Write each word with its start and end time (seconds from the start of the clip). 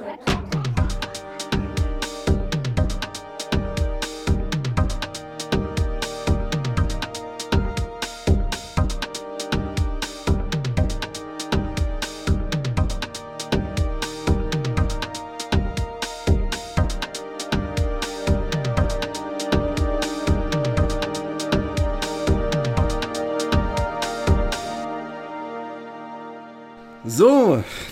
Okay. 0.00 0.27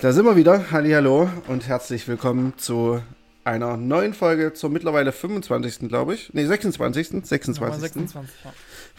Da 0.06 0.12
sind 0.12 0.24
wir 0.24 0.36
wieder. 0.36 0.70
Hallo 0.70 1.28
und 1.48 1.66
herzlich 1.66 2.06
willkommen 2.06 2.56
zu 2.58 3.02
einer 3.42 3.76
neuen 3.76 4.14
Folge 4.14 4.52
zur 4.52 4.70
mittlerweile 4.70 5.10
25. 5.10 5.88
glaube 5.88 6.14
ich. 6.14 6.32
Ne, 6.32 6.46
26. 6.46 7.24
26. 7.24 7.80
26, 7.80 8.36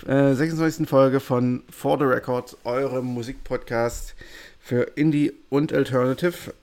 ja. 0.05 0.31
Äh, 0.31 0.35
26. 0.35 0.85
Folge 0.85 1.21
von 1.21 1.63
For 1.69 1.97
the 1.97 2.03
Record, 2.03 2.57
eurem 2.65 3.05
Musikpodcast 3.05 4.15
für 4.59 4.81
Indie 4.95 5.31
und 5.47 5.71
Alternative. 5.71 6.53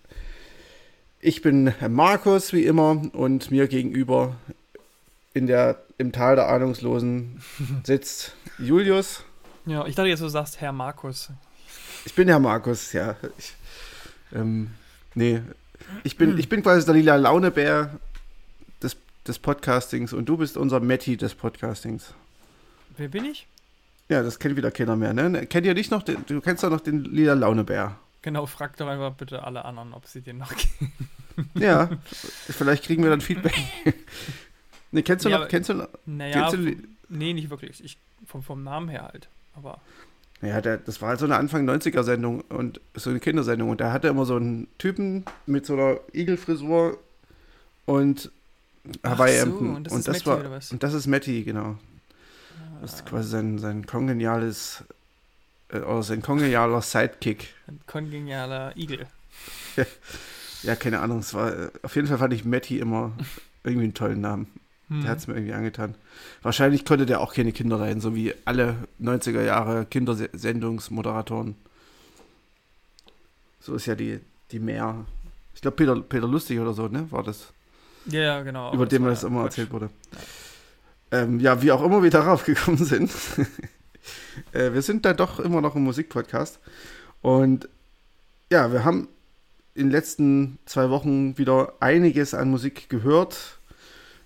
Ich 1.21 1.41
bin 1.41 1.73
Markus, 1.89 2.53
wie 2.53 2.67
immer, 2.67 3.01
und 3.15 3.51
mir 3.51 3.67
gegenüber 3.67 4.37
in 5.33 5.47
der, 5.47 5.79
im 5.97 6.13
Tal 6.13 6.37
der 6.37 6.49
Ahnungslosen 6.49 7.43
sitzt 7.83 8.35
Julius. 8.59 9.23
Ja, 9.65 9.87
ich 9.87 9.95
dachte 9.95 10.11
jetzt, 10.11 10.21
du 10.21 10.29
sagst 10.29 10.61
Herr 10.61 10.73
Markus. 10.73 11.31
Ich 12.05 12.15
bin 12.15 12.29
ja 12.29 12.39
Markus, 12.39 12.93
ja. 12.93 13.17
Ich, 13.39 13.55
ähm, 14.35 14.71
nee, 15.15 15.41
ich 16.03 16.17
bin, 16.17 16.39
ich 16.39 16.49
bin 16.49 16.63
quasi 16.63 16.85
der 16.87 16.95
lila 16.95 17.17
Launebär 17.17 17.99
des, 18.83 18.97
des 19.27 19.39
Podcastings 19.39 20.13
und 20.13 20.27
du 20.27 20.37
bist 20.37 20.57
unser 20.57 20.81
Matti 20.81 21.17
des 21.17 21.35
Podcastings. 21.35 22.15
Wer 22.97 23.09
bin 23.09 23.25
ich? 23.25 23.47
Ja, 24.09 24.23
das 24.23 24.39
kennt 24.39 24.57
wieder 24.57 24.71
keiner 24.71 24.97
mehr, 24.97 25.13
ne? 25.15 25.47
Kennt 25.47 25.67
ihr 25.67 25.75
dich 25.75 25.91
noch? 25.91 26.03
Du 26.03 26.41
kennst 26.41 26.63
doch 26.63 26.71
noch 26.71 26.81
den 26.81 27.05
lila 27.05 27.35
Launebär. 27.35 27.97
Genau, 28.23 28.47
frag 28.47 28.77
doch 28.77 28.87
einfach 28.89 29.13
bitte 29.15 29.45
alle 29.45 29.65
anderen, 29.65 29.93
ob 29.93 30.07
sie 30.07 30.21
den 30.21 30.39
noch 30.39 30.53
kennen. 30.57 30.93
Ja, 31.55 31.91
vielleicht 32.49 32.85
kriegen 32.85 33.03
wir 33.03 33.11
dann 33.11 33.21
Feedback. 33.21 33.55
ne, 34.93 35.03
kennst 35.03 35.25
du 35.25 35.29
Ja, 35.31 35.41
noch? 35.41 35.49
Kennst 35.49 35.69
du 35.69 35.75
noch? 35.75 35.89
Naja, 36.07 36.49
Kennst 36.49 36.55
du, 36.55 36.77
nee, 37.09 37.33
nicht 37.33 37.51
wirklich. 37.51 37.83
Ich, 37.85 37.99
vom, 38.27 38.43
vom 38.43 38.63
Namen 38.63 38.89
her 38.89 39.09
halt. 39.13 39.29
Aber 39.55 39.81
Ja, 40.45 40.61
der, 40.61 40.79
das 40.79 41.01
war 41.03 41.11
halt 41.11 41.19
so 41.19 41.25
eine 41.25 41.37
Anfang 41.37 41.69
90er 41.69 42.03
Sendung 42.03 42.41
und 42.43 42.81
so 42.95 43.11
eine 43.11 43.21
Kindersendung 43.21 43.71
und 43.71 43.81
da 43.81 43.93
hatte 43.93 44.09
er 44.09 44.11
immer 44.13 44.27
so 44.27 44.37
einen 44.37 44.69
Typen 44.79 45.25
mit 45.47 45.67
so 45.67 45.75
einer 45.75 45.99
Igelfrisur 46.13 46.99
und 47.87 48.31
Hawaii-Hemden. 49.03 49.69
so, 49.69 49.75
und 49.77 49.85
das 49.85 49.93
und 49.93 49.99
ist 50.01 50.09
das 50.09 50.27
war 50.27 50.61
und 50.73 50.83
das 50.83 50.95
ist 50.95 51.07
Matty, 51.07 51.43
genau. 51.45 51.77
Das 52.81 52.93
Ah. 52.93 52.97
ist 52.97 53.07
quasi 53.07 53.29
sein, 53.31 53.59
sein 53.59 53.87
kongeniales 53.87 54.85
äh, 55.71 55.79
oder 55.79 56.03
sein 56.03 56.21
kongenialer 56.23 56.83
Sidekick. 56.83 57.55
ein 57.67 57.81
kongenialer 57.87 58.77
Igel. 58.77 59.07
Ja, 60.63 60.75
keine 60.77 61.01
Ahnung, 61.01 61.19
es 61.19 61.35
war 61.35 61.53
äh, 61.53 61.71
auf 61.83 61.95
jeden 61.95 62.09
Fall 62.09 62.17
fand 62.17 62.33
ich 62.33 62.47
Matty 62.47 62.79
immer 62.79 63.13
irgendwie 63.65 63.85
einen 63.85 63.93
tollen 63.95 64.23
Namen. 64.23 64.47
Hm. 64.89 65.03
Der 65.03 65.11
hat 65.11 65.19
es 65.19 65.27
mir 65.27 65.35
irgendwie 65.35 65.55
angetan. 65.55 65.95
Wahrscheinlich 66.43 66.85
konnte 66.85 67.07
der 67.07 67.21
auch 67.21 67.35
keine 67.35 67.53
Kinder 67.53 67.81
rein, 67.81 68.01
so 68.01 68.15
wie 68.15 68.35
alle 68.45 68.77
90er 69.01 69.43
Jahre 69.43 69.87
Kindersendungsmoderatoren. 69.87 71.57
So 73.61 73.75
ist 73.75 73.87
ja 73.87 73.95
die, 73.95 74.21
die 74.51 74.59
Mehr. 74.59 75.07
Ich 75.55 75.63
glaube, 75.63 75.77
Peter, 75.77 75.97
Peter 76.01 76.29
Lustig 76.29 76.61
oder 76.61 76.75
so, 76.75 76.89
ne? 76.89 77.11
War 77.11 77.23
das, 77.23 77.53
Ja, 78.07 78.21
ja, 78.21 78.43
genau. 78.43 78.75
über 78.75 78.87
den 78.87 79.05
das 79.05 79.23
ja 79.23 79.29
immer 79.29 79.45
erzählt 79.45 79.73
wurde. 79.73 79.89
Ähm, 81.11 81.41
ja, 81.41 81.63
wie 81.63 81.73
auch 81.73 81.83
immer 81.83 82.03
wir 82.03 82.11
darauf 82.11 82.45
gekommen 82.45 82.85
sind. 82.85 83.11
äh, 84.53 84.73
wir 84.73 84.83
sind 84.83 85.05
da 85.05 85.15
doch 85.15 85.41
immer 85.41 85.61
noch 85.61 85.77
im 85.77 85.85
Musikpodcast. 85.85 86.59
Und 87.23 87.69
ja, 88.51 88.71
wir 88.71 88.85
haben 88.85 89.09
in 89.75 89.87
den 89.87 89.91
letzten 89.91 90.59
zwei 90.67 90.91
Wochen 90.91 91.39
wieder 91.39 91.73
einiges 91.81 92.35
an 92.35 92.51
Musik 92.51 92.89
gehört. 92.91 93.59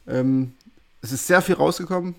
Ähm, 0.09 0.53
es 1.03 1.13
ist 1.13 1.27
sehr 1.27 1.43
viel 1.43 1.55
rausgekommen, 1.55 2.15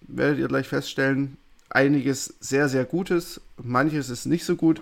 werdet 0.00 0.38
ihr 0.38 0.48
gleich 0.48 0.68
feststellen. 0.68 1.36
Einiges 1.70 2.34
sehr, 2.40 2.68
sehr 2.68 2.86
Gutes, 2.86 3.42
manches 3.62 4.08
ist 4.08 4.24
nicht 4.24 4.44
so 4.44 4.56
gut. 4.56 4.80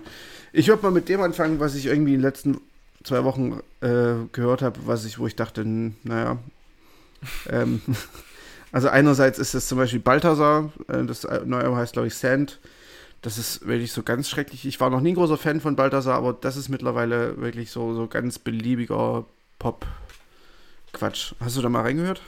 Ich 0.53 0.69
würde 0.69 0.83
mal 0.83 0.91
mit 0.91 1.09
dem 1.09 1.21
anfangen, 1.21 1.59
was 1.59 1.75
ich 1.75 1.87
irgendwie 1.87 2.13
in 2.13 2.19
den 2.19 2.23
letzten 2.23 2.61
zwei 3.03 3.23
Wochen 3.25 3.59
äh, 3.81 4.15
gehört 4.31 4.61
habe, 4.61 4.79
was 4.85 5.03
ich, 5.05 5.19
wo 5.19 5.27
ich 5.27 5.35
dachte, 5.35 5.65
naja. 5.65 6.37
ähm, 7.49 7.81
also 8.71 8.87
einerseits 8.87 9.39
ist 9.39 9.53
es 9.53 9.67
zum 9.67 9.77
Beispiel 9.77 9.99
Balthasar, 9.99 10.71
äh, 10.87 11.03
das 11.03 11.27
neue 11.45 11.63
Album 11.63 11.77
heißt, 11.77 11.93
glaube 11.93 12.07
ich, 12.07 12.15
Sand. 12.15 12.59
Das 13.21 13.37
ist 13.37 13.67
wirklich 13.67 13.91
so 13.91 14.03
ganz 14.03 14.29
schrecklich. 14.29 14.65
Ich 14.65 14.79
war 14.79 14.89
noch 14.89 15.01
nie 15.01 15.11
ein 15.11 15.15
großer 15.15 15.37
Fan 15.37 15.59
von 15.59 15.75
Balthasar, 15.75 16.15
aber 16.15 16.33
das 16.33 16.55
ist 16.55 16.69
mittlerweile 16.69 17.41
wirklich 17.41 17.71
so, 17.71 17.93
so 17.93 18.07
ganz 18.07 18.39
beliebiger 18.39 19.25
Pop-Quatsch. 20.97 21.33
Hast 21.39 21.57
du 21.57 21.61
da 21.61 21.69
mal 21.69 21.81
reingehört? 21.81 22.21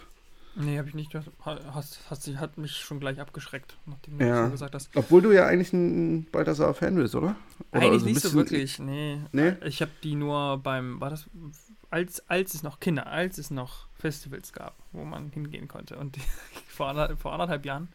Nee, 0.56 0.78
habe 0.78 0.90
ich 0.90 0.96
nicht. 0.96 1.12
gehört. 1.12 1.32
Hast, 1.46 2.00
hast, 2.10 2.28
hat 2.38 2.58
mich 2.58 2.74
schon 2.78 3.00
gleich 3.00 3.20
abgeschreckt, 3.20 3.78
nachdem 3.86 4.18
du 4.20 4.26
Ja. 4.26 4.48
gesagt 4.50 4.76
hast. 4.76 4.90
Obwohl 4.96 5.22
du 5.22 5.32
ja 5.32 5.46
eigentlich 5.46 5.74
ein 5.74 6.26
Balthasar-Fan 6.32 6.96
bist, 6.96 7.16
oder? 7.16 7.36
oder 7.72 7.82
Eigentlich 7.82 7.92
also 7.94 8.06
nicht 8.06 8.22
so 8.22 8.34
wirklich, 8.34 8.80
nee. 8.80 9.20
Nee? 9.32 9.54
Ich 9.66 9.82
habe 9.82 9.92
die 10.04 10.16
nur 10.16 10.58
beim, 10.58 11.00
war 11.00 11.10
das, 11.10 11.28
als, 11.90 12.28
als 12.30 12.54
es 12.54 12.64
noch 12.64 12.80
Kinder, 12.80 13.08
als 13.08 13.38
es 13.38 13.52
noch 13.52 13.88
Festivals 13.96 14.54
gab, 14.54 14.76
wo 14.92 15.06
man 15.06 15.30
hingehen 15.30 15.68
konnte. 15.68 15.98
Und 15.98 16.16
die, 16.16 16.22
vor, 16.68 16.90
ander, 16.90 17.16
vor 17.18 17.34
anderthalb 17.34 17.66
Jahren 17.66 17.90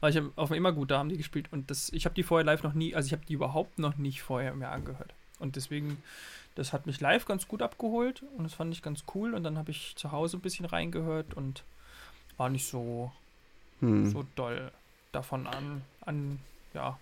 war 0.00 0.08
ich 0.10 0.20
auf 0.36 0.48
dem 0.48 0.56
Immergut, 0.56 0.90
da 0.90 0.98
haben 0.98 1.10
die 1.10 1.18
gespielt. 1.18 1.48
Und 1.52 1.70
das, 1.70 1.90
ich 1.92 2.04
habe 2.06 2.14
die 2.14 2.22
vorher 2.22 2.44
live 2.46 2.62
noch 2.62 2.72
nie, 2.72 2.94
also 2.94 3.06
ich 3.06 3.12
habe 3.12 3.26
die 3.26 3.34
überhaupt 3.34 3.78
noch 3.78 3.96
nicht 3.96 4.22
vorher 4.22 4.54
mir 4.54 4.68
angehört. 4.70 5.14
Und 5.38 5.56
deswegen, 5.56 5.98
das 6.54 6.72
hat 6.72 6.86
mich 6.86 7.00
live 7.00 7.24
ganz 7.26 7.48
gut 7.48 7.62
abgeholt 7.62 8.22
und 8.36 8.44
das 8.44 8.54
fand 8.54 8.72
ich 8.74 8.82
ganz 8.82 9.04
cool. 9.14 9.34
Und 9.34 9.44
dann 9.44 9.56
habe 9.58 9.70
ich 9.70 9.94
zu 9.96 10.12
Hause 10.12 10.36
ein 10.36 10.40
bisschen 10.40 10.66
reingehört 10.66 11.34
und 11.34 11.64
war 12.36 12.48
nicht 12.48 12.66
so, 12.66 13.12
Hm. 13.80 14.10
so 14.10 14.26
doll 14.36 14.70
davon 15.12 15.46
an, 15.46 15.82
an, 16.02 16.38
ja, 16.74 16.98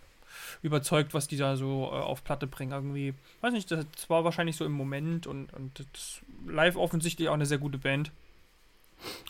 überzeugt, 0.62 1.14
was 1.14 1.26
die 1.28 1.37
da 1.37 1.56
so 1.56 1.91
äh, 1.92 1.97
auf 1.97 2.22
Platte 2.25 2.47
bringen. 2.47 2.72
Irgendwie, 2.72 3.14
weiß 3.41 3.53
nicht, 3.53 3.70
das 3.70 3.87
war 4.08 4.25
wahrscheinlich 4.25 4.56
so 4.56 4.64
im 4.64 4.72
Moment 4.72 5.26
und, 5.26 5.53
und 5.54 5.87
live 6.47 6.76
offensichtlich 6.76 7.28
auch 7.28 7.34
eine 7.34 7.47
sehr 7.47 7.58
gute 7.58 7.78
Band. 7.78 8.10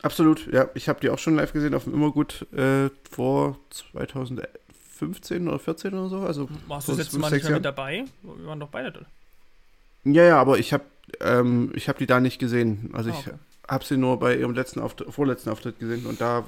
Absolut, 0.03 0.53
ja. 0.53 0.69
Ich 0.75 0.89
habe 0.89 1.01
die 1.01 1.11
auch 1.11 1.19
schon 1.19 1.37
live 1.37 1.53
gesehen 1.53 1.75
auf 1.75 1.85
dem 1.85 1.95
Immergut 1.95 2.47
äh, 2.53 2.91
vor 3.11 3.59
2015 3.71 5.47
oder 5.49 5.59
14 5.59 5.95
oder 5.95 6.09
so. 6.09 6.21
Also, 6.21 6.49
Warst 6.67 6.89
du 6.89 6.93
das 6.93 6.99
letzte 6.99 7.19
Mal 7.19 7.31
nicht 7.31 7.45
mehr 7.45 7.55
mit 7.55 7.65
dabei? 7.65 8.05
Wir 8.23 8.47
waren 8.47 8.61
doch 8.61 8.69
beide 8.69 8.93
da. 8.93 9.01
Ja, 10.05 10.25
ja, 10.25 10.41
aber 10.41 10.59
ich 10.59 10.73
habe 10.73 10.85
ähm, 11.21 11.73
ich 11.75 11.89
hab 11.89 11.99
die 11.99 12.07
da 12.07 12.21
nicht 12.21 12.39
gesehen. 12.39 12.91
Also 12.93 13.11
Ah, 13.11 13.15
ich 13.19 13.27
okay. 13.27 13.37
habe 13.69 13.85
sie 13.85 13.97
nur 13.97 14.19
bei 14.19 14.37
ihrem 14.37 14.55
letzten 14.55 14.81
Auftritt, 14.81 15.13
vorletzten 15.13 15.51
Auftritt 15.51 15.79
gesehen 15.79 16.07
und 16.07 16.21
da 16.21 16.45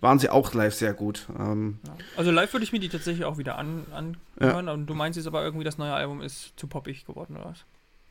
waren 0.00 0.18
sie 0.18 0.30
auch 0.30 0.54
live 0.54 0.74
sehr 0.74 0.94
gut. 0.94 1.26
Ähm, 1.38 1.78
Ja. 1.86 1.96
Also 2.16 2.30
live 2.30 2.52
würde 2.52 2.64
ich 2.64 2.72
mir 2.72 2.78
die 2.80 2.88
tatsächlich 2.88 3.24
auch 3.24 3.36
wieder 3.38 3.58
an, 3.58 3.84
anhören. 3.92 4.68
Und 4.68 4.86
du 4.86 4.94
meinst 4.94 5.16
jetzt 5.16 5.26
aber 5.26 5.42
irgendwie, 5.42 5.64
das 5.64 5.76
neue 5.78 5.92
Album 5.92 6.20
ist 6.22 6.52
zu 6.56 6.66
poppig 6.68 7.04
geworden, 7.06 7.36
oder 7.36 7.46
was? 7.50 7.64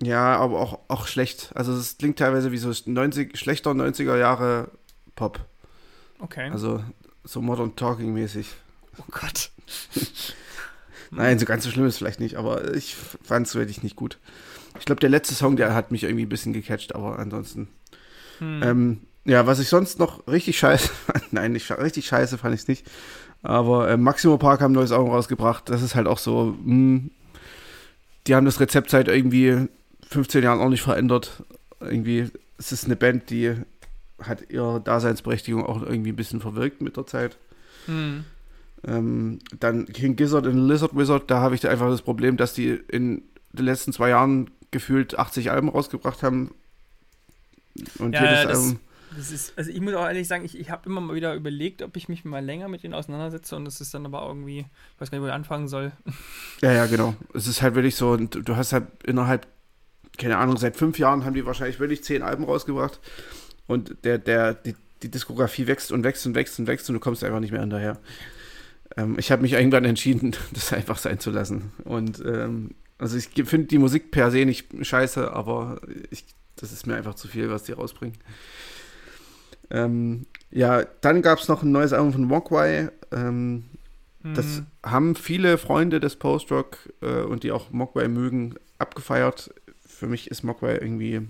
ja, 0.04 0.36
aber 0.38 0.60
auch, 0.60 0.80
auch 0.90 1.08
schlecht. 1.08 1.52
Also 1.56 1.74
es 1.74 1.98
klingt 1.98 2.20
teilweise 2.20 2.52
wie 2.52 2.58
so 2.58 2.72
90, 2.86 3.36
schlechter 3.38 3.72
90er 3.72 4.18
Jahre 4.18 4.70
Pop. 5.16 5.40
Okay. 6.20 6.50
Also 6.52 6.84
so 7.24 7.42
Modern 7.42 7.76
Talking 7.76 8.14
mäßig. 8.14 8.48
oh 9.00 9.04
Gott. 9.10 9.50
Nein, 11.12 11.40
so 11.40 11.46
ganz 11.46 11.64
so 11.64 11.72
schlimm 11.72 11.86
ist 11.88 11.98
vielleicht 11.98 12.20
nicht, 12.20 12.36
aber 12.36 12.74
ich 12.76 12.96
fand 12.96 13.48
es 13.48 13.56
wirklich 13.56 13.82
nicht 13.82 13.96
gut. 13.96 14.20
Ich 14.80 14.86
glaube, 14.86 15.02
der 15.02 15.10
letzte 15.10 15.36
Song, 15.36 15.56
der 15.56 15.74
hat 15.74 15.92
mich 15.92 16.04
irgendwie 16.04 16.26
ein 16.26 16.30
bisschen 16.30 16.54
gecatcht, 16.54 16.96
aber 16.96 17.20
ansonsten. 17.20 17.68
Hm. 18.40 18.62
Ähm, 18.64 19.02
ja, 19.26 19.46
was 19.46 19.60
ich 19.60 19.68
sonst 19.68 20.00
noch 20.00 20.26
richtig 20.28 20.58
scheiße 20.58 20.88
fand, 20.88 21.24
nein, 21.34 21.52
nicht 21.52 21.70
richtig 21.72 22.08
scheiße 22.08 22.38
fand 22.38 22.56
ich 22.56 22.62
es 22.62 22.68
nicht. 22.68 22.88
Aber 23.44 23.90
äh, 23.90 23.98
Maximo 23.98 24.38
Park 24.38 24.62
haben 24.62 24.72
ein 24.72 24.76
neues 24.76 24.92
Album 24.92 25.12
rausgebracht. 25.12 25.70
Das 25.70 25.82
ist 25.82 25.96
halt 25.96 26.08
auch 26.08 26.18
so, 26.18 26.58
mh, 26.64 27.10
die 28.26 28.36
haben 28.36 28.46
das 28.46 28.60
Rezept 28.60 28.90
seit 28.90 29.08
irgendwie 29.08 29.68
15 30.10 30.44
Jahren 30.44 30.60
auch 30.60 30.70
nicht 30.70 30.82
verändert. 30.82 31.44
Irgendwie, 31.80 32.30
es 32.58 32.72
ist 32.72 32.86
eine 32.86 32.96
Band, 32.96 33.30
die 33.30 33.54
hat 34.22 34.50
ihre 34.50 34.82
Daseinsberechtigung 34.82 35.66
auch 35.66 35.82
irgendwie 35.84 36.12
ein 36.12 36.16
bisschen 36.16 36.42
verwirkt 36.42 36.82
mit 36.82 36.98
der 36.98 37.06
Zeit. 37.06 37.38
Hm. 37.86 38.24
Ähm, 38.86 39.40
dann 39.60 39.86
King 39.88 40.16
Gizzard 40.16 40.48
und 40.48 40.68
Lizard 40.68 40.96
Wizard, 40.96 41.30
da 41.30 41.40
habe 41.42 41.56
ich 41.56 41.62
da 41.62 41.70
einfach 41.70 41.90
das 41.90 42.02
Problem, 42.02 42.38
dass 42.38 42.54
die 42.54 42.70
in 42.70 43.24
den 43.54 43.66
letzten 43.66 43.94
zwei 43.94 44.10
Jahren 44.10 44.50
gefühlt 44.72 45.18
80 45.18 45.52
Alben 45.52 45.70
rausgebracht 45.70 46.24
haben. 46.24 46.54
Und 48.00 48.14
Ja, 48.14 48.24
jedes 48.24 48.44
das- 48.44 48.58
Album. 48.58 48.80
Das 49.16 49.32
ist, 49.32 49.58
also 49.58 49.72
ich 49.72 49.80
muss 49.80 49.94
auch 49.94 50.06
ehrlich 50.06 50.28
sagen, 50.28 50.44
ich, 50.44 50.60
ich 50.60 50.70
habe 50.70 50.88
immer 50.90 51.00
mal 51.00 51.16
wieder 51.16 51.34
überlegt, 51.34 51.82
ob 51.82 51.96
ich 51.96 52.10
mich 52.10 52.26
mal 52.26 52.44
länger 52.44 52.68
mit 52.68 52.84
denen 52.84 52.94
auseinandersetze 52.94 53.56
und 53.56 53.66
es 53.66 53.80
ist 53.80 53.94
dann 53.94 54.06
aber 54.06 54.28
irgendwie, 54.28 54.60
ich 54.60 55.02
weiß 55.02 55.10
gar 55.10 55.18
nicht, 55.18 55.24
wo 55.24 55.28
ich 55.30 55.34
anfangen 55.34 55.68
soll. 55.68 55.92
Ja, 56.62 56.74
ja, 56.74 56.86
genau. 56.88 57.16
Es 57.34 57.48
ist 57.48 57.62
halt 57.62 57.76
wirklich 57.76 57.96
so, 57.96 58.12
und 58.12 58.48
du 58.48 58.56
hast 58.56 58.74
halt 58.74 58.86
innerhalb 59.06 59.48
keine 60.18 60.38
Ahnung, 60.38 60.58
seit 60.58 60.76
fünf 60.76 60.98
Jahren 61.00 61.26
haben 61.26 61.36
die 61.36 61.46
wahrscheinlich 61.46 61.80
wirklich 61.80 62.04
zehn 62.04 62.24
Alben 62.24 62.44
rausgebracht. 62.44 63.00
Und 63.68 63.96
der, 64.04 64.18
der, 64.18 64.56
die, 64.56 64.76
die 65.04 65.12
Diskografie 65.12 65.68
wächst 65.68 65.92
und 65.92 66.04
wächst 66.04 66.26
und 66.26 66.34
wächst 66.36 66.58
und 66.60 66.66
wächst 66.68 66.90
und 66.90 66.96
du 66.96 67.00
kommst 67.00 67.24
einfach 67.24 67.40
nicht 67.40 67.52
mehr 67.52 67.62
hinterher. 67.62 68.00
Ähm, 68.98 69.18
ich 69.20 69.32
habe 69.32 69.44
mich 69.44 69.54
irgendwann 69.54 69.86
entschieden, 69.86 70.36
das 70.54 70.74
einfach 70.74 70.98
sein 70.98 71.20
zu 71.20 71.30
lassen. 71.32 71.72
Und 71.84 72.20
ähm, 72.26 72.72
also 72.98 73.18
ich 73.18 73.30
finde 73.48 73.68
die 73.68 73.78
Musik 73.78 74.12
per 74.12 74.32
se 74.32 74.46
nicht 74.46 74.68
scheiße, 74.82 75.32
aber 75.32 75.80
ich, 76.10 76.26
das 76.56 76.72
ist 76.72 76.88
mir 76.88 76.96
einfach 76.96 77.16
zu 77.16 77.28
viel, 77.28 77.50
was 77.50 77.64
die 77.64 77.74
rausbringen. 77.74 78.18
Ähm, 79.70 80.26
ja, 80.50 80.84
dann 81.02 81.22
gab 81.22 81.40
es 81.40 81.48
noch 81.48 81.64
ein 81.64 81.72
neues 81.72 81.94
Album 81.94 82.14
von 82.14 82.24
Mogwai. 82.24 82.90
Ähm, 83.12 83.66
mhm. 84.24 84.34
Das 84.34 84.64
haben 84.84 85.16
viele 85.16 85.58
Freunde 85.58 86.00
des 86.00 86.16
Post-Rock 86.16 86.78
äh, 87.02 87.22
und 87.22 87.44
die 87.44 87.52
auch 87.52 87.72
Mogwai 87.72 88.08
mögen, 88.08 88.56
abgefeiert. 88.80 89.54
Für 89.86 90.08
mich 90.08 90.32
ist 90.32 90.44
Mogwai 90.44 90.78
irgendwie, 90.78 91.22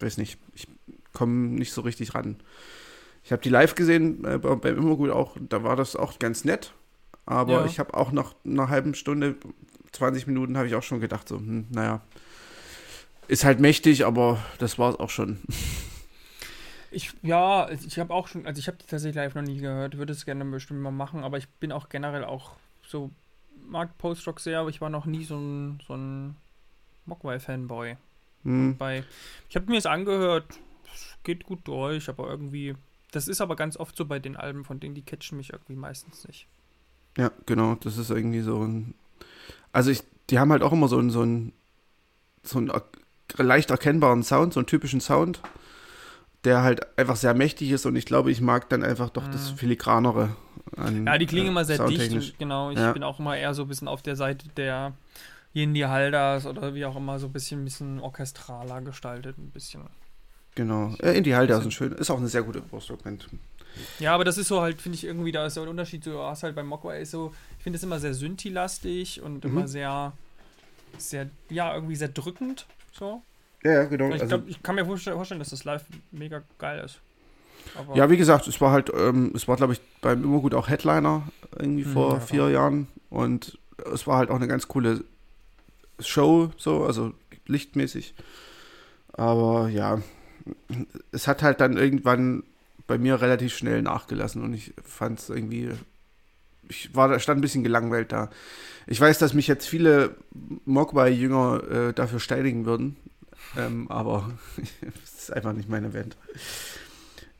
weiß 0.00 0.18
nicht, 0.18 0.38
ich 0.54 0.68
komme 1.12 1.48
nicht 1.48 1.72
so 1.72 1.80
richtig 1.80 2.14
ran. 2.14 2.36
Ich 3.24 3.32
habe 3.32 3.42
die 3.42 3.48
live 3.48 3.74
gesehen 3.74 4.24
äh, 4.24 4.38
beim 4.38 4.76
Immergut 4.76 5.10
auch, 5.10 5.36
da 5.40 5.64
war 5.64 5.74
das 5.74 5.96
auch 5.96 6.18
ganz 6.18 6.44
nett. 6.44 6.72
Aber 7.24 7.54
ja. 7.54 7.66
ich 7.66 7.80
habe 7.80 7.94
auch 7.94 8.12
nach 8.12 8.34
einer 8.44 8.68
halben 8.68 8.94
Stunde, 8.94 9.34
20 9.96 10.26
Minuten, 10.26 10.56
habe 10.56 10.66
ich 10.66 10.74
auch 10.74 10.82
schon 10.82 11.00
gedacht, 11.00 11.28
so, 11.28 11.36
hm, 11.36 11.66
naja, 11.70 12.00
ist 13.28 13.44
halt 13.44 13.60
mächtig, 13.60 14.06
aber 14.06 14.38
das 14.58 14.78
war 14.78 14.90
es 14.90 15.00
auch 15.00 15.10
schon. 15.10 15.38
Ich, 16.92 17.12
ja, 17.20 17.68
ich 17.68 17.98
habe 17.98 18.14
auch 18.14 18.26
schon, 18.26 18.46
also 18.46 18.58
ich 18.58 18.68
habe 18.68 18.78
die 18.78 18.86
tatsächlich 18.86 19.16
live 19.16 19.34
noch 19.34 19.42
nie 19.42 19.58
gehört, 19.58 19.98
würde 19.98 20.14
es 20.14 20.24
gerne 20.24 20.46
bestimmt 20.46 20.80
mal 20.80 20.92
machen, 20.92 21.24
aber 21.24 21.36
ich 21.36 21.46
bin 21.46 21.70
auch 21.70 21.90
generell 21.90 22.24
auch 22.24 22.52
so, 22.86 23.10
mag 23.68 23.98
Post-Rock 23.98 24.40
sehr, 24.40 24.60
aber 24.60 24.70
ich 24.70 24.80
war 24.80 24.88
noch 24.88 25.04
nie 25.04 25.24
so 25.24 25.36
ein, 25.36 25.80
so 25.86 25.94
ein 25.94 26.36
Mogwai-Fanboy. 27.04 27.96
Hm. 28.44 28.76
Bei, 28.78 29.04
ich 29.50 29.56
habe 29.56 29.66
mir 29.66 29.74
das 29.74 29.84
angehört, 29.84 30.46
geht 31.22 31.44
gut 31.44 31.66
durch, 31.68 32.08
aber 32.08 32.30
irgendwie, 32.30 32.76
das 33.10 33.28
ist 33.28 33.42
aber 33.42 33.56
ganz 33.56 33.76
oft 33.76 33.94
so 33.94 34.06
bei 34.06 34.18
den 34.18 34.36
Alben, 34.36 34.64
von 34.64 34.80
denen 34.80 34.94
die 34.94 35.02
catchen 35.02 35.36
mich 35.36 35.52
irgendwie 35.52 35.76
meistens 35.76 36.26
nicht. 36.26 36.46
Ja, 37.18 37.30
genau, 37.44 37.74
das 37.74 37.98
ist 37.98 38.10
irgendwie 38.10 38.40
so 38.40 38.62
ein, 38.64 38.94
also 39.76 39.90
ich, 39.90 40.02
die 40.30 40.38
haben 40.38 40.50
halt 40.50 40.62
auch 40.62 40.72
immer 40.72 40.88
so 40.88 40.98
ein, 40.98 41.10
so 41.10 41.22
ein, 41.22 41.52
so 42.42 42.58
einen 42.58 42.70
leicht 43.38 43.70
erkennbaren 43.70 44.22
Sound, 44.22 44.54
so 44.54 44.60
einen 44.60 44.66
typischen 44.66 45.00
Sound 45.00 45.40
der 46.46 46.62
halt 46.62 46.96
einfach 46.96 47.16
sehr 47.16 47.34
mächtig 47.34 47.72
ist 47.72 47.86
und 47.86 47.96
ich 47.96 48.06
glaube, 48.06 48.30
ich 48.30 48.40
mag 48.40 48.68
dann 48.68 48.84
einfach 48.84 49.10
doch 49.10 49.26
das 49.28 49.50
mhm. 49.50 49.56
Filigranere. 49.56 50.36
An, 50.76 51.04
ja, 51.04 51.18
die 51.18 51.26
klingen 51.26 51.46
äh, 51.46 51.50
immer 51.50 51.64
sehr 51.64 51.84
dicht. 51.86 52.38
Genau, 52.38 52.70
ich 52.70 52.78
ja. 52.78 52.92
bin 52.92 53.02
auch 53.02 53.18
immer 53.18 53.36
eher 53.36 53.52
so 53.52 53.62
ein 53.62 53.68
bisschen 53.68 53.88
auf 53.88 54.00
der 54.02 54.14
Seite 54.14 54.48
der 54.56 54.92
Yindi 55.52 55.80
Halders 55.80 56.46
oder 56.46 56.74
wie 56.74 56.84
auch 56.84 56.94
immer, 56.96 57.18
so 57.18 57.26
ein 57.26 57.32
bisschen, 57.32 57.62
ein 57.62 57.64
bisschen 57.64 58.00
orchestraler 58.00 58.80
gestaltet, 58.82 59.38
ein 59.38 59.50
bisschen. 59.50 59.82
Genau. 60.54 60.94
Äh, 61.02 61.18
Indie 61.18 61.34
Halder 61.34 61.58
ist 61.58 61.64
ein 61.64 61.70
schön, 61.72 61.92
ist 61.92 62.10
auch 62.10 62.18
eine 62.18 62.28
sehr 62.28 62.42
gute 62.42 62.60
Brustdokument. 62.60 63.28
Ja, 63.98 64.14
aber 64.14 64.24
das 64.24 64.38
ist 64.38 64.48
so 64.48 64.60
halt, 64.60 64.80
finde 64.80 64.96
ich 64.96 65.04
irgendwie, 65.04 65.32
da 65.32 65.46
ist 65.46 65.54
so 65.54 65.62
ein 65.62 65.68
Unterschied. 65.68 66.04
Du 66.06 66.18
hast 66.18 66.42
halt 66.42 66.54
beim 66.54 66.66
Mogwai 66.66 67.00
ist 67.00 67.10
so, 67.10 67.34
ich 67.58 67.62
finde 67.62 67.76
es 67.76 67.82
immer 67.82 67.98
sehr 67.98 68.14
Synthi-lastig 68.14 69.22
und 69.22 69.44
mhm. 69.44 69.50
immer 69.50 69.68
sehr, 69.68 70.12
sehr, 70.98 71.28
ja, 71.50 71.74
irgendwie 71.74 71.96
sehr 71.96 72.08
drückend. 72.08 72.66
So. 72.92 73.22
Ja, 73.62 73.72
ja, 73.72 73.84
genau. 73.84 74.08
Ich, 74.08 74.22
also, 74.22 74.26
glaub, 74.26 74.48
ich 74.48 74.62
kann 74.62 74.74
mir 74.74 74.86
vorstellen, 74.86 75.38
dass 75.38 75.50
das 75.50 75.64
live 75.64 75.84
mega 76.12 76.42
geil 76.58 76.82
ist. 76.84 77.00
Aber 77.74 77.96
ja, 77.96 78.08
wie 78.10 78.16
gesagt, 78.16 78.46
es 78.46 78.60
war 78.60 78.70
halt, 78.70 78.92
ähm, 78.96 79.32
es 79.34 79.48
war, 79.48 79.56
glaube 79.56 79.72
ich, 79.72 79.80
beim 80.00 80.22
Immergut 80.22 80.54
auch 80.54 80.68
Headliner 80.68 81.22
irgendwie 81.58 81.84
mhm, 81.84 81.92
vor 81.92 82.14
ja, 82.14 82.20
vier. 82.20 82.50
Jahren. 82.50 82.86
Und 83.10 83.58
es 83.92 84.06
war 84.06 84.18
halt 84.18 84.30
auch 84.30 84.36
eine 84.36 84.48
ganz 84.48 84.68
coole 84.68 85.04
Show, 85.98 86.50
so, 86.56 86.84
also 86.84 87.12
lichtmäßig. 87.46 88.14
Aber 89.12 89.68
ja, 89.68 90.00
es 91.12 91.26
hat 91.26 91.42
halt 91.42 91.60
dann 91.60 91.76
irgendwann 91.76 92.44
bei 92.86 92.98
mir 92.98 93.20
relativ 93.20 93.56
schnell 93.56 93.82
nachgelassen 93.82 94.42
und 94.42 94.54
ich 94.54 94.74
fand 94.84 95.18
es 95.18 95.28
irgendwie, 95.28 95.70
ich 96.68 96.94
war, 96.94 97.18
stand 97.18 97.38
ein 97.38 97.42
bisschen 97.42 97.64
gelangweilt 97.64 98.12
da. 98.12 98.30
Ich 98.86 99.00
weiß, 99.00 99.18
dass 99.18 99.34
mich 99.34 99.48
jetzt 99.48 99.66
viele 99.66 100.16
Mogwai-Jünger 100.64 101.70
äh, 101.70 101.92
dafür 101.92 102.20
steinigen 102.20 102.66
würden, 102.66 102.96
ähm, 103.56 103.90
aber 103.90 104.30
es 105.04 105.22
ist 105.22 105.32
einfach 105.32 105.52
nicht 105.52 105.68
meine 105.68 105.90
Band. 105.90 106.16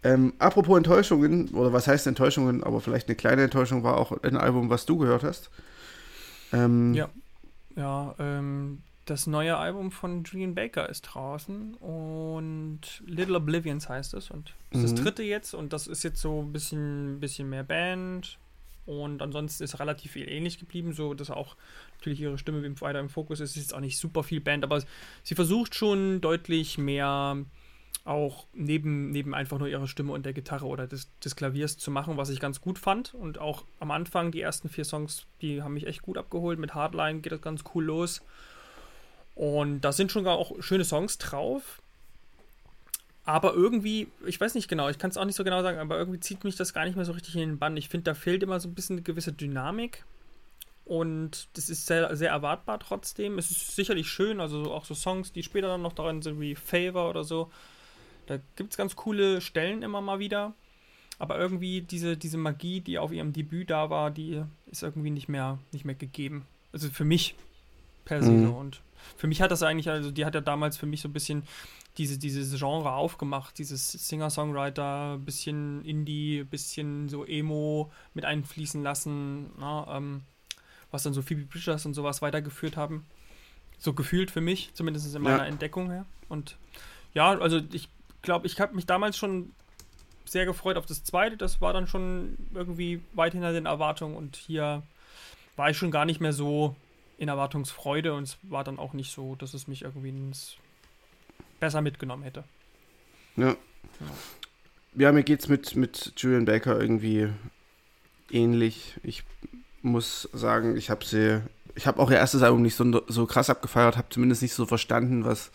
Ähm, 0.03 0.35
apropos 0.39 0.77
Enttäuschungen, 0.77 1.49
oder 1.49 1.73
was 1.73 1.89
heißt 1.89 2.07
Enttäuschungen, 2.07 2.63
aber 2.63 2.81
vielleicht 2.81 3.09
eine 3.09 3.17
kleine 3.17 3.43
Enttäuschung 3.43 3.83
war 3.83 3.97
auch 3.97 4.13
ein 4.23 4.37
Album, 4.37 4.71
was 4.71 4.87
du 4.87 4.99
gehört 4.99 5.25
hast. 5.25 5.51
Ähm, 6.53 6.95
ja, 6.95 7.09
ja 7.75 8.15
ähm, 8.19 8.83
das 9.07 9.27
neue 9.27 9.57
Album 9.57 9.93
von 9.93 10.25
Julian 10.25 10.55
Baker 10.55 10.89
ist 10.89 11.03
draußen 11.03 11.75
und 11.75 12.81
Little 13.07 13.37
Oblivions 13.37 13.89
heißt 13.89 14.15
es 14.15 14.31
und 14.31 14.55
das 14.71 14.83
ist 14.83 14.93
das 14.93 15.01
mhm. 15.01 15.05
dritte 15.05 15.23
jetzt 15.23 15.55
und 15.55 15.73
das 15.73 15.87
ist 15.87 16.03
jetzt 16.03 16.21
so 16.21 16.43
ein 16.43 16.53
bisschen, 16.53 17.21
bisschen 17.21 17.49
mehr 17.49 17.63
Band 17.63 18.39
und 18.85 19.23
ansonsten 19.23 19.63
ist 19.63 19.79
relativ 19.79 20.13
viel 20.13 20.29
ähnlich 20.29 20.59
geblieben, 20.59 20.93
so 20.93 21.15
dass 21.15 21.31
auch 21.31 21.57
natürlich 21.99 22.21
ihre 22.21 22.37
Stimme 22.37 22.63
weiter 22.81 23.01
im 23.01 23.09
Fokus 23.09 23.41
ist. 23.41 23.51
Es 23.51 23.57
ist 23.57 23.63
jetzt 23.63 23.75
auch 23.75 23.81
nicht 23.81 23.99
super 23.99 24.23
viel 24.23 24.41
Band, 24.41 24.65
aber 24.65 24.83
sie 25.23 25.35
versucht 25.35 25.75
schon 25.75 26.21
deutlich 26.21 26.77
mehr 26.77 27.37
auch 28.05 28.47
neben, 28.55 29.11
neben 29.11 29.35
einfach 29.35 29.59
nur 29.59 29.69
ihrer 29.69 29.89
Stimme 29.89 30.13
und 30.13 30.25
der 30.25 30.33
Gitarre 30.33 30.67
oder 30.67 30.87
des, 30.87 31.11
des 31.19 31.35
Klaviers 31.35 31.77
zu 31.77 31.91
machen, 31.91 32.17
was 32.17 32.31
ich 32.31 32.39
ganz 32.39 32.61
gut 32.61 32.79
fand. 32.79 33.15
Und 33.15 33.39
auch 33.39 33.65
am 33.81 33.91
Anfang, 33.91 34.31
die 34.31 34.41
ersten 34.41 34.69
vier 34.69 34.85
Songs, 34.85 35.27
die 35.43 35.63
haben 35.63 35.75
mich 35.75 35.87
echt 35.87 36.03
gut 36.03 36.17
abgeholt. 36.17 36.59
Mit 36.61 36.75
Hardline 36.75 37.21
geht 37.21 37.33
das 37.33 37.43
ganz 37.43 37.65
cool 37.75 37.85
los. 37.85 38.23
Und 39.37 39.83
da 39.83 39.93
sind 39.93 40.11
schon 40.11 40.27
auch 40.27 40.53
schöne 40.61 40.85
Songs 40.85 41.19
drauf. 41.19 41.81
Aber 43.25 43.55
irgendwie, 43.55 44.09
ich 44.25 44.41
weiß 44.41 44.55
nicht 44.55 44.67
genau, 44.67 44.89
ich 44.89 44.99
kann 44.99 45.11
es 45.11 45.17
auch 45.17 45.25
nicht 45.25 45.37
so 45.37 45.45
genau 45.45 45.63
sagen, 45.63 45.79
aber 45.79 45.99
irgendwie 45.99 46.21
zieht 46.21 46.43
mich 46.43 46.57
das 46.57 46.73
gar 46.73 46.85
nicht 46.85 46.97
mehr 46.97 47.05
so 47.05 47.13
richtig 47.13 47.35
in 47.35 47.41
den 47.41 47.59
Bann. 47.59 47.77
Ich 47.77 47.89
finde, 47.89 48.05
da 48.05 48.15
fehlt 48.15 48.43
immer 48.43 48.61
so 48.61 48.69
ein 48.69 48.75
bisschen 48.75 48.97
eine 48.97 49.03
gewisse 49.03 49.33
Dynamik. 49.33 50.05
Und 50.87 51.49
das 51.55 51.69
ist 51.69 51.87
sehr, 51.87 52.17
sehr 52.17 52.31
erwartbar 52.31 52.79
trotzdem. 52.79 53.39
Es 53.39 53.51
ist 53.51 53.75
sicherlich 53.75 54.09
schön, 54.09 54.41
also 54.41 54.73
auch 54.73 54.85
so 54.85 54.95
Songs, 54.95 55.33
die 55.33 55.43
später 55.43 55.67
dann 55.67 55.83
noch 55.83 55.93
darin 55.93 56.23
sind, 56.23 56.41
wie 56.41 56.55
Favor 56.55 57.11
oder 57.11 57.25
so. 57.25 57.51
Da 58.27 58.39
gibt 58.55 58.71
es 58.71 58.77
ganz 58.77 58.97
coole 58.97 59.41
Stellen 59.41 59.83
immer 59.83 60.01
mal 60.01 60.19
wieder. 60.19 60.55
Aber 61.19 61.39
irgendwie 61.39 61.83
diese, 61.83 62.17
diese 62.17 62.39
Magie, 62.39 62.81
die 62.81 62.99
auf 62.99 63.13
ihrem 63.13 63.33
Debüt 63.33 63.71
da 63.71 63.91
war, 63.91 64.11
die 64.11 64.43
ist 64.67 64.83
irgendwie 64.83 65.11
nicht 65.11 65.29
mehr, 65.29 65.59
nicht 65.73 65.85
mehr 65.85 65.95
gegeben. 65.95 66.47
Also 66.73 66.89
für 66.91 67.05
mich 67.05 67.35
per 68.05 68.23
se 68.23 68.31
mhm. 68.31 68.55
Und 68.55 68.81
für 69.17 69.27
mich 69.27 69.43
hat 69.43 69.51
das 69.51 69.63
eigentlich, 69.63 69.89
also 69.89 70.11
die 70.11 70.25
hat 70.25 70.35
ja 70.35 70.41
damals 70.41 70.77
für 70.77 70.87
mich 70.87 71.01
so 71.01 71.09
ein 71.09 71.13
bisschen 71.13 71.45
diese, 71.99 72.19
dieses 72.19 72.59
Genre 72.59 72.93
aufgemacht, 72.93 73.59
dieses 73.59 73.91
Singer-Songwriter, 73.93 75.19
bisschen 75.19 75.85
Indie, 75.85 76.45
bisschen 76.45 77.09
so 77.09 77.25
Emo 77.25 77.91
mit 78.15 78.25
einfließen 78.25 78.83
lassen. 78.83 79.51
Na, 79.59 79.97
ähm, 79.97 80.23
was 80.91 81.03
dann 81.03 81.13
so 81.13 81.23
Phoebe 81.23 81.43
Bridgers 81.43 81.87
und 81.87 81.95
sowas 81.95 82.23
weitergeführt 82.23 82.77
haben. 82.77 83.07
So 83.79 83.93
gefühlt 83.93 84.31
für 84.31 84.41
mich, 84.41 84.71
zumindest 84.75 85.15
in 85.15 85.23
meiner 85.23 85.39
ja. 85.39 85.45
Entdeckung 85.45 85.91
her. 85.91 86.07
Und 86.29 86.57
ja, 87.13 87.39
also 87.39 87.61
ich 87.73 87.89
glaube, 88.23 88.47
ich 88.47 88.59
habe 88.61 88.75
mich 88.75 88.87
damals 88.87 89.17
schon 89.17 89.53
sehr 90.25 90.47
gefreut 90.47 90.77
auf 90.77 90.87
das 90.87 91.05
zweite. 91.05 91.37
Das 91.37 91.61
war 91.61 91.73
dann 91.73 91.87
schon 91.87 92.37
irgendwie 92.55 93.03
weit 93.13 93.33
hinter 93.33 93.53
den 93.53 93.67
Erwartungen 93.67 94.17
und 94.17 94.37
hier 94.37 94.83
war 95.57 95.71
ich 95.71 95.77
schon 95.77 95.91
gar 95.91 96.05
nicht 96.05 96.21
mehr 96.21 96.33
so 96.33 96.75
in 97.19 97.29
Erwartungsfreude 97.29 98.15
und 98.15 98.25
es 98.25 98.39
war 98.43 98.65
dann 98.65 98.79
auch 98.79 98.93
nicht 98.93 99.13
so, 99.13 99.35
dass 99.37 99.55
es 99.55 99.69
mich 99.69 99.83
irgendwie 99.83 100.15
besser 101.61 101.81
mitgenommen 101.81 102.23
hätte. 102.23 102.45
Ja. 103.37 103.49
Ja, 103.49 103.57
ja 104.95 105.13
mir 105.13 105.23
geht's 105.23 105.49
mit, 105.49 105.77
mit 105.77 106.13
Julian 106.17 106.45
Baker 106.45 106.79
irgendwie 106.79 107.29
ähnlich. 108.31 108.95
Ich 109.03 109.25
muss 109.83 110.29
sagen, 110.33 110.77
ich 110.77 110.91
habe 110.91 111.05
sie, 111.05 111.41
ich 111.75 111.87
habe 111.87 112.01
auch 112.01 112.11
ihr 112.11 112.17
erstes 112.17 112.43
Album 112.43 112.63
nicht 112.63 112.75
so, 112.75 113.03
so 113.07 113.27
krass 113.27 113.51
abgefeiert, 113.51 113.97
habe 113.97 114.09
zumindest 114.11 114.43
nicht 114.43 114.55
so 114.55 114.67
verstanden, 114.67 115.25
was, 115.25 115.51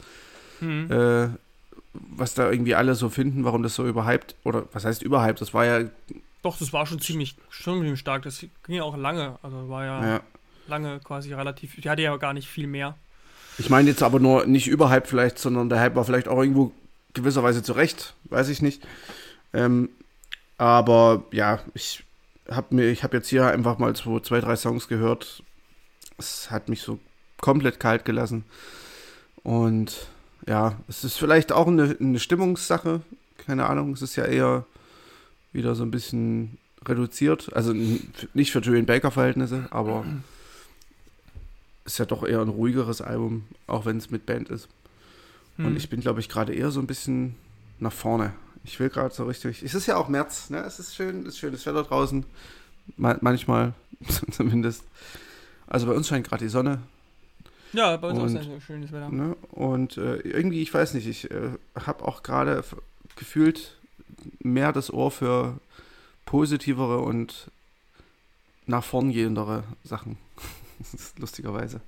mhm. 0.62 0.92
äh, 0.92 1.30
was 1.94 2.34
da 2.34 2.50
irgendwie 2.50 2.76
alle 2.76 2.96
so 2.96 3.10
finden, 3.10 3.44
warum 3.44 3.62
das 3.62 3.76
so 3.76 3.86
überhyped, 3.86 4.36
oder 4.44 4.68
was 4.72 4.86
heißt 4.86 5.04
überhyped, 5.04 5.42
das 5.42 5.54
war 5.54 5.66
ja... 5.66 5.90
Doch, 6.42 6.58
das 6.58 6.74
war 6.74 6.88
schon 6.88 7.00
ziemlich, 7.00 7.36
schon 7.50 7.82
ziemlich 7.82 8.00
stark, 8.00 8.24
das 8.24 8.40
ging 8.40 8.76
ja 8.76 8.84
auch 8.84 8.98
lange, 8.98 9.38
also 9.44 9.70
war 9.70 9.86
ja, 9.86 10.08
ja. 10.08 10.22
Lange 10.72 11.00
quasi 11.02 11.34
relativ, 11.34 11.76
die 11.76 11.90
hatte 11.90 12.02
ja 12.02 12.18
gar 12.18 12.34
nicht 12.34 12.48
viel 12.48 12.66
mehr. 12.66 12.98
Ich 13.60 13.70
meine 13.70 13.90
jetzt 13.90 14.02
aber 14.02 14.20
nur 14.20 14.46
nicht 14.48 14.68
überhyped 14.68 15.08
vielleicht, 15.08 15.38
sondern 15.38 15.70
der 15.70 15.80
Hype 15.80 15.96
war 15.96 16.06
vielleicht 16.06 16.28
auch 16.28 16.40
irgendwo 16.40 16.72
gewisserweise 17.14 17.62
zurecht, 17.62 18.16
weiß 18.26 18.50
ich 18.50 18.62
nicht. 18.62 18.82
Ähm, 19.54 19.90
aber 20.58 21.26
ja, 21.32 21.60
ich 21.74 22.04
hab 22.50 22.72
mir, 22.72 22.86
ich 22.86 23.04
habe 23.04 23.18
jetzt 23.18 23.28
hier 23.30 23.48
einfach 23.48 23.78
mal 23.78 23.96
so 23.96 24.20
zwei, 24.20 24.40
drei 24.40 24.56
Songs 24.56 24.88
gehört. 24.88 25.44
Es 26.18 26.50
hat 26.50 26.70
mich 26.70 26.82
so 26.82 27.00
komplett 27.40 27.80
kalt 27.80 28.06
gelassen. 28.06 28.46
Und 29.44 30.08
ja, 30.48 30.78
es 30.88 31.04
ist 31.04 31.18
vielleicht 31.18 31.52
auch 31.52 31.68
eine, 31.68 31.96
eine 32.00 32.20
Stimmungssache. 32.20 33.02
Keine 33.38 33.68
Ahnung, 33.68 33.94
es 33.94 34.02
ist 34.02 34.16
ja 34.16 34.26
eher 34.26 34.66
wieder 35.52 35.76
so 35.76 35.84
ein 35.84 35.92
bisschen 35.92 36.58
reduziert. 36.86 37.54
Also 37.54 37.74
nicht 38.34 38.52
für 38.52 38.60
Julian 38.60 38.86
Baker-Verhältnisse, 38.86 39.68
aber 39.72 40.06
ist 41.92 41.98
ja 41.98 42.06
doch 42.06 42.24
eher 42.24 42.42
ein 42.42 42.50
ruhigeres 42.50 43.02
Album, 43.02 43.44
auch 43.68 43.86
wenn 43.86 43.98
es 43.98 44.10
mit 44.10 44.26
Band 44.26 44.50
ist. 44.50 44.70
Hm. 45.58 45.68
Und 45.68 45.76
ich 45.76 45.90
bin, 45.90 46.00
glaube 46.00 46.20
ich, 46.20 46.30
gerade 46.30 46.54
eher 46.54 46.72
so 46.72 46.80
ein 46.80 46.88
bisschen 46.88 47.36
nach 47.80 47.92
vorne. 47.92 48.34
Ich 48.64 48.80
will 48.80 48.90
gerade 48.90 49.14
so 49.14 49.26
richtig. 49.26 49.62
Es 49.62 49.74
ist 49.74 49.88
ja 49.88 49.98
auch 49.98 50.08
März, 50.08 50.50
ne? 50.50 50.60
Es 50.60 50.80
ist 50.80 50.96
schön, 50.96 51.22
es 51.22 51.30
ist 51.30 51.40
schönes 51.40 51.66
Wetter 51.66 51.84
draußen. 51.84 52.26
manchmal 52.96 53.74
zumindest. 54.32 54.84
Also 55.68 55.88
bei 55.88 55.94
uns 55.94 56.08
scheint 56.08 56.28
gerade 56.28 56.46
die 56.46 56.50
Sonne. 56.50 56.80
Ja, 57.74 57.96
bei 57.98 58.10
uns 58.10 58.20
und, 58.20 58.38
auch 58.38 58.44
sehr 58.44 58.62
schönes 58.62 58.92
Wetter. 58.92 59.10
Ne? 59.10 59.36
Und 59.52 59.98
äh, 59.98 60.18
irgendwie, 60.18 60.62
ich 60.62 60.74
weiß 60.74 60.94
nicht, 60.94 61.08
ich 61.08 61.32
äh, 61.32 61.52
habe 61.86 62.06
auch 62.06 62.24
gerade 62.24 62.64
gefühlt 63.16 63.78
mehr 64.40 64.72
das 64.74 64.92
Ohr 64.92 65.12
für 65.12 65.58
positivere 66.26 67.00
und 67.00 67.50
nach 68.66 68.84
vorn 68.84 69.12
gehendere 69.12 69.64
Sachen. 69.84 70.18
Lustigerweise. 71.18 71.82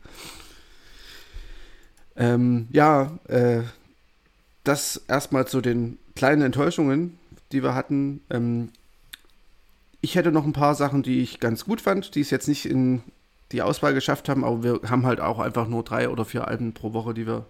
Ähm, 2.16 2.68
ja, 2.72 3.18
äh, 3.28 3.62
das 4.64 4.98
erstmal 5.08 5.48
zu 5.48 5.62
den 5.62 5.98
kleinen 6.16 6.42
Enttäuschungen, 6.42 7.18
die 7.52 7.64
wir 7.64 7.76
hatten. 7.76 8.22
Ähm, 8.30 8.70
ich 10.02 10.16
hätte 10.16 10.32
noch 10.32 10.46
ein 10.46 10.54
paar 10.54 10.76
Sachen, 10.76 11.04
die 11.04 11.22
ich 11.22 11.40
ganz 11.40 11.66
gut 11.66 11.82
fand, 11.82 12.16
die 12.16 12.22
es 12.22 12.30
jetzt 12.30 12.48
nicht 12.48 12.66
in 12.66 13.04
die 13.52 13.62
Auswahl 13.62 13.94
geschafft 13.94 14.30
haben, 14.30 14.44
aber 14.44 14.64
wir 14.64 14.90
haben 14.90 15.06
halt 15.06 15.20
auch 15.20 15.40
einfach 15.40 15.68
nur 15.68 15.84
drei 15.84 16.10
oder 16.10 16.26
vier 16.26 16.48
Alben 16.48 16.74
pro 16.74 16.94
Woche, 16.94 17.14
die 17.14 17.28
wir 17.28 17.46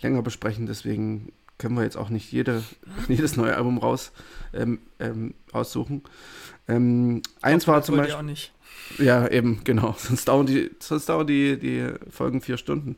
länger 0.00 0.22
besprechen. 0.22 0.66
Deswegen 0.66 1.32
können 1.58 1.76
wir 1.76 1.82
jetzt 1.82 1.96
auch 1.96 2.08
nicht 2.08 2.32
jede, 2.32 2.62
jedes 3.08 3.36
neue 3.36 3.56
Album 3.56 3.78
raus 3.78 4.12
ähm, 4.54 4.80
ähm, 5.00 5.34
aussuchen. 5.52 6.02
Ähm, 6.68 7.22
eins 7.42 7.66
war 7.66 7.82
zum 7.82 7.96
Beispiel. 7.96 8.14
Auch 8.14 8.22
nicht. 8.22 8.52
Ja, 8.98 9.28
eben, 9.28 9.60
genau. 9.64 9.94
Sonst 9.98 10.26
dauern 10.26 10.46
die, 10.46 10.70
sonst 10.80 11.08
dauern 11.08 11.26
die, 11.26 11.58
die 11.58 11.86
Folgen 12.10 12.40
vier 12.40 12.56
Stunden. 12.56 12.96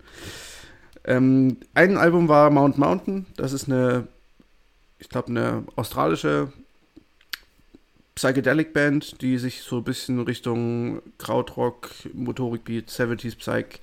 Ähm, 1.05 1.57
ein 1.75 1.97
Album 1.97 2.29
war 2.29 2.51
Mount 2.51 2.79
Mountain. 2.79 3.27
Das 3.37 3.53
ist 3.53 3.69
eine, 3.69 4.07
ich 4.99 5.09
glaube, 5.09 5.29
eine 5.29 5.65
australische 5.77 6.53
Psychedelic 8.15 8.73
Band, 8.73 9.23
die 9.23 9.39
sich 9.39 9.63
so 9.63 9.79
ein 9.79 9.85
bisschen 9.85 10.21
Richtung 10.21 11.01
Krautrock, 11.19 11.91
Motorikbeat, 12.13 12.91
70s 12.91 13.39
Psych 13.39 13.81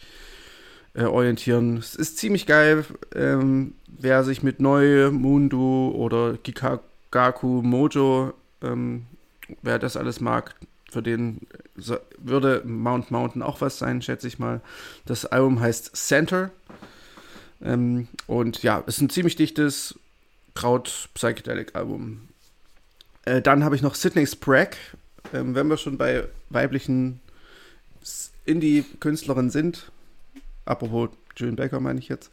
äh, 0.93 1.05
orientieren. 1.05 1.77
Es 1.77 1.95
ist 1.95 2.17
ziemlich 2.17 2.45
geil. 2.45 2.85
Ähm, 3.15 3.73
wer 3.87 4.23
sich 4.23 4.43
mit 4.43 4.59
Neu, 4.59 5.11
Mundu 5.11 5.91
oder 5.95 6.37
Gikaku 6.43 7.61
Mojo, 7.63 8.33
ähm, 8.61 9.05
wer 9.61 9.79
das 9.79 9.97
alles 9.97 10.19
mag, 10.19 10.55
für 10.89 11.01
den 11.01 11.41
würde 12.17 12.63
Mount 12.65 13.11
Mountain 13.11 13.41
auch 13.41 13.61
was 13.61 13.77
sein, 13.77 14.01
schätze 14.01 14.27
ich 14.27 14.39
mal. 14.39 14.61
Das 15.05 15.25
Album 15.25 15.59
heißt 15.59 15.95
Center. 15.95 16.51
Ähm, 17.61 18.07
und 18.27 18.63
ja, 18.63 18.79
ist 18.79 19.01
ein 19.01 19.09
ziemlich 19.09 19.35
dichtes 19.35 19.99
Kraut-Psychedelic-Album. 20.55 22.29
Äh, 23.25 23.41
dann 23.41 23.63
habe 23.63 23.75
ich 23.75 23.81
noch 23.81 23.95
Sidney 23.95 24.25
Sprague. 24.25 24.77
Ähm, 25.33 25.55
wenn 25.55 25.67
wir 25.67 25.77
schon 25.77 25.97
bei 25.97 26.27
weiblichen 26.49 27.19
Indie-Künstlerinnen 28.45 29.51
sind, 29.51 29.91
apropos 30.65 31.09
June 31.35 31.53
Baker 31.53 31.79
meine 31.79 31.99
ich 31.99 32.07
jetzt. 32.07 32.31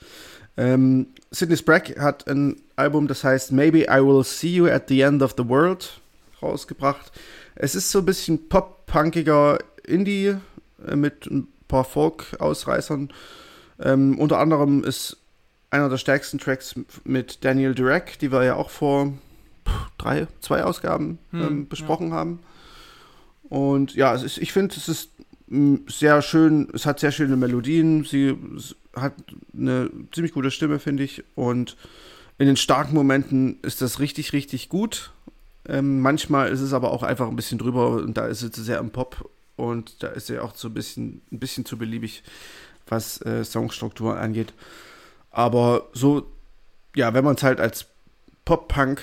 Ähm, 0.57 1.09
Sidney 1.33 1.57
Sprague 1.57 2.01
hat 2.01 2.29
ein 2.29 2.61
Album, 2.77 3.09
das 3.09 3.25
heißt 3.25 3.51
Maybe 3.51 3.87
I 3.91 4.01
Will 4.01 4.23
See 4.23 4.55
You 4.55 4.67
at 4.69 4.89
the 4.89 5.01
End 5.01 5.23
of 5.23 5.35
the 5.37 5.49
World 5.49 6.01
rausgebracht. 6.45 7.13
Es 7.55 7.75
ist 7.75 7.91
so 7.91 8.01
ein 8.01 8.07
bisschen 8.07 8.49
pop-punkiger 8.49 9.59
Indie 9.87 10.37
äh, 10.87 10.97
mit 10.97 11.27
ein 11.27 11.49
paar 11.69 11.85
Folk-Ausreißern. 11.85 13.13
Ähm, 13.81 14.19
unter 14.19 14.39
anderem 14.39 14.85
ist 14.85 15.17
einer 15.71 15.89
der 15.89 15.99
stärksten 15.99 16.39
Tracks 16.39 16.75
mit 17.05 17.45
Daniel 17.45 17.75
Dirac, 17.75 18.19
die 18.21 18.31
wir 18.31 18.45
ja 18.45 18.55
auch 18.55 18.71
vor 18.71 19.13
drei, 19.99 20.29
zwei 20.41 20.63
Ausgaben 20.63 21.19
hm, 21.31 21.43
ähm, 21.43 21.69
besprochen 21.69 22.11
ja. 22.11 22.15
haben. 22.15 22.39
Und 23.49 23.95
ja, 23.95 24.15
ist, 24.15 24.39
ich 24.39 24.53
finde, 24.53 24.75
es 24.77 24.89
ist 24.89 25.11
sehr 25.89 26.23
schön, 26.23 26.69
es 26.73 26.87
hat 26.87 27.01
sehr 27.01 27.13
schöne 27.13 27.37
Melodien, 27.37 28.05
sie 28.05 28.37
hat 28.97 29.15
eine 29.57 29.91
ziemlich 30.13 30.33
gute 30.33 30.51
Stimme, 30.51 30.79
finde 30.79 31.03
ich. 31.03 31.25
Und 31.35 31.77
in 32.39 32.47
den 32.47 32.57
starken 32.57 32.95
Momenten 32.95 33.59
ist 33.63 33.83
das 33.83 34.01
richtig, 34.01 34.33
richtig 34.33 34.69
gut. 34.69 35.13
Ähm, 35.66 36.00
manchmal 36.00 36.50
ist 36.50 36.61
es 36.61 36.73
aber 36.73 36.92
auch 36.92 37.02
einfach 37.02 37.28
ein 37.28 37.37
bisschen 37.37 37.59
drüber 37.59 37.90
und 37.90 38.16
da 38.16 38.26
ist 38.26 38.42
es 38.42 38.54
sehr 38.56 38.78
im 38.78 38.90
Pop 38.90 39.30
und 39.56 40.02
da 40.02 40.09
ist 40.09 40.26
sie 40.26 40.38
auch 40.38 40.54
so 40.54 40.68
ein 40.68 40.75
bisschen, 40.75 41.23
ein 41.33 41.38
bisschen 41.38 41.64
zu 41.64 41.78
beliebig 41.78 42.23
was 42.87 43.21
äh, 43.23 43.44
Songstruktur 43.44 44.18
angeht. 44.18 44.52
Aber 45.30 45.88
so, 45.92 46.30
ja, 46.94 47.14
wenn 47.14 47.25
man 47.25 47.37
es 47.37 47.42
halt 47.42 47.61
als 47.61 47.87
Pop-Punk 48.44 49.02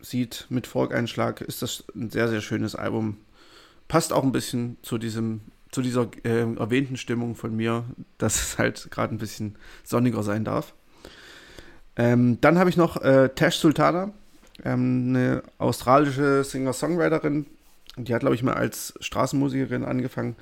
sieht 0.00 0.46
mit 0.48 0.66
Folk-Einschlag, 0.66 1.40
ist 1.40 1.62
das 1.62 1.84
ein 1.94 2.10
sehr, 2.10 2.28
sehr 2.28 2.40
schönes 2.40 2.74
Album. 2.74 3.18
Passt 3.88 4.12
auch 4.12 4.22
ein 4.22 4.32
bisschen 4.32 4.78
zu 4.82 4.98
diesem, 4.98 5.40
zu 5.70 5.82
dieser 5.82 6.08
äh, 6.24 6.54
erwähnten 6.54 6.96
Stimmung 6.96 7.34
von 7.34 7.54
mir, 7.54 7.84
dass 8.18 8.36
es 8.36 8.58
halt 8.58 8.88
gerade 8.90 9.14
ein 9.14 9.18
bisschen 9.18 9.56
sonniger 9.84 10.22
sein 10.22 10.44
darf. 10.44 10.74
Ähm, 11.96 12.40
dann 12.40 12.58
habe 12.58 12.70
ich 12.70 12.76
noch 12.76 13.00
äh, 13.02 13.30
Tash 13.34 13.56
Sultana, 13.56 14.12
ähm, 14.64 15.06
eine 15.08 15.42
australische 15.58 16.44
Singer-Songwriterin. 16.44 17.46
Die 17.96 18.14
hat, 18.14 18.20
glaube 18.20 18.34
ich, 18.34 18.42
mal 18.42 18.54
als 18.54 18.94
Straßenmusikerin 19.00 19.84
angefangen 19.84 20.36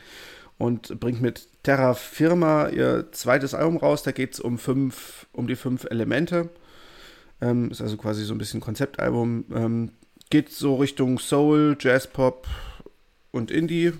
und 0.58 0.98
bringt 1.00 1.20
mit 1.20 1.48
Terra 1.62 1.94
Firma 1.94 2.68
ihr 2.68 3.10
zweites 3.12 3.54
Album 3.54 3.76
raus. 3.76 4.02
Da 4.02 4.12
geht 4.12 4.34
es 4.34 4.40
um 4.40 4.58
um 5.32 5.46
die 5.46 5.56
fünf 5.56 5.84
Elemente. 5.84 6.48
Ähm, 7.40 7.70
ist 7.70 7.80
also 7.80 7.96
quasi 7.96 8.24
so 8.24 8.34
ein 8.34 8.38
bisschen 8.38 8.60
Konzeptalbum. 8.60 9.44
Ähm, 9.54 9.90
geht 10.30 10.50
so 10.50 10.76
Richtung 10.76 11.18
Soul, 11.18 11.76
Jazz-Pop 11.78 12.46
und 13.30 13.50
Indie. 13.50 13.92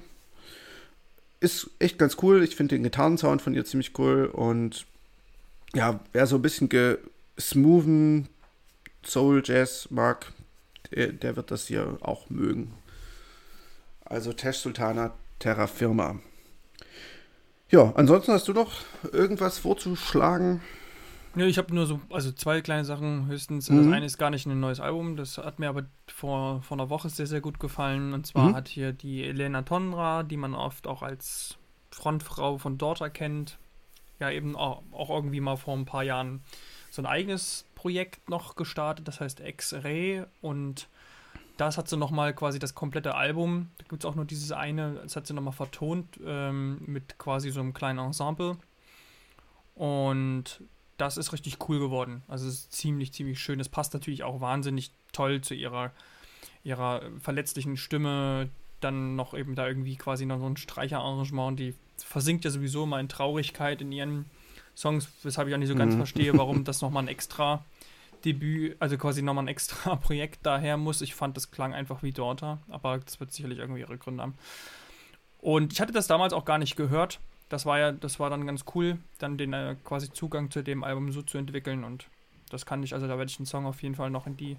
Ist 1.40 1.70
echt 1.78 1.98
ganz 1.98 2.16
cool. 2.22 2.42
Ich 2.42 2.56
finde 2.56 2.76
den 2.76 2.84
Gitarrensound 2.84 3.42
von 3.42 3.54
ihr 3.54 3.64
ziemlich 3.64 3.98
cool. 3.98 4.26
Und 4.26 4.86
ja, 5.74 6.00
wer 6.12 6.26
so 6.26 6.36
ein 6.36 6.42
bisschen 6.42 6.68
smoothen 7.38 8.28
Soul 9.06 9.42
Jazz 9.44 9.88
mag, 9.90 10.32
der, 10.90 11.12
der, 11.12 11.36
wird 11.36 11.50
das 11.50 11.66
hier 11.66 11.98
auch 12.00 12.30
mögen. 12.30 12.74
Also 14.04 14.32
Tesh 14.32 14.58
Sultana 14.58 15.12
Terra 15.38 15.66
Firma. 15.66 16.18
Ja, 17.70 17.92
ansonsten 17.96 18.32
hast 18.32 18.46
du 18.48 18.52
noch 18.52 18.72
irgendwas 19.12 19.58
vorzuschlagen? 19.58 20.60
Ja, 21.36 21.46
ich 21.46 21.58
habe 21.58 21.74
nur 21.74 21.86
so, 21.86 22.00
also 22.10 22.30
zwei 22.30 22.60
kleine 22.60 22.84
Sachen 22.84 23.26
höchstens. 23.26 23.68
Mhm. 23.68 23.84
Das 23.84 23.92
eine 23.92 24.06
ist 24.06 24.18
gar 24.18 24.30
nicht 24.30 24.46
ein 24.46 24.60
neues 24.60 24.78
Album, 24.78 25.16
das 25.16 25.38
hat 25.38 25.58
mir 25.58 25.68
aber 25.68 25.84
vor, 26.06 26.62
vor 26.62 26.76
einer 26.76 26.90
Woche 26.90 27.08
sehr, 27.08 27.26
sehr 27.26 27.40
gut 27.40 27.58
gefallen. 27.58 28.12
Und 28.12 28.26
zwar 28.26 28.50
mhm. 28.50 28.54
hat 28.54 28.68
hier 28.68 28.92
die 28.92 29.24
Elena 29.24 29.62
Tonra, 29.62 30.22
die 30.22 30.36
man 30.36 30.54
oft 30.54 30.86
auch 30.86 31.02
als 31.02 31.56
Frontfrau 31.90 32.58
von 32.58 32.78
Daughter 32.78 33.10
kennt, 33.10 33.58
ja 34.20 34.30
eben 34.30 34.54
auch, 34.56 34.82
auch 34.92 35.10
irgendwie 35.10 35.40
mal 35.40 35.56
vor 35.56 35.76
ein 35.76 35.86
paar 35.86 36.04
Jahren 36.04 36.42
so 36.90 37.02
ein 37.02 37.06
eigenes 37.06 37.66
Projekt 37.84 38.30
noch 38.30 38.56
gestartet, 38.56 39.06
das 39.06 39.20
heißt 39.20 39.40
X-Ray 39.40 40.24
und 40.40 40.88
das 41.58 41.76
hat 41.76 41.86
sie 41.86 41.98
nochmal 41.98 42.32
quasi 42.32 42.58
das 42.58 42.74
komplette 42.74 43.14
Album, 43.14 43.72
da 43.76 43.84
gibt 43.90 44.02
es 44.02 44.10
auch 44.10 44.14
nur 44.14 44.24
dieses 44.24 44.52
eine, 44.52 44.94
das 45.02 45.16
hat 45.16 45.26
sie 45.26 45.34
nochmal 45.34 45.52
vertont 45.52 46.18
ähm, 46.24 46.78
mit 46.86 47.18
quasi 47.18 47.50
so 47.50 47.60
einem 47.60 47.74
kleinen 47.74 47.98
Ensemble. 47.98 48.56
Und 49.74 50.62
das 50.96 51.18
ist 51.18 51.34
richtig 51.34 51.58
cool 51.68 51.78
geworden. 51.78 52.22
Also 52.26 52.48
es 52.48 52.54
ist 52.54 52.72
ziemlich, 52.72 53.12
ziemlich 53.12 53.38
schön. 53.38 53.60
Es 53.60 53.68
passt 53.68 53.92
natürlich 53.92 54.22
auch 54.22 54.40
wahnsinnig 54.40 54.90
toll 55.12 55.42
zu 55.42 55.54
ihrer, 55.54 55.92
ihrer 56.62 57.02
verletzlichen 57.20 57.76
Stimme. 57.76 58.48
Dann 58.80 59.14
noch 59.14 59.34
eben 59.34 59.56
da 59.56 59.68
irgendwie 59.68 59.96
quasi 59.96 60.24
noch 60.24 60.38
so 60.38 60.46
ein 60.46 60.56
Streicherarrangement. 60.56 61.60
Die 61.60 61.74
versinkt 61.98 62.46
ja 62.46 62.50
sowieso 62.50 62.84
immer 62.84 62.98
in 62.98 63.10
Traurigkeit 63.10 63.82
in 63.82 63.92
ihren 63.92 64.24
Songs, 64.74 65.08
weshalb 65.22 65.48
ich 65.48 65.54
auch 65.54 65.58
nicht 65.58 65.68
so 65.68 65.74
ganz 65.74 65.92
mhm. 65.94 65.98
verstehe, 65.98 66.36
warum 66.36 66.64
das 66.64 66.80
nochmal 66.80 67.04
ein 67.04 67.08
extra 67.08 67.64
Debüt, 68.24 68.76
also 68.80 68.96
quasi 68.96 69.22
nochmal 69.22 69.44
ein 69.44 69.48
extra 69.48 69.96
Projekt 69.96 70.40
daher 70.44 70.76
muss. 70.76 71.00
Ich 71.00 71.14
fand, 71.14 71.36
das 71.36 71.50
klang 71.50 71.74
einfach 71.74 72.02
wie 72.02 72.12
Daughter, 72.12 72.58
aber 72.68 72.98
das 72.98 73.20
wird 73.20 73.32
sicherlich 73.32 73.58
irgendwie 73.58 73.80
ihre 73.80 73.98
Gründe 73.98 74.22
haben. 74.22 74.34
Und 75.38 75.72
ich 75.72 75.80
hatte 75.80 75.92
das 75.92 76.06
damals 76.06 76.32
auch 76.32 76.44
gar 76.44 76.58
nicht 76.58 76.76
gehört. 76.76 77.20
Das 77.48 77.66
war 77.66 77.78
ja, 77.78 77.92
das 77.92 78.18
war 78.18 78.30
dann 78.30 78.46
ganz 78.46 78.64
cool, 78.74 78.98
dann 79.18 79.36
den 79.36 79.52
äh, 79.52 79.76
quasi 79.84 80.10
Zugang 80.10 80.50
zu 80.50 80.62
dem 80.62 80.82
Album 80.82 81.12
so 81.12 81.22
zu 81.22 81.36
entwickeln 81.36 81.84
und 81.84 82.08
das 82.50 82.66
kann 82.66 82.82
ich, 82.82 82.94
also 82.94 83.06
da 83.06 83.18
werde 83.18 83.30
ich 83.30 83.36
den 83.36 83.46
Song 83.46 83.66
auf 83.66 83.82
jeden 83.82 83.94
Fall 83.94 84.10
noch 84.10 84.26
in 84.26 84.36
die 84.36 84.56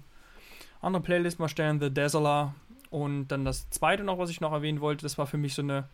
andere 0.80 1.02
Playlist 1.02 1.38
mal 1.38 1.48
stellen, 1.48 1.80
The 1.80 1.92
Dazzler. 1.92 2.54
Und 2.90 3.28
dann 3.28 3.44
das 3.44 3.68
zweite 3.70 4.04
noch, 4.04 4.18
was 4.18 4.30
ich 4.30 4.40
noch 4.40 4.52
erwähnen 4.52 4.80
wollte, 4.80 5.02
das 5.02 5.18
war 5.18 5.26
für 5.26 5.38
mich 5.38 5.54
so 5.54 5.62
eine, 5.62 5.88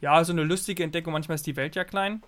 ja, 0.00 0.24
so 0.24 0.32
eine 0.32 0.42
lustige 0.42 0.82
Entdeckung. 0.82 1.12
Manchmal 1.12 1.34
ist 1.34 1.46
die 1.46 1.56
Welt 1.56 1.76
ja 1.76 1.84
klein. 1.84 2.22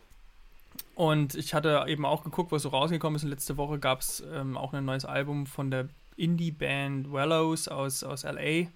Und 0.95 1.35
ich 1.35 1.55
hatte 1.55 1.85
eben 1.89 2.07
auch 2.07 2.23
geguckt, 2.23 2.53
was 2.53 2.63
so 2.63 2.69
rausgekommen 2.69 3.17
ist. 3.17 3.25
Und 3.25 3.31
letzte 3.31 3.57
Woche 3.57 3.79
gab 3.79 4.01
es 4.01 4.23
ähm, 4.33 4.57
auch 4.57 4.73
ein 4.73 4.85
neues 4.85 5.05
Album 5.05 5.47
von 5.47 5.71
der 5.71 5.89
Indie-Band 6.17 7.13
Wellows 7.13 7.69
aus, 7.69 8.05
aus 8.05 8.23
LA. 8.23 8.69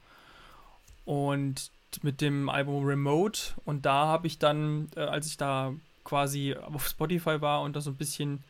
Und 1.05 1.71
mit 2.03 2.21
dem 2.21 2.49
Album 2.49 2.85
Remote. 2.85 3.41
Und 3.65 3.87
da 3.87 4.07
habe 4.07 4.27
ich 4.27 4.39
dann, 4.39 4.89
äh, 4.97 5.01
als 5.01 5.27
ich 5.27 5.37
da 5.37 5.75
quasi 6.05 6.55
auf 6.55 6.89
Spotify 6.89 7.41
war 7.41 7.63
und 7.63 7.77
da 7.77 7.81
so 7.81 7.91
ein 7.91 7.97
bisschen 7.97 8.45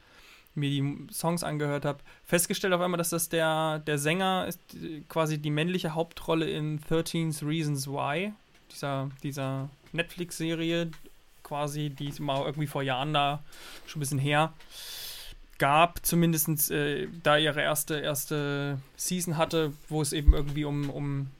mir 0.54 0.70
die 0.70 1.06
Songs 1.12 1.44
angehört 1.44 1.84
habe, 1.84 1.98
festgestellt 2.24 2.72
auf 2.72 2.80
einmal, 2.80 2.98
dass 2.98 3.10
das 3.10 3.28
der, 3.28 3.80
der 3.80 3.98
Sänger 3.98 4.46
ist, 4.48 4.60
quasi 5.08 5.38
die 5.38 5.50
männliche 5.50 5.94
Hauptrolle 5.94 6.50
in 6.50 6.80
13 6.80 7.32
Reasons 7.42 7.86
Why, 7.86 8.32
dieser, 8.72 9.10
dieser 9.22 9.70
Netflix-Serie, 9.92 10.90
quasi, 11.48 11.90
die 11.90 12.12
mal 12.20 12.44
irgendwie 12.44 12.66
vor 12.66 12.82
Jahren 12.82 13.14
da 13.14 13.42
schon 13.86 13.98
ein 13.98 14.00
bisschen 14.00 14.18
her 14.18 14.52
gab, 15.58 16.04
zumindest 16.06 16.70
äh, 16.70 17.08
da 17.22 17.36
ihre 17.36 17.60
erste, 17.60 17.98
erste 17.98 18.78
Season 18.96 19.36
hatte, 19.36 19.72
wo 19.88 20.00
es 20.00 20.12
eben 20.12 20.34
irgendwie 20.34 20.64
um, 20.64 20.88
um 20.90 21.30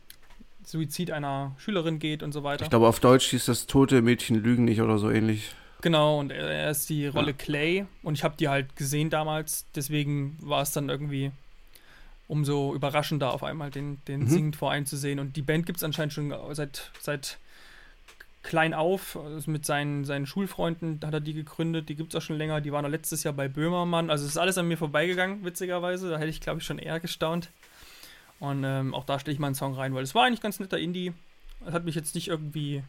Suizid 0.65 1.11
einer 1.13 1.55
Schülerin 1.59 1.99
geht 1.99 2.23
und 2.23 2.33
so 2.33 2.43
weiter. 2.43 2.65
Ich 2.65 2.71
glaube, 2.71 2.89
auf 2.89 3.01
Deutsch 3.01 3.29
hieß 3.29 3.47
das 3.47 3.67
Tote 3.67 4.03
Mädchen 4.03 4.43
lügen 4.43 4.65
nicht 4.65 4.81
oder 4.81 4.99
so 4.99 5.11
ähnlich. 5.11 5.55
Genau, 5.81 6.19
und 6.19 6.33
er, 6.33 6.71
ist 6.71 6.89
die 6.89 7.07
Rolle 7.07 7.31
ja. 7.31 7.37
Clay 7.37 7.87
und 8.03 8.15
ich 8.15 8.25
habe 8.25 8.35
die 8.37 8.49
halt 8.49 8.75
gesehen 8.75 9.11
damals, 9.11 9.67
deswegen 9.77 10.37
war 10.41 10.63
es 10.63 10.73
dann 10.73 10.89
irgendwie 10.89 11.31
umso 12.27 12.75
überraschender 12.75 13.33
auf 13.33 13.45
einmal 13.45 13.71
den, 13.71 14.03
den 14.07 14.23
mhm. 14.23 14.29
singend 14.29 14.57
voreinzusehen. 14.57 15.19
Und 15.19 15.37
die 15.37 15.43
Band 15.43 15.65
gibt 15.65 15.79
es 15.79 15.85
anscheinend 15.85 16.13
schon 16.13 16.35
seit, 16.53 16.91
seit 17.01 17.39
klein 18.43 18.73
auf, 18.75 19.17
also 19.17 19.51
mit 19.51 19.67
seinen, 19.67 20.05
seinen 20.05 20.27
Schulfreunden 20.27 21.01
hat 21.05 21.13
er 21.13 21.21
die 21.21 21.35
gegründet, 21.35 21.89
die 21.89 21.97
gibt 21.97 22.15
es 22.15 22.19
auch 22.19 22.25
schon 22.25 22.39
länger, 22.39 22.61
die 22.61 22.73
waren 22.73 22.89
letztes 22.91 23.25
Jahr 23.25 23.35
bei 23.35 23.49
Böhmermann, 23.49 24.11
also 24.11 24.25
es 24.25 24.31
ist 24.31 24.37
alles 24.39 24.59
an 24.59 24.69
mir 24.69 24.77
vorbeigegangen, 24.77 25.45
witzigerweise, 25.45 26.11
da 26.11 26.19
hätte 26.19 26.31
ich 26.31 26.41
glaube 26.41 26.61
ich 26.61 26.67
schon 26.67 26.79
eher 26.79 27.01
gestaunt. 27.01 27.51
Und 28.41 28.63
ähm, 28.65 28.95
auch 28.95 29.05
da 29.05 29.19
stelle 29.19 29.35
ich 29.35 29.41
mal 29.41 29.49
einen 29.49 29.57
Song 29.57 29.75
rein, 29.75 29.95
weil 29.95 30.05
es 30.05 30.15
war 30.15 30.25
eigentlich 30.25 30.41
ganz 30.41 30.61
netter 30.61 30.79
Indie. 30.79 31.13
Es 31.67 31.73
hat 31.73 31.85
mich 31.85 31.97
jetzt 31.97 32.15
nicht 32.15 32.29
irgendwie, 32.29 32.85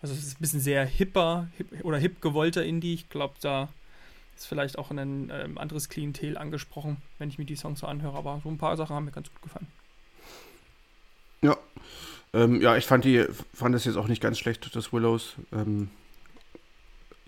also 0.00 0.14
es 0.14 0.22
ist 0.22 0.38
ein 0.38 0.40
bisschen 0.40 0.60
sehr 0.60 0.84
hipper 0.84 1.48
hip, 1.56 1.84
oder 1.84 1.98
hip 1.98 2.20
gewollter 2.20 2.64
Indie. 2.64 2.94
Ich 2.94 3.08
glaube, 3.08 3.34
da 3.40 3.68
ist 4.36 4.46
vielleicht 4.46 4.78
auch 4.78 4.90
ein 4.90 5.30
ähm, 5.32 5.58
anderes 5.58 5.88
Klientel 5.88 6.38
angesprochen, 6.38 6.98
wenn 7.18 7.28
ich 7.28 7.38
mir 7.38 7.44
die 7.44 7.56
Songs 7.56 7.80
so 7.80 7.86
anhöre. 7.88 8.16
Aber 8.16 8.40
so 8.44 8.48
ein 8.48 8.58
paar 8.58 8.76
Sachen 8.76 8.94
haben 8.94 9.06
mir 9.06 9.10
ganz 9.10 9.28
gut 9.30 9.42
gefallen. 9.42 9.66
Ja, 11.42 11.56
ähm, 12.32 12.60
ja, 12.60 12.76
ich 12.76 12.86
fand 12.86 13.04
die, 13.04 13.26
fand 13.54 13.74
das 13.74 13.84
jetzt 13.84 13.96
auch 13.96 14.08
nicht 14.08 14.22
ganz 14.22 14.38
schlecht, 14.38 14.74
das 14.74 14.92
Willows. 14.92 15.34
Ähm, 15.52 15.90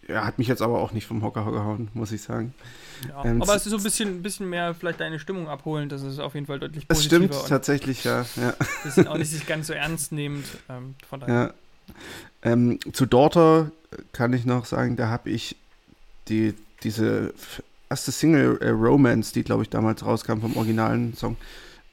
er 0.07 0.25
hat 0.25 0.39
mich 0.39 0.49
jetzt 0.49 0.63
aber 0.63 0.81
auch 0.81 0.93
nicht 0.93 1.07
vom 1.07 1.23
Hocker 1.23 1.51
gehauen, 1.51 1.89
muss 1.95 2.13
ich 2.13 2.23
sagen. 2.23 2.55
Ja, 3.09 3.25
ähm, 3.25 3.43
aber 3.43 3.55
es 3.55 3.67
ist 3.67 3.71
so 3.71 3.77
ein 3.77 3.83
bisschen, 3.83 4.23
bisschen 4.23 4.49
mehr 4.49 4.75
vielleicht 4.75 5.01
deine 5.01 5.19
Stimmung 5.19 5.49
abholen, 5.49 5.89
das 5.89 6.03
ist 6.03 6.19
auf 6.19 6.35
jeden 6.35 6.47
Fall 6.47 6.59
deutlich 6.59 6.87
positiver. 6.89 7.27
Das 7.27 7.37
stimmt 7.37 7.49
tatsächlich, 7.49 8.05
ja. 8.05 8.25
ja. 8.37 8.55
Das 8.85 8.99
ist 8.99 9.09
auch 9.09 9.17
nicht 9.17 9.47
ganz 9.47 9.67
so 9.67 9.73
ernst 9.73 10.13
nehmend, 10.13 10.47
ähm, 10.69 10.95
von 11.09 11.21
daher. 11.21 11.35
Ja. 11.35 11.55
Ähm, 12.43 12.79
zu 12.93 13.07
Daughter 13.07 13.71
kann 14.13 14.33
ich 14.33 14.45
noch 14.45 14.67
sagen, 14.67 14.97
da 14.97 15.09
habe 15.09 15.31
ich 15.31 15.57
die, 16.29 16.55
diese 16.83 17.33
erste 17.91 18.13
Single 18.13 18.59
äh, 18.61 18.71
Romance, 18.71 19.33
die 19.33 19.43
glaube 19.43 19.63
ich 19.63 19.71
damals 19.71 20.05
rauskam 20.05 20.41
vom 20.41 20.57
originalen 20.57 21.15
Song, 21.15 21.37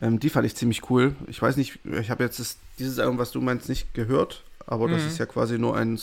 ähm, 0.02 0.20
die 0.20 0.30
fand 0.30 0.46
ich 0.46 0.56
ziemlich 0.56 0.90
cool. 0.90 1.16
Ich 1.28 1.42
weiß 1.42 1.58
nicht, 1.58 1.80
ich 1.86 2.10
habe 2.10 2.24
jetzt 2.24 2.40
das, 2.40 2.58
dieses 2.80 3.00
Album, 3.00 3.18
was 3.18 3.32
du 3.32 3.42
meinst, 3.42 3.70
nicht 3.70 3.94
gehört, 3.94 4.44
aber 4.66 4.88
mhm. 4.88 4.94
das 4.94 5.06
ist 5.06 5.18
ja 5.20 5.26
quasi 5.26 5.60
nur 5.60 5.78
ein, 5.78 6.00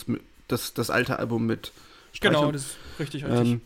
das, 0.47 0.75
das 0.75 0.91
alte 0.91 1.19
Album 1.19 1.47
mit 1.47 1.73
Streichern. 2.13 2.41
Genau, 2.41 2.53
das 2.53 2.63
ist 2.63 2.77
richtig, 2.99 3.25
richtig. 3.25 3.53
Ähm, 3.53 3.61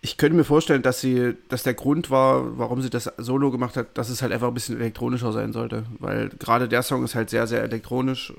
ich 0.00 0.18
könnte 0.18 0.36
mir 0.36 0.44
vorstellen, 0.44 0.82
dass 0.82 1.00
sie, 1.00 1.34
dass 1.48 1.62
der 1.62 1.72
Grund 1.72 2.10
war, 2.10 2.58
warum 2.58 2.82
sie 2.82 2.90
das 2.90 3.10
Solo 3.16 3.50
gemacht 3.50 3.76
hat, 3.76 3.96
dass 3.96 4.10
es 4.10 4.20
halt 4.20 4.32
einfach 4.32 4.48
ein 4.48 4.54
bisschen 4.54 4.76
elektronischer 4.76 5.32
sein 5.32 5.52
sollte, 5.52 5.86
weil 5.98 6.28
gerade 6.28 6.68
der 6.68 6.82
Song 6.82 7.04
ist 7.04 7.14
halt 7.14 7.30
sehr, 7.30 7.46
sehr 7.46 7.62
elektronisch 7.62 8.32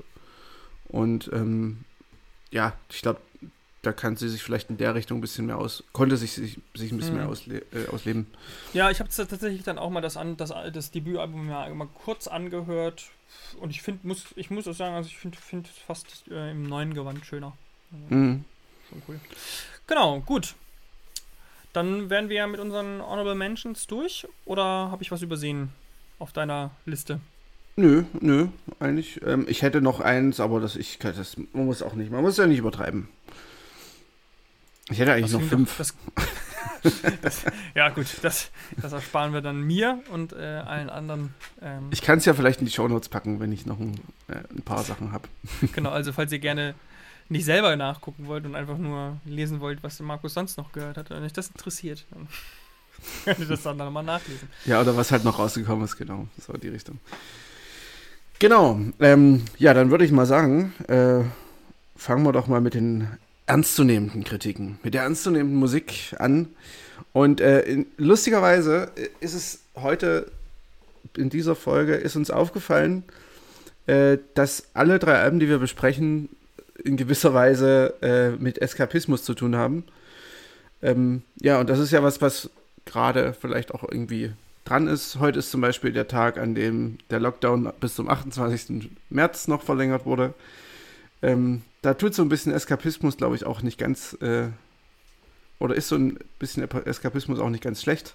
und 0.86 1.28
ähm, 1.32 1.78
ja, 2.52 2.72
ich 2.88 3.02
glaube, 3.02 3.20
da 3.86 3.92
kann 3.92 4.16
sie 4.16 4.28
sich 4.28 4.42
vielleicht 4.42 4.68
in 4.70 4.76
der 4.76 4.94
Richtung 4.94 5.18
ein 5.18 5.20
bisschen 5.20 5.46
mehr 5.46 5.58
aus, 5.58 5.84
konnte 5.92 6.16
sich, 6.16 6.32
sich, 6.32 6.58
sich 6.74 6.92
ein 6.92 6.98
bisschen 6.98 7.14
mhm. 7.14 7.20
mehr 7.20 7.28
ausle 7.28 7.62
äh, 7.72 7.88
ausleben. 7.92 8.26
Ja, 8.72 8.90
ich 8.90 8.98
habe 9.00 9.08
tatsächlich 9.10 9.62
dann 9.62 9.78
auch 9.78 9.90
mal 9.90 10.00
das, 10.00 10.16
an, 10.16 10.36
das, 10.36 10.52
das 10.72 10.90
Debütalbum 10.90 11.48
ja 11.48 11.72
mal 11.72 11.88
kurz 12.04 12.26
angehört 12.26 13.04
und 13.60 13.70
ich 13.70 13.82
finde, 13.82 14.06
muss, 14.06 14.24
ich 14.34 14.50
muss 14.50 14.66
auch 14.66 14.74
sagen, 14.74 14.94
also 14.94 15.08
ich 15.08 15.16
finde 15.16 15.38
find 15.38 15.68
fast 15.68 16.24
äh, 16.30 16.50
im 16.50 16.64
neuen 16.64 16.94
Gewand 16.94 17.24
schöner. 17.24 17.56
Mhm. 18.08 18.44
Schon 18.88 19.02
cool. 19.08 19.20
Genau, 19.86 20.20
gut. 20.20 20.54
Dann 21.72 22.10
wären 22.10 22.28
wir 22.28 22.36
ja 22.36 22.46
mit 22.46 22.60
unseren 22.60 23.02
Honorable 23.02 23.34
Mentions 23.34 23.86
durch. 23.86 24.26
Oder 24.44 24.90
habe 24.90 25.02
ich 25.02 25.10
was 25.10 25.22
übersehen 25.22 25.70
auf 26.18 26.32
deiner 26.32 26.70
Liste? 26.86 27.20
Nö, 27.76 28.04
nö, 28.20 28.48
eigentlich. 28.80 29.20
Ähm, 29.22 29.44
ich 29.48 29.62
hätte 29.62 29.82
noch 29.82 30.00
eins, 30.00 30.40
aber 30.40 30.60
das, 30.60 30.76
ich, 30.76 30.98
das, 30.98 31.36
man 31.52 31.66
muss 31.66 31.82
auch 31.82 31.94
nicht, 31.94 32.10
man 32.10 32.22
muss 32.22 32.38
ja 32.38 32.46
nicht 32.46 32.58
übertreiben. 32.58 33.08
Ich 34.90 34.98
hätte 34.98 35.12
eigentlich 35.12 35.32
das 35.32 35.40
noch 35.40 35.48
fünf. 35.48 35.76
Das, 35.76 35.94
das, 37.22 37.42
ja, 37.74 37.88
gut, 37.88 38.06
das, 38.22 38.50
ersparen 38.80 39.32
wir 39.32 39.40
dann 39.40 39.62
mir 39.62 40.02
und 40.12 40.32
äh, 40.32 40.36
allen 40.36 40.90
anderen. 40.90 41.34
Ähm, 41.60 41.88
ich 41.90 42.02
kann 42.02 42.18
es 42.18 42.24
ja 42.24 42.34
vielleicht 42.34 42.60
in 42.60 42.66
die 42.66 42.72
Shownotes 42.72 43.08
packen, 43.08 43.40
wenn 43.40 43.50
ich 43.50 43.66
noch 43.66 43.80
ein, 43.80 43.94
äh, 44.28 44.36
ein 44.54 44.62
paar 44.62 44.84
Sachen 44.84 45.12
habe. 45.12 45.28
Genau, 45.74 45.90
also 45.90 46.12
falls 46.12 46.32
ihr 46.32 46.38
gerne 46.38 46.74
nicht 47.28 47.44
selber 47.44 47.74
nachgucken 47.74 48.26
wollt 48.28 48.44
und 48.46 48.54
einfach 48.54 48.78
nur 48.78 49.16
lesen 49.24 49.60
wollt, 49.60 49.82
was 49.82 49.98
Markus 50.00 50.34
sonst 50.34 50.56
noch 50.58 50.70
gehört 50.70 50.96
hat, 50.96 51.10
wenn 51.10 51.24
euch 51.24 51.32
das 51.32 51.48
interessiert, 51.48 52.04
dann 52.10 52.28
könnt 53.24 53.40
ihr 53.40 53.46
das 53.46 53.62
dann 53.62 53.76
nochmal 53.78 54.04
nachlesen. 54.04 54.48
Ja, 54.64 54.80
oder 54.80 54.96
was 54.96 55.10
halt 55.10 55.24
noch 55.24 55.40
rausgekommen 55.40 55.84
ist, 55.84 55.96
genau. 55.96 56.28
Das 56.36 56.48
war 56.48 56.58
die 56.58 56.68
Richtung. 56.68 57.00
Genau. 58.38 58.78
Ähm, 59.00 59.44
ja, 59.58 59.74
dann 59.74 59.90
würde 59.90 60.04
ich 60.04 60.12
mal 60.12 60.26
sagen, 60.26 60.72
äh, 60.88 61.24
fangen 61.96 62.22
wir 62.24 62.32
doch 62.32 62.46
mal 62.46 62.60
mit 62.60 62.74
den 62.74 63.08
ernstzunehmenden 63.46 64.24
Kritiken, 64.24 64.78
mit 64.82 64.94
der 64.94 65.02
ernstzunehmenden 65.02 65.58
Musik 65.58 66.14
an. 66.18 66.48
Und 67.12 67.40
äh, 67.40 67.60
in, 67.62 67.86
lustigerweise 67.96 68.90
ist 69.20 69.34
es 69.34 69.60
heute 69.76 70.30
in 71.16 71.30
dieser 71.30 71.54
Folge 71.54 71.94
ist 71.94 72.16
uns 72.16 72.30
aufgefallen, 72.30 73.04
äh, 73.86 74.18
dass 74.34 74.68
alle 74.74 74.98
drei 74.98 75.14
Alben, 75.14 75.40
die 75.40 75.48
wir 75.48 75.58
besprechen, 75.58 76.28
in 76.84 76.96
gewisser 76.96 77.34
Weise 77.34 77.94
äh, 78.02 78.30
mit 78.30 78.58
Eskapismus 78.58 79.24
zu 79.24 79.34
tun 79.34 79.56
haben. 79.56 79.84
Ähm, 80.82 81.22
ja, 81.40 81.58
und 81.58 81.70
das 81.70 81.78
ist 81.78 81.90
ja 81.90 82.02
was, 82.02 82.20
was 82.20 82.50
gerade 82.84 83.32
vielleicht 83.32 83.72
auch 83.72 83.82
irgendwie 83.82 84.32
dran 84.64 84.86
ist. 84.86 85.18
Heute 85.18 85.38
ist 85.38 85.50
zum 85.50 85.60
Beispiel 85.60 85.92
der 85.92 86.08
Tag, 86.08 86.38
an 86.38 86.54
dem 86.54 86.98
der 87.10 87.20
Lockdown 87.20 87.72
bis 87.80 87.94
zum 87.94 88.08
28. 88.08 88.90
März 89.10 89.48
noch 89.48 89.62
verlängert 89.62 90.04
wurde. 90.04 90.34
Ähm, 91.22 91.62
da 91.82 91.94
tut 91.94 92.14
so 92.14 92.22
ein 92.22 92.28
bisschen 92.28 92.52
Eskapismus, 92.52 93.16
glaube 93.16 93.36
ich, 93.36 93.46
auch 93.46 93.62
nicht 93.62 93.78
ganz, 93.78 94.14
äh, 94.20 94.48
oder 95.58 95.74
ist 95.74 95.88
so 95.88 95.96
ein 95.96 96.18
bisschen 96.38 96.68
Eskapismus 96.70 97.38
auch 97.40 97.50
nicht 97.50 97.62
ganz 97.62 97.82
schlecht. 97.82 98.14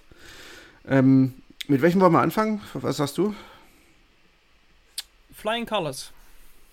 Ähm, 0.86 1.34
mit 1.68 1.82
welchem 1.82 2.00
wollen 2.00 2.12
wir 2.12 2.20
anfangen? 2.20 2.60
Was 2.74 2.96
sagst 2.96 3.18
du? 3.18 3.34
Flying 5.32 5.66
Colors. 5.66 6.12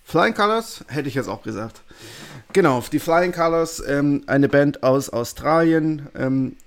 Flying 0.03 0.33
Colors, 0.33 0.83
hätte 0.87 1.07
ich 1.07 1.15
jetzt 1.15 1.27
auch 1.27 1.43
gesagt. 1.43 1.81
Genau, 2.53 2.83
die 2.91 2.99
Flying 2.99 3.31
Colors, 3.31 3.83
ähm, 3.87 4.23
eine 4.25 4.49
Band 4.49 4.81
aus 4.81 5.09
Australien, 5.09 6.07
ähm, 6.15 6.57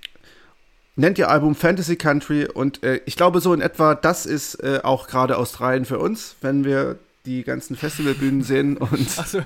nennt 0.95 1.17
ihr 1.17 1.29
Album 1.29 1.55
Fantasy 1.55 1.97
Country 1.97 2.47
und 2.47 2.83
äh, 2.83 3.01
ich 3.05 3.17
glaube 3.17 3.41
so 3.41 3.53
in 3.53 3.61
etwa, 3.61 3.95
das 3.95 4.25
ist 4.25 4.55
äh, 4.63 4.79
auch 4.83 5.07
gerade 5.07 5.37
Australien 5.37 5.85
für 5.85 5.99
uns, 5.99 6.35
wenn 6.41 6.63
wir 6.63 6.99
die 7.25 7.43
ganzen 7.43 7.77
Festivalbühnen 7.77 8.43
sehen 8.43 8.75
und, 8.77 9.09
so. 9.09 9.39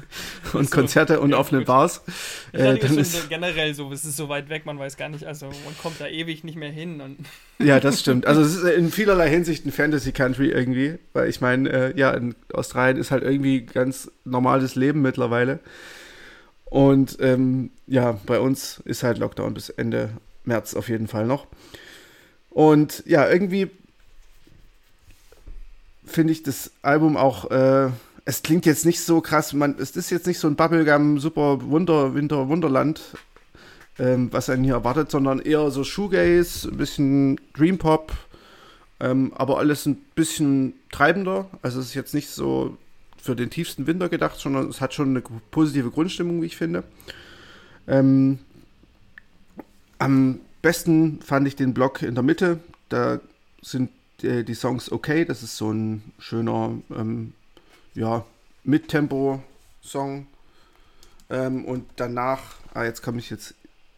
und 0.53 0.69
so. 0.69 0.75
Konzerte 0.75 1.19
und 1.19 1.31
ja, 1.31 1.37
offene 1.37 1.59
gut. 1.59 1.67
Bars. 1.67 2.01
Äh, 2.51 2.77
dann 2.77 2.97
ist 2.97 3.29
generell 3.29 3.75
so, 3.75 3.91
es 3.91 4.03
ist 4.03 4.17
so 4.17 4.29
weit 4.29 4.49
weg, 4.49 4.65
man 4.65 4.79
weiß 4.79 4.97
gar 4.97 5.09
nicht, 5.09 5.25
also 5.25 5.45
man 5.45 5.77
kommt 5.81 6.01
da 6.01 6.07
ewig 6.07 6.43
nicht 6.43 6.57
mehr 6.57 6.71
hin. 6.71 7.01
Ja, 7.59 7.79
das 7.79 7.99
stimmt. 7.99 8.27
Also 8.27 8.41
es 8.41 8.53
ist 8.53 8.63
in 8.65 8.91
vielerlei 8.91 9.31
Hinsicht 9.31 9.65
ein 9.65 9.71
Fantasy 9.71 10.11
Country 10.11 10.51
irgendwie, 10.51 10.99
weil 11.13 11.27
ich 11.27 11.41
meine, 11.41 11.69
äh, 11.69 11.97
ja, 11.97 12.11
in 12.11 12.35
Australien 12.53 12.97
ist 12.97 13.09
halt 13.09 13.23
irgendwie 13.23 13.61
ganz 13.61 14.11
normales 14.25 14.75
Leben 14.75 15.01
mittlerweile. 15.01 15.59
Und 16.65 17.17
ähm, 17.19 17.71
ja, 17.87 18.19
bei 18.27 18.39
uns 18.39 18.79
ist 18.85 19.01
halt 19.01 19.17
Lockdown 19.17 19.55
bis 19.55 19.69
Ende 19.69 20.11
März 20.43 20.75
auf 20.75 20.87
jeden 20.87 21.07
Fall 21.07 21.25
noch. 21.25 21.47
Und 22.51 23.03
ja, 23.07 23.27
irgendwie 23.27 23.71
finde 26.17 26.34
ich 26.34 26.41
das 26.41 26.71
Album 26.82 27.15
auch, 27.15 27.51
äh, 27.51 27.91
es 28.25 28.41
klingt 28.41 28.65
jetzt 28.65 28.88
nicht 28.88 29.01
so 29.01 29.21
krass, 29.21 29.53
man, 29.53 29.75
es 29.77 29.95
ist 29.95 30.10
jetzt 30.10 30.25
nicht 30.25 30.39
so 30.39 30.47
ein 30.47 30.56
Bubblegum, 30.56 31.19
super 31.19 31.62
Wunder, 31.69 32.15
Winter, 32.15 32.49
Wunderland, 32.49 32.99
ähm, 33.99 34.34
was 34.34 34.49
einen 34.49 34.63
hier 34.63 34.73
erwartet, 34.73 35.12
sondern 35.12 35.38
eher 35.38 35.69
so 35.69 35.84
Shoegaze, 35.84 36.69
ein 36.69 36.77
bisschen 36.77 37.39
Dream 37.53 37.77
Pop, 37.77 38.13
ähm, 38.99 39.32
aber 39.36 39.60
alles 39.60 39.86
ein 39.86 39.97
bisschen 40.15 40.73
treibender. 40.91 41.51
Also 41.62 41.80
es 41.82 41.89
ist 41.89 41.93
jetzt 41.93 42.15
nicht 42.15 42.30
so 42.30 42.75
für 43.21 43.36
den 43.36 43.51
tiefsten 43.51 43.86
Winter 43.86 44.10
gedacht, 44.10 44.39
sondern 44.39 44.69
es 44.69 44.82
hat 44.82 44.95
schon 44.95 45.10
eine 45.10 45.21
positive 45.51 45.91
Grundstimmung, 45.91 46.41
wie 46.41 46.47
ich 46.47 46.58
finde. 46.58 46.84
Ähm, 47.88 48.39
am 49.99 50.39
besten 50.63 51.21
fand 51.21 51.47
ich 51.47 51.56
den 51.56 51.75
Block 51.75 52.01
in 52.01 52.15
der 52.15 52.23
Mitte. 52.23 52.60
Da 52.89 53.19
sind 53.62 53.91
die, 54.21 54.43
die 54.43 54.53
Songs 54.53 54.91
okay. 54.91 55.25
Das 55.25 55.43
ist 55.43 55.58
so 55.58 55.71
ein 55.71 56.12
schöner, 56.19 56.71
ähm, 56.95 57.34
ja, 57.93 58.25
Mittempo-Song. 58.63 60.27
Ähm, 61.30 61.65
und 61.65 61.86
danach, 61.97 62.39
ah, 62.73 62.84
jetzt 62.84 63.01
komme 63.01 63.19
ich 63.19 63.30
jetzt. 63.30 63.53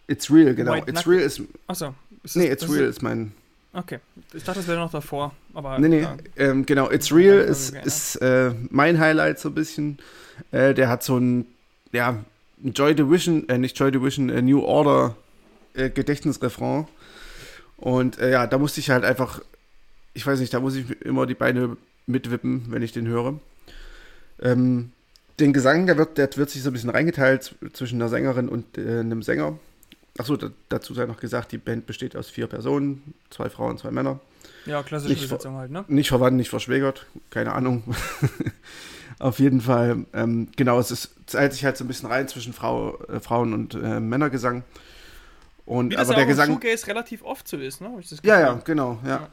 It's 0.08 0.32
Real, 0.32 0.56
genau. 0.56 0.74
White 0.74 0.90
It's 0.90 1.08
Real 1.08 1.22
ist. 1.22 1.42
Achso, 1.68 1.94
Ist 2.24 2.36
Nee, 2.36 2.48
It's 2.48 2.68
Real 2.68 2.86
Ist, 2.86 2.98
ist 2.98 3.02
mein. 3.04 3.32
okay. 3.74 4.00
Ich 4.34 4.44
dachte, 4.44 4.60
das 4.60 4.68
wäre 4.68 4.80
noch 4.80 4.92
davor. 4.92 5.34
Aber 5.54 5.78
Nee, 5.78 5.90
nee, 5.90 6.08
ähm, 6.38 6.66
genau. 6.66 6.90
It's 6.90 7.12
Real 7.12 7.38
ist, 7.38 7.76
ist 7.76 8.16
äh, 8.18 8.52
mein 8.70 9.00
Highlight 9.00 9.40
so 9.40 9.50
ein 9.50 9.56
bisschen. 9.56 10.00
Äh, 10.52 10.74
der 10.74 10.90
hat 10.90 11.04
so 11.04 11.18
ein, 11.18 11.46
ja, 11.92 12.18
Joy 12.64 12.96
Division, 12.96 13.48
äh, 13.50 13.58
nicht 13.58 13.78
Joy 13.78 13.92
Division, 13.92 14.30
äh, 14.30 14.42
New 14.42 14.62
Order 14.62 15.16
äh, 15.76 15.90
Gedächtnisrefrain. 15.90 16.88
Und 17.78 18.18
äh, 18.20 18.32
ja, 18.32 18.48
da 18.48 18.58
musste 18.58 18.80
ich 18.80 18.90
halt 18.90 19.06
einfach, 19.06 19.42
ich 20.20 20.28
weiß 20.28 20.42
nicht, 20.42 20.54
da 20.54 20.60
muss 20.60 20.76
ich 20.76 21.02
immer 21.02 21.26
die 21.26 21.34
Beine 21.34 21.78
mitwippen, 22.06 22.66
wenn 22.70 22.82
ich 22.82 22.92
den 22.92 23.08
höre. 23.08 23.40
Ähm, 24.42 24.92
den 25.40 25.54
Gesang, 25.54 25.86
der 25.86 25.98
wird, 25.98 26.18
der 26.18 26.30
wird 26.36 26.50
sich 26.50 26.62
so 26.62 26.70
ein 26.70 26.74
bisschen 26.74 26.90
reingeteilt 26.90 27.56
zwischen 27.72 27.96
einer 28.02 28.10
Sängerin 28.10 28.50
und 28.50 28.78
äh, 28.78 29.00
einem 29.00 29.24
Sänger. 29.24 29.58
Achso, 30.18 30.36
da, 30.36 30.50
dazu 30.68 30.94
sei 30.94 31.06
noch 31.06 31.22
gesagt, 31.22 31.54
die 31.54 31.58
Band 31.58 31.86
besteht 31.86 32.18
aus 32.18 32.30
vier 32.30 32.48
Personen, 32.48 33.14
zwei 33.30 33.50
Frauen, 33.50 33.78
zwei 33.78 33.92
Männer. 33.92 34.20
ja, 34.66 34.84
klassische 34.84 35.14
nicht 35.14 35.22
Besetzung 35.22 35.56
halt, 35.56 35.72
ne? 35.72 35.86
Nicht 35.88 36.10
verwandt, 36.10 36.36
nicht 36.36 36.50
verschwägert, 36.50 37.06
keine 37.30 37.54
Ahnung. 37.54 37.84
Auf 39.20 39.40
jeden 39.40 39.62
Fall, 39.62 40.06
ähm, 40.14 40.50
genau, 40.58 40.80
es 40.80 40.92
ist, 40.92 41.12
teilt 41.28 41.54
sich 41.54 41.64
halt 41.64 41.78
so 41.78 41.86
ein 41.86 41.88
bisschen 41.88 42.10
rein 42.10 42.28
zwischen 42.28 42.52
Frau, 42.52 42.98
äh, 43.06 43.22
Frauen- 43.22 43.54
und 43.54 43.76
äh, 43.76 44.02
Männergesang. 44.02 44.64
Und 45.66 45.92
Wie 45.92 45.96
das 45.96 46.10
aber 46.10 46.20
ja 46.20 46.26
der 46.26 46.26
auch 46.26 46.28
im 46.28 46.30
Gesang. 46.30 46.54
Shoegaze 46.54 46.88
relativ 46.88 47.24
oft 47.24 47.48
so 47.48 47.56
ist, 47.56 47.80
ne? 47.80 47.90
Ja, 48.24 48.40
ja, 48.42 48.62
genau, 48.66 49.00
ja. 49.06 49.10
Ja. 49.10 49.30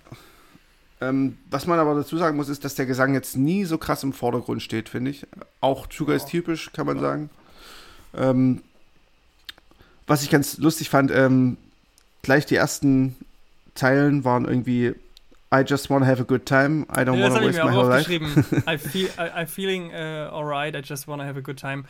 Ähm, 1.00 1.36
was 1.50 1.66
man 1.66 1.78
aber 1.78 1.94
dazu 1.94 2.16
sagen 2.16 2.36
muss, 2.36 2.48
ist, 2.48 2.64
dass 2.64 2.74
der 2.74 2.86
Gesang 2.86 3.12
jetzt 3.14 3.36
nie 3.36 3.64
so 3.64 3.76
krass 3.76 4.02
im 4.02 4.12
Vordergrund 4.14 4.62
steht, 4.62 4.88
finde 4.88 5.10
ich. 5.10 5.26
Auch 5.60 5.86
Sugar 5.92 6.16
ist 6.16 6.24
Ja. 6.24 6.30
typisch, 6.30 6.72
kann 6.72 6.86
man 6.86 6.96
Ja. 6.96 7.02
sagen. 7.02 7.30
Ähm, 8.14 8.62
was 10.06 10.22
ich 10.22 10.30
ganz 10.30 10.58
lustig 10.58 10.88
fand, 10.88 11.10
ähm, 11.10 11.56
gleich 12.22 12.46
die 12.46 12.54
ersten 12.56 13.16
Zeilen 13.74 14.24
waren 14.24 14.44
irgendwie 14.46 14.94
I 15.54 15.60
just 15.64 15.90
wanna 15.90 16.06
have 16.06 16.20
a 16.20 16.24
good 16.24 16.44
time, 16.44 16.86
I 16.90 17.00
don't 17.02 17.16
Ja, 17.18 17.30
wanna 17.30 17.40
ich 17.42 17.48
waste 17.56 17.64
my 17.64 17.72
whole 17.72 17.88
life. 17.88 18.12
I 18.66 18.78
feel, 18.78 19.08
I, 19.18 19.30
I'm 19.42 19.46
feeling 19.46 19.90
uh, 19.92 20.28
alright, 20.32 20.74
I 20.74 20.80
just 20.84 21.06
wanna 21.06 21.24
have 21.24 21.38
a 21.38 21.42
good 21.42 21.58
time. 21.58 21.84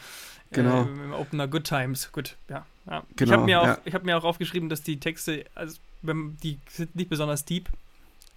Genau. 0.53 0.83
Äh, 0.85 0.89
Im 0.89 1.13
Opener 1.15 1.49
Good 1.49 1.65
Times. 1.65 2.11
Gut, 2.13 2.37
ja. 2.49 2.67
ja. 2.89 3.03
ich 3.11 3.17
Genau, 3.17 3.33
habe 3.33 3.45
mir, 3.45 3.61
auch- 3.63 3.67
ja. 3.67 3.79
ich 3.85 3.95
hab 3.95 4.05
mir 4.05 4.17
auch 4.17 4.25
aufgeschrieben, 4.25 4.69
dass 4.69 4.83
die 4.83 5.01
Texte, 5.01 5.45
also 5.55 5.79
die 6.03 6.59
sind 6.69 6.95
nicht 6.97 7.09
besonders 7.09 7.45
deep. 7.45 7.69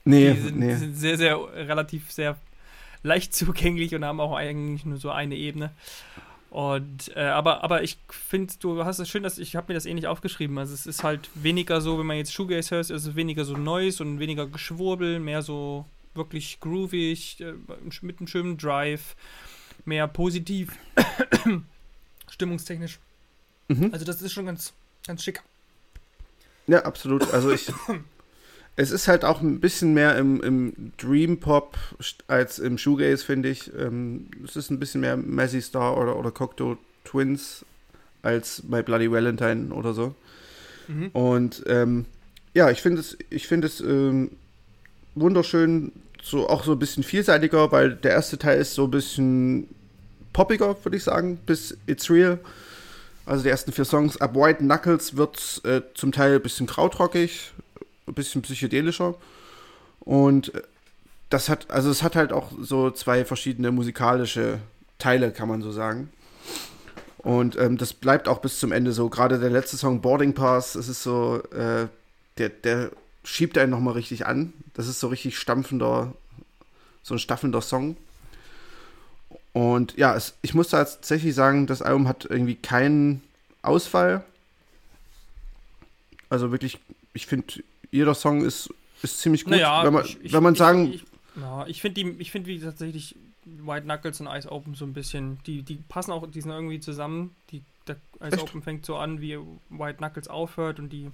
Nee, 0.09 0.33
die, 0.33 0.41
sind, 0.41 0.59
nee. 0.59 0.67
die 0.67 0.75
sind 0.75 0.95
sehr, 0.95 1.17
sehr, 1.17 1.37
relativ 1.67 2.11
sehr 2.11 2.37
leicht 3.03 3.33
zugänglich 3.35 3.95
und 3.95 4.03
haben 4.05 4.19
auch 4.19 4.35
eigentlich 4.35 4.85
nur 4.85 4.97
so 4.97 5.11
eine 5.11 5.35
Ebene. 5.35 5.71
Und 6.49 7.15
äh, 7.15 7.25
aber, 7.25 7.63
aber 7.63 7.83
ich 7.83 7.99
finde, 8.09 8.53
du 8.59 8.83
hast 8.83 8.97
es 8.97 9.07
schön, 9.07 9.21
dass 9.21 9.37
ich 9.37 9.55
habe 9.55 9.71
mir 9.71 9.75
das 9.75 9.85
ähnlich 9.85 10.07
aufgeschrieben. 10.07 10.57
Also 10.57 10.73
es 10.73 10.87
ist 10.87 11.03
halt 11.03 11.29
weniger 11.35 11.79
so, 11.79 11.99
wenn 11.99 12.07
man 12.07 12.17
jetzt 12.17 12.33
Shoegaze 12.33 12.75
hört, 12.75 12.89
ist 12.89 13.05
es 13.05 13.15
weniger 13.15 13.45
so 13.45 13.55
Noise 13.55 14.03
und 14.03 14.19
weniger 14.19 14.47
Geschwurbel, 14.47 15.19
mehr 15.19 15.43
so 15.43 15.85
wirklich 16.15 16.59
groovig, 16.59 17.39
äh, 17.39 17.53
mit 18.01 18.19
einem 18.19 18.27
schönen 18.27 18.57
Drive, 18.57 19.15
mehr 19.85 20.07
positiv, 20.07 20.71
stimmungstechnisch. 22.31 22.99
Mhm. 23.67 23.89
Also 23.93 24.05
das 24.05 24.19
ist 24.21 24.33
schon 24.33 24.47
ganz, 24.47 24.73
ganz 25.05 25.23
schick. 25.23 25.43
Ja, 26.65 26.83
absolut. 26.83 27.31
Also 27.31 27.51
ich. 27.51 27.71
es 28.79 28.91
ist 28.91 29.09
halt 29.09 29.25
auch 29.25 29.41
ein 29.41 29.59
bisschen 29.59 29.93
mehr 29.93 30.17
im, 30.17 30.41
im 30.41 30.93
Dream 30.97 31.37
Pop 31.37 31.77
als 32.27 32.59
im 32.59 32.77
Shoegaze, 32.77 33.25
finde 33.25 33.49
ich. 33.49 33.69
Ähm, 33.77 34.27
es 34.45 34.55
ist 34.55 34.69
ein 34.69 34.79
bisschen 34.79 35.01
mehr 35.01 35.17
Messi 35.17 35.61
Star 35.61 35.97
oder, 35.97 36.17
oder 36.17 36.31
Cocteau 36.31 36.77
Twins 37.03 37.65
als 38.21 38.63
My 38.63 38.81
Bloody 38.81 39.11
Valentine 39.11 39.73
oder 39.73 39.93
so. 39.93 40.15
Mhm. 40.87 41.09
Und 41.09 41.63
ähm, 41.67 42.05
ja, 42.53 42.69
ich 42.69 42.81
finde 42.81 43.01
es, 43.01 43.17
ich 43.29 43.47
finde 43.47 43.67
es 43.67 43.81
ähm, 43.81 44.31
wunderschön, 45.13 45.91
so 46.23 46.47
auch 46.47 46.63
so 46.63 46.71
ein 46.71 46.79
bisschen 46.79 47.03
vielseitiger, 47.03 47.73
weil 47.73 47.95
der 47.95 48.11
erste 48.11 48.37
Teil 48.37 48.61
ist 48.61 48.75
so 48.75 48.85
ein 48.85 48.91
bisschen 48.91 49.67
poppiger, 50.31 50.77
würde 50.85 50.95
ich 50.95 51.03
sagen, 51.03 51.37
bis 51.45 51.75
It's 51.85 52.09
Real. 52.09 52.39
Also 53.25 53.43
die 53.43 53.49
ersten 53.49 53.73
vier 53.73 53.83
Songs. 53.83 54.15
Ab 54.21 54.35
White 54.35 54.59
Knuckles 54.59 55.17
wird 55.17 55.61
äh, 55.65 55.81
zum 55.95 56.13
Teil 56.13 56.35
ein 56.35 56.41
bisschen 56.41 56.65
krautrockig, 56.65 57.51
ein 58.09 58.13
bisschen 58.13 58.41
psychedelischer. 58.41 59.15
Und 60.01 60.53
äh, 60.53 60.61
das 61.29 61.47
hat, 61.49 61.69
also 61.69 61.89
es 61.89 62.03
hat 62.03 62.15
halt 62.15 62.33
auch 62.33 62.51
so 62.59 62.91
zwei 62.91 63.23
verschiedene 63.23 63.71
musikalische 63.71 64.59
Teile, 64.97 65.31
kann 65.31 65.47
man 65.47 65.61
so 65.61 65.71
sagen. 65.71 66.09
Und 67.19 67.57
ähm, 67.57 67.77
das 67.77 67.93
bleibt 67.93 68.27
auch 68.27 68.39
bis 68.39 68.59
zum 68.59 68.71
Ende 68.71 68.91
so. 68.91 69.09
Gerade 69.09 69.39
der 69.39 69.49
letzte 69.49 69.77
Song, 69.77 70.01
Boarding 70.01 70.33
Pass, 70.33 70.73
das 70.73 70.87
ist 70.87 71.03
so, 71.03 71.41
äh, 71.51 71.87
der, 72.37 72.49
der 72.49 72.91
schiebt 73.23 73.57
einen 73.57 73.71
nochmal 73.71 73.93
richtig 73.93 74.25
an. 74.25 74.53
Das 74.73 74.87
ist 74.87 74.99
so 74.99 75.07
richtig 75.09 75.37
stampfender, 75.37 76.13
so 77.03 77.15
ein 77.15 77.19
staffelnder 77.19 77.61
Song. 77.61 77.97
Und 79.53 79.97
ja, 79.97 80.15
es, 80.15 80.35
ich 80.41 80.53
muss 80.53 80.69
tatsächlich 80.69 81.35
sagen, 81.35 81.67
das 81.67 81.81
Album 81.81 82.07
hat 82.07 82.25
irgendwie 82.25 82.55
keinen 82.55 83.21
Ausfall. 83.61 84.23
Also 86.29 86.51
wirklich, 86.51 86.79
ich 87.13 87.25
finde, 87.27 87.61
jeder 87.91 88.13
Song 88.15 88.43
ist, 88.43 88.69
ist 89.01 89.19
ziemlich 89.19 89.43
gut. 89.45 89.51
Naja, 89.51 89.83
wenn 89.85 89.93
man, 89.93 90.05
ich- 90.05 90.33
wenn 90.33 90.43
man 90.43 90.53
ich- 90.53 90.59
sagen, 90.59 90.93
Ich, 90.93 91.05
ja, 91.39 91.65
ich 91.67 91.81
finde 91.81 92.03
die, 92.03 92.09
ich 92.19 92.31
finde 92.31 92.47
wie 92.47 92.59
tatsächlich 92.59 93.15
White 93.45 93.85
Knuckles 93.85 94.19
und 94.21 94.27
Ice 94.27 94.51
Open 94.51 94.75
so 94.75 94.85
ein 94.85 94.93
bisschen, 94.93 95.39
die, 95.45 95.63
die 95.63 95.75
passen 95.87 96.11
auch, 96.11 96.25
die 96.29 96.41
sind 96.41 96.51
irgendwie 96.51 96.79
zusammen. 96.79 97.35
Die, 97.51 97.63
der 97.87 97.95
Ice 98.21 98.35
Echt? 98.35 98.43
Open 98.43 98.61
fängt 98.61 98.85
so 98.85 98.97
an, 98.97 99.21
wie 99.21 99.37
White 99.69 99.97
Knuckles 99.97 100.27
aufhört 100.27 100.79
und 100.79 100.89
die 100.89 101.09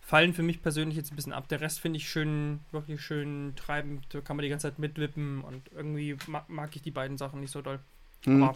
fallen 0.00 0.32
für 0.34 0.42
mich 0.42 0.62
persönlich 0.62 0.96
jetzt 0.96 1.12
ein 1.12 1.16
bisschen 1.16 1.32
ab. 1.32 1.46
Der 1.48 1.60
Rest 1.60 1.78
finde 1.80 1.98
ich 1.98 2.08
schön, 2.08 2.60
wirklich 2.72 3.00
schön 3.00 3.52
treibend. 3.54 4.04
Da 4.10 4.20
kann 4.20 4.36
man 4.36 4.42
die 4.42 4.48
ganze 4.48 4.68
Zeit 4.68 4.78
mitwippen 4.78 5.42
und 5.42 5.62
irgendwie 5.76 6.16
mag, 6.26 6.48
mag 6.48 6.74
ich 6.74 6.82
die 6.82 6.90
beiden 6.90 7.18
Sachen 7.18 7.40
nicht 7.40 7.52
so 7.52 7.60
doll. 7.62 7.78
hm, 8.24 8.50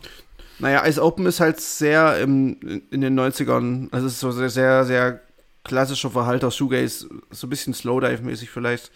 Naja, 0.59 0.85
Ice 0.87 1.01
Open 1.01 1.27
ist 1.27 1.39
halt 1.41 1.61
sehr 1.61 2.19
im, 2.21 2.83
in 2.91 3.01
den 3.03 3.15
90ern, 3.19 3.89
also 3.93 4.07
es 4.07 4.15
ist 4.15 4.21
so 4.21 4.33
sehr, 4.33 4.49
sehr, 4.51 4.85
sehr 4.87 5.21
klassischer 5.65 6.11
Verhalter 6.11 6.51
Shoegaze, 6.51 7.09
so 7.31 7.47
ein 7.47 7.51
bisschen 7.51 7.75
Slowdive-mäßig 7.75 8.51
vielleicht. 8.51 8.91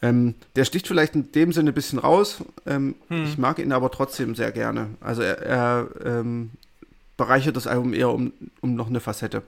Ähm, 0.00 0.34
der 0.56 0.64
sticht 0.64 0.88
vielleicht 0.88 1.14
in 1.14 1.30
dem 1.32 1.52
Sinne 1.52 1.70
ein 1.70 1.74
bisschen 1.74 1.98
raus. 1.98 2.38
Ähm, 2.66 2.96
Hm. 3.08 3.24
Ich 3.24 3.38
mag 3.38 3.58
ihn 3.58 3.72
aber 3.72 3.90
trotzdem 3.90 4.34
sehr 4.34 4.50
gerne. 4.50 4.88
Also 5.00 5.22
er, 5.22 5.38
er 5.42 5.88
ähm, 6.04 6.50
bereichert 7.16 7.56
das 7.56 7.66
Album 7.68 7.94
eher 7.94 8.10
um, 8.10 8.32
um 8.60 8.74
noch 8.74 8.88
eine 8.88 9.00
Facette. 9.00 9.42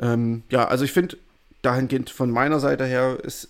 Ähm, 0.00 0.42
ja, 0.50 0.66
also 0.66 0.84
ich 0.84 0.92
finde, 0.92 1.18
dahingehend 1.62 2.10
von 2.10 2.30
meiner 2.30 2.58
Seite 2.58 2.84
her 2.86 3.18
ist, 3.22 3.44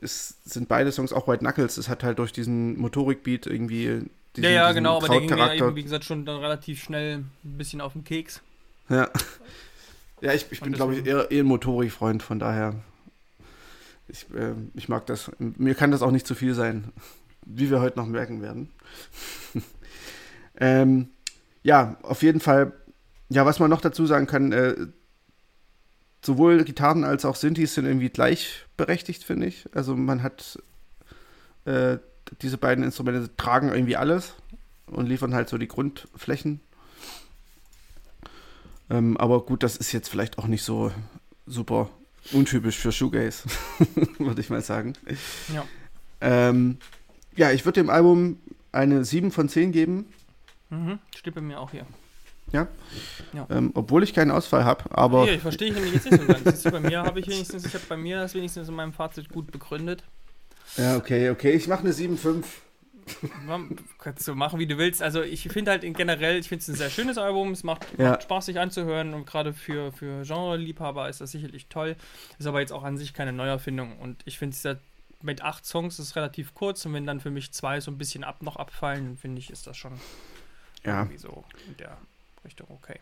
ist, 0.00 0.48
sind 0.48 0.68
beide 0.68 0.92
Songs 0.92 1.12
auch 1.12 1.26
White 1.26 1.38
Knuckles. 1.40 1.76
Es 1.76 1.88
hat 1.88 2.02
halt 2.04 2.18
durch 2.18 2.32
diesen 2.32 2.78
Motorikbeat 2.78 3.46
irgendwie 3.46 4.02
diesen, 4.36 4.44
ja, 4.44 4.50
ja, 4.50 4.72
genau, 4.72 4.98
aber 4.98 5.08
der 5.08 5.20
ging 5.20 5.28
Krautcharakter. 5.28 5.66
eben, 5.68 5.76
wie 5.76 5.82
gesagt, 5.82 6.04
schon 6.04 6.24
dann 6.26 6.40
relativ 6.40 6.82
schnell 6.82 7.18
ein 7.18 7.58
bisschen 7.58 7.80
auf 7.80 7.92
den 7.94 8.04
Keks. 8.04 8.42
Ja. 8.88 9.08
Ja, 10.24 10.32
ich, 10.32 10.46
ich 10.50 10.60
bin, 10.62 10.72
glaube 10.72 10.96
ich, 10.96 11.04
eher, 11.04 11.30
eher 11.30 11.42
ein 11.42 11.46
Motorikfreund, 11.46 12.22
von 12.22 12.38
daher. 12.38 12.76
Ich, 14.08 14.24
äh, 14.34 14.54
ich 14.72 14.88
mag 14.88 15.04
das. 15.04 15.30
Mir 15.38 15.74
kann 15.74 15.90
das 15.90 16.00
auch 16.00 16.10
nicht 16.10 16.26
zu 16.26 16.34
viel 16.34 16.54
sein, 16.54 16.92
wie 17.44 17.70
wir 17.70 17.82
heute 17.82 17.98
noch 17.98 18.06
merken 18.06 18.40
werden. 18.40 18.70
ähm, 20.58 21.10
ja, 21.62 21.98
auf 22.02 22.22
jeden 22.22 22.40
Fall. 22.40 22.72
Ja, 23.28 23.44
was 23.44 23.58
man 23.58 23.68
noch 23.68 23.82
dazu 23.82 24.06
sagen 24.06 24.26
kann, 24.26 24.52
äh, 24.52 24.74
sowohl 26.22 26.64
Gitarren 26.64 27.04
als 27.04 27.26
auch 27.26 27.36
Synthes 27.36 27.74
sind 27.74 27.84
irgendwie 27.84 28.08
gleichberechtigt, 28.08 29.24
finde 29.24 29.48
ich. 29.48 29.66
Also 29.74 29.94
man 29.94 30.22
hat 30.22 30.58
äh, 31.66 31.98
diese 32.40 32.56
beiden 32.56 32.82
Instrumente 32.82 33.36
tragen 33.36 33.68
irgendwie 33.68 33.98
alles 33.98 34.32
und 34.86 35.06
liefern 35.06 35.34
halt 35.34 35.50
so 35.50 35.58
die 35.58 35.68
Grundflächen. 35.68 36.60
Ähm, 38.90 39.16
aber 39.16 39.40
gut, 39.44 39.62
das 39.62 39.76
ist 39.76 39.92
jetzt 39.92 40.08
vielleicht 40.08 40.38
auch 40.38 40.46
nicht 40.46 40.62
so 40.62 40.90
super 41.46 41.90
untypisch 42.32 42.76
für 42.78 42.92
Shoegaze, 42.92 43.48
würde 44.18 44.40
ich 44.40 44.50
mal 44.50 44.62
sagen. 44.62 44.94
Ja. 45.52 45.64
Ähm, 46.20 46.78
ja, 47.36 47.50
ich 47.50 47.64
würde 47.64 47.80
dem 47.80 47.90
Album 47.90 48.38
eine 48.72 49.04
7 49.04 49.30
von 49.30 49.48
10 49.48 49.72
geben, 49.72 50.06
Mhm. 50.70 50.98
Steht 51.16 51.34
bei 51.34 51.40
mir 51.40 51.60
auch 51.60 51.70
hier. 51.70 51.86
ähm, 53.50 53.70
obwohl 53.74 54.02
ich 54.02 54.14
keinen 54.14 54.30
Ausfall 54.30 54.64
habe. 54.64 54.84
Aber 54.90 55.24
Hier, 55.24 55.34
ich 55.34 55.40
verstehe 55.42 55.68
ich 55.68 55.74
nämlich 55.74 55.94
jetzt 55.94 56.10
nicht 56.10 56.20
so 56.20 56.26
ganz. 56.26 56.62
Du, 56.62 56.70
bei 56.70 56.80
mir 56.80 57.02
habe 57.02 57.20
ich 57.20 57.26
wenigstens, 57.26 57.64
ich 57.64 57.74
habe 57.74 57.84
bei 57.88 57.96
mir 57.96 58.18
das 58.18 58.34
wenigstens 58.34 58.68
in 58.68 58.74
meinem 58.74 58.92
Fazit 58.92 59.28
gut 59.28 59.50
begründet. 59.50 60.04
ja, 60.76 60.96
okay, 60.96 61.30
okay, 61.30 61.52
ich 61.52 61.68
mache 61.68 61.80
eine 61.80 61.92
7,5. 61.92 62.44
Man- 63.46 63.76
Kannst 63.98 64.26
du 64.28 64.34
machen, 64.34 64.58
wie 64.58 64.66
du 64.66 64.78
willst. 64.78 65.02
Also 65.02 65.22
ich 65.22 65.48
finde 65.48 65.70
halt 65.70 65.84
in 65.84 65.94
generell, 65.94 66.38
ich 66.38 66.48
finde 66.48 66.62
es 66.62 66.68
ein 66.68 66.74
sehr 66.74 66.90
schönes 66.90 67.18
Album. 67.18 67.52
Es 67.52 67.62
macht, 67.62 67.86
Ja. 67.98 68.10
macht 68.12 68.22
Spaß, 68.24 68.46
sich 68.46 68.58
anzuhören 68.58 69.14
und 69.14 69.26
gerade 69.26 69.52
für, 69.52 69.92
für 69.92 70.22
Genre-Liebhaber 70.22 71.08
ist 71.08 71.20
das 71.20 71.30
sicherlich 71.30 71.66
toll. 71.68 71.96
Ist 72.38 72.46
aber 72.46 72.60
jetzt 72.60 72.72
auch 72.72 72.82
an 72.84 72.96
sich 72.98 73.14
keine 73.14 73.32
Neuerfindung. 73.32 73.98
Und 73.98 74.22
ich 74.24 74.38
finde 74.38 74.54
es 74.56 74.78
mit 75.22 75.42
acht 75.42 75.64
Songs 75.64 75.98
ist 75.98 76.16
relativ 76.16 76.54
kurz 76.54 76.84
und 76.84 76.92
wenn 76.92 77.06
dann 77.06 77.18
für 77.20 77.30
mich 77.30 77.52
zwei 77.52 77.80
so 77.80 77.90
ein 77.90 77.96
bisschen 77.98 78.24
ab 78.24 78.42
noch 78.42 78.56
abfallen, 78.56 79.16
finde 79.16 79.38
ich, 79.38 79.50
ist 79.50 79.66
das 79.66 79.76
schon 79.76 79.92
Ja, 80.84 81.00
irgendwie 81.00 81.18
so 81.18 81.44
in 81.66 81.76
der 81.78 81.96
Richtung 82.44 82.66
okay. 82.70 83.00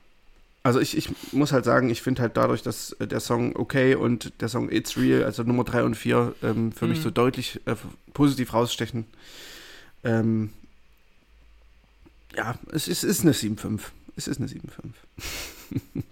Also 0.65 0.79
ich, 0.79 0.97
ich 0.97 1.11
muss 1.33 1.51
halt 1.51 1.65
sagen, 1.65 1.91
ich 1.91 2.03
finde 2.03 2.23
halt 2.23 2.37
dadurch, 2.37 2.63
dass 2.63 2.93
äh, 2.93 3.09
der 3.09 3.19
Song 3.19 3.57
Okay 3.57 3.97
und 3.97 4.41
der 4.41 4.49
Song 4.49 4.71
It's 4.71 4.97
Real, 4.97 5.25
also 5.25 5.43
Nummer 5.43 5.65
3 5.65 5.83
und 5.83 5.97
4, 5.97 6.37
ähm, 6.43 6.71
für 6.71 6.85
mhm. 6.85 6.93
mich 6.93 7.01
so 7.01 7.11
deutlich 7.11 7.61
äh, 7.67 7.75
positiv 8.15 8.55
rausstechen. 8.55 9.07
Ähm, 10.05 10.53
ja, 12.37 12.55
es 12.73 12.89
ist, 12.89 13.05
ist 13.05 13.23
eine 13.23 13.33
7,5. 13.33 13.81
Es 14.17 14.29
ist 14.29 14.39
eine 14.39 14.49
7,5. 14.49 16.03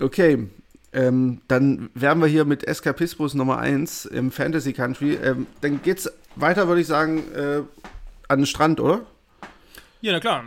okay, 0.00 0.48
ähm, 0.92 1.40
dann 1.48 1.90
wären 1.94 2.20
wir 2.20 2.28
hier 2.28 2.44
mit 2.44 2.64
Eskapismus 2.64 3.34
Nummer 3.34 3.58
1 3.58 4.06
im 4.06 4.30
Fantasy 4.30 4.72
Country. 4.72 5.14
Ähm, 5.14 5.46
dann 5.60 5.82
geht's 5.82 6.10
weiter, 6.36 6.68
würde 6.68 6.80
ich 6.80 6.86
sagen, 6.86 7.24
äh, 7.34 7.62
an 8.28 8.40
den 8.40 8.46
Strand, 8.46 8.80
oder? 8.80 9.02
Ja, 10.00 10.12
na 10.12 10.20
klar. 10.20 10.44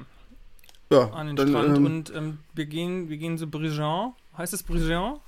Ja, 0.89 1.09
an 1.11 1.27
den 1.27 1.35
dann, 1.35 1.49
Strand 1.49 1.77
ähm, 1.77 1.85
und 1.85 2.13
ähm, 2.15 2.37
wir, 2.53 2.65
gehen, 2.65 3.09
wir 3.09 3.17
gehen 3.17 3.37
so 3.37 3.47
Bridgeon. 3.47 4.13
Heißt 4.37 4.53
es 4.53 4.63
Bridgeon? 4.63 5.19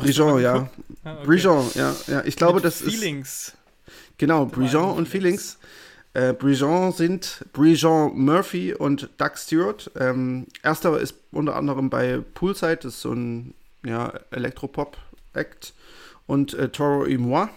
Bridgeon, 0.00 0.40
ja. 0.40 0.68
ja 1.04 1.12
okay. 1.14 1.26
Bridgeon, 1.26 1.70
ja, 1.74 1.96
ja. 2.06 2.22
Ich 2.24 2.36
glaube, 2.36 2.56
Mit 2.56 2.64
das 2.64 2.82
Feelings. 2.82 2.94
ist. 2.94 3.00
Feelings. 3.00 3.57
Genau, 4.18 4.46
Bridgeon 4.46 4.96
und 4.96 5.08
Feelings. 5.08 5.58
Äh, 6.12 6.32
Bridgeon 6.32 6.92
sind 6.92 7.44
Bridgeon 7.52 8.18
Murphy 8.18 8.74
und 8.74 9.08
Doug 9.16 9.36
Stewart. 9.36 9.90
Ähm, 9.96 10.46
erster 10.62 10.98
ist 10.98 11.14
unter 11.30 11.54
anderem 11.54 11.88
bei 11.88 12.18
Poolside, 12.34 12.78
das 12.78 12.94
ist 12.94 13.02
so 13.02 13.12
ein 13.12 13.54
ja, 13.84 14.12
Elektropop-Act. 14.32 15.72
Und 16.26 16.54
äh, 16.54 16.68
Toro 16.68 17.06
et 17.06 17.20
moi, 17.20 17.48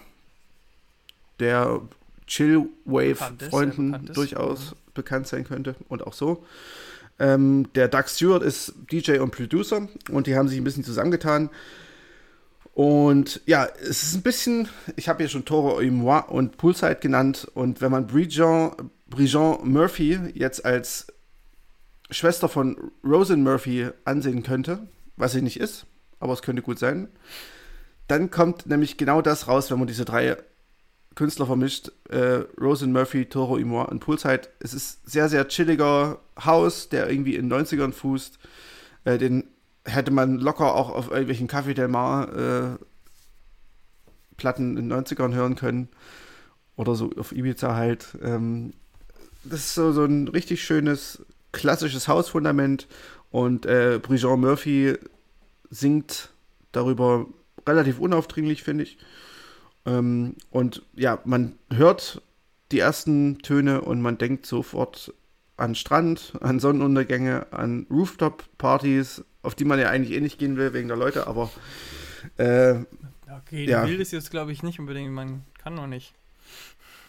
der 1.39 1.81
Chillwave-Freunden 2.27 4.11
durchaus 4.13 4.71
mhm. 4.71 4.75
bekannt 4.93 5.27
sein 5.27 5.43
könnte 5.43 5.75
und 5.89 6.05
auch 6.05 6.13
so. 6.13 6.45
Ähm, 7.19 7.67
der 7.75 7.87
Doug 7.87 8.07
Stewart 8.07 8.43
ist 8.43 8.73
DJ 8.91 9.17
und 9.19 9.31
Producer 9.31 9.87
und 10.09 10.27
die 10.27 10.35
haben 10.35 10.47
sich 10.47 10.57
ein 10.57 10.63
bisschen 10.63 10.83
zusammengetan. 10.83 11.49
Und 12.73 13.41
ja, 13.45 13.67
es 13.81 14.03
ist 14.03 14.15
ein 14.15 14.21
bisschen, 14.21 14.69
ich 14.95 15.09
habe 15.09 15.19
hier 15.19 15.29
schon 15.29 15.45
Toro 15.45 15.81
et 15.81 15.91
moi 15.91 16.19
und 16.19 16.57
Poolside 16.57 16.95
genannt. 16.95 17.47
Und 17.53 17.81
wenn 17.81 17.91
man 17.91 18.07
Bridget, 18.07 18.71
Murphy 19.63 20.19
jetzt 20.33 20.63
als 20.65 21.07
Schwester 22.09 22.47
von 22.49 22.91
Rosen 23.03 23.43
Murphy 23.43 23.89
ansehen 24.05 24.43
könnte, 24.43 24.87
was 25.17 25.33
sie 25.33 25.41
nicht 25.41 25.59
ist, 25.59 25.85
aber 26.19 26.33
es 26.33 26.41
könnte 26.41 26.61
gut 26.61 26.79
sein, 26.79 27.09
dann 28.07 28.31
kommt 28.31 28.65
nämlich 28.65 28.97
genau 28.97 29.21
das 29.21 29.47
raus, 29.47 29.71
wenn 29.71 29.79
man 29.79 29.87
diese 29.87 30.05
drei 30.05 30.37
Künstler 31.15 31.45
vermischt. 31.45 31.91
Äh, 32.09 32.43
Rosen 32.59 32.91
Murphy, 32.91 33.25
Toro 33.25 33.57
Imoa 33.57 33.83
und 33.83 33.99
Poolside. 33.99 34.47
Es 34.59 34.73
ist 34.73 35.09
sehr, 35.09 35.29
sehr 35.29 35.47
chilliger 35.47 36.19
House, 36.43 36.89
der 36.89 37.09
irgendwie 37.09 37.35
in 37.35 37.49
den 37.49 37.65
90ern 37.65 37.91
fußt. 37.91 38.39
Äh, 39.03 39.17
den 39.17 39.45
hätte 39.85 40.11
man 40.11 40.37
locker 40.37 40.75
auch 40.75 40.89
auf 40.89 41.09
irgendwelchen 41.09 41.47
Café 41.47 41.73
Del 41.73 41.87
Mar 41.87 42.35
äh, 42.35 42.77
Platten 44.37 44.77
in 44.77 44.89
den 44.89 45.05
90ern 45.05 45.33
hören 45.33 45.55
können. 45.55 45.89
Oder 46.75 46.95
so 46.95 47.11
auf 47.17 47.31
Ibiza 47.31 47.75
halt. 47.75 48.17
Ähm, 48.21 48.73
das 49.43 49.61
ist 49.61 49.75
so, 49.75 49.91
so 49.91 50.05
ein 50.05 50.27
richtig 50.27 50.63
schönes, 50.63 51.23
klassisches 51.51 52.07
Hausfundament. 52.07 52.87
Und 53.29 53.65
äh, 53.65 53.99
Bridget 54.01 54.37
Murphy 54.37 54.97
singt 55.69 56.29
darüber 56.71 57.27
relativ 57.67 57.99
unaufdringlich, 57.99 58.63
finde 58.63 58.83
ich. 58.83 58.97
Ähm, 59.85 60.35
und 60.49 60.83
ja, 60.95 61.19
man 61.25 61.53
hört 61.71 62.21
die 62.71 62.79
ersten 62.79 63.39
Töne 63.39 63.81
und 63.81 64.01
man 64.01 64.17
denkt 64.17 64.45
sofort 64.45 65.13
an 65.57 65.75
Strand, 65.75 66.33
an 66.41 66.59
Sonnenuntergänge, 66.59 67.47
an 67.51 67.85
Rooftop-Partys, 67.89 69.23
auf 69.43 69.55
die 69.55 69.65
man 69.65 69.79
ja 69.79 69.89
eigentlich 69.89 70.15
eh 70.15 70.21
nicht 70.21 70.39
gehen 70.39 70.57
will 70.57 70.73
wegen 70.73 70.87
der 70.87 70.97
Leute, 70.97 71.27
aber 71.27 71.49
äh, 72.37 72.75
okay, 73.29 73.67
ja. 73.67 73.87
will 73.87 73.99
es 74.01 74.11
jetzt 74.11 74.31
glaube 74.31 74.51
ich 74.51 74.63
nicht 74.63 74.79
unbedingt, 74.79 75.11
man 75.11 75.43
kann 75.57 75.75
noch 75.75 75.87
nicht. 75.87 76.13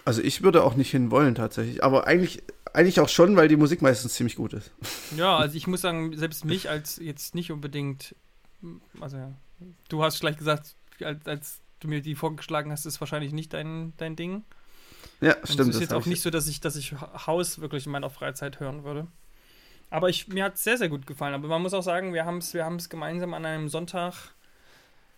Also 0.04 0.20
ich 0.22 0.42
würde 0.42 0.64
auch 0.64 0.74
nicht 0.74 0.90
hinwollen 0.90 1.34
tatsächlich, 1.34 1.84
aber 1.84 2.06
eigentlich, 2.06 2.42
eigentlich 2.72 3.00
auch 3.00 3.08
schon, 3.08 3.36
weil 3.36 3.48
die 3.48 3.56
Musik 3.56 3.82
meistens 3.82 4.14
ziemlich 4.14 4.36
gut 4.36 4.52
ist. 4.52 4.70
Ja, 5.16 5.36
also 5.36 5.56
ich 5.56 5.66
muss 5.66 5.82
sagen, 5.82 6.16
selbst 6.16 6.46
mich 6.46 6.70
als 6.70 6.96
jetzt 6.96 7.34
nicht 7.34 7.52
unbedingt, 7.52 8.14
also 8.98 9.18
du 9.90 10.02
hast 10.02 10.20
gleich 10.20 10.38
gesagt, 10.38 10.74
als, 11.00 11.26
als 11.26 11.60
du 11.80 11.88
mir 11.88 12.00
die 12.00 12.14
vorgeschlagen 12.14 12.72
hast, 12.72 12.86
ist 12.86 13.00
wahrscheinlich 13.00 13.32
nicht 13.32 13.52
dein, 13.52 13.92
dein 13.98 14.16
Ding. 14.16 14.44
Ja, 15.20 15.34
Und 15.34 15.48
stimmt. 15.48 15.70
Es 15.70 15.76
ist 15.76 15.82
jetzt 15.82 15.94
auch 15.94 16.06
nicht 16.06 16.22
so, 16.22 16.30
dass 16.30 16.48
ich, 16.48 16.60
dass 16.60 16.76
ich 16.76 16.94
Haus 16.94 17.60
wirklich 17.60 17.86
in 17.86 17.92
meiner 17.92 18.10
Freizeit 18.10 18.58
hören 18.58 18.84
würde. 18.84 19.06
Aber 19.92 20.08
ich, 20.08 20.26
mir 20.28 20.44
hat 20.44 20.54
es 20.54 20.64
sehr, 20.64 20.78
sehr 20.78 20.88
gut 20.88 21.06
gefallen. 21.06 21.34
Aber 21.34 21.48
man 21.48 21.60
muss 21.60 21.74
auch 21.74 21.82
sagen, 21.82 22.14
wir 22.14 22.24
haben 22.24 22.38
es 22.38 22.54
wir 22.54 22.66
gemeinsam 22.88 23.34
an 23.34 23.44
einem 23.44 23.68
Sonntag, 23.68 24.14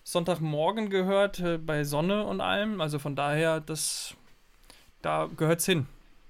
Sonntagmorgen 0.03 0.91
gehört, 0.91 1.39
äh, 1.39 1.59
bei 1.59 1.85
Sonne 1.85 2.25
und 2.25 2.41
allem. 2.41 2.81
Also 2.81 2.99
von 2.99 3.15
daher, 3.15 3.61
das, 3.61 4.15
da 5.01 5.31
gehört 5.37 5.61
es 5.61 5.67
hin. 5.67 5.87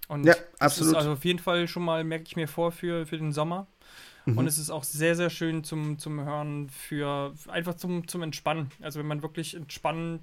Und 0.09 0.27
ja, 0.27 0.35
absolut. 0.59 0.95
also 0.95 1.13
auf 1.13 1.25
jeden 1.25 1.39
Fall 1.39 1.67
schon 1.67 1.87
mal, 1.87 2.05
merke 2.05 2.25
ich 2.27 2.37
mir 2.37 2.47
vor, 2.47 2.71
für, 2.71 3.07
für 3.07 3.17
den 3.17 3.33
Sommer. 3.33 3.67
Mhm. 4.27 4.37
Und 4.37 4.47
es 4.47 4.59
ist 4.59 4.69
auch 4.69 4.85
sehr, 4.85 5.17
sehr 5.17 5.31
schön 5.31 5.65
zum, 5.65 5.99
zum 5.99 6.21
Hören, 6.23 6.69
für 6.69 7.33
einfach 7.49 7.75
zum, 7.75 8.07
zum 8.07 8.23
Entspannen. 8.23 8.71
Also 8.83 9.01
wenn 9.01 9.07
man 9.07 9.23
wirklich 9.23 9.55
entspannen 9.55 10.23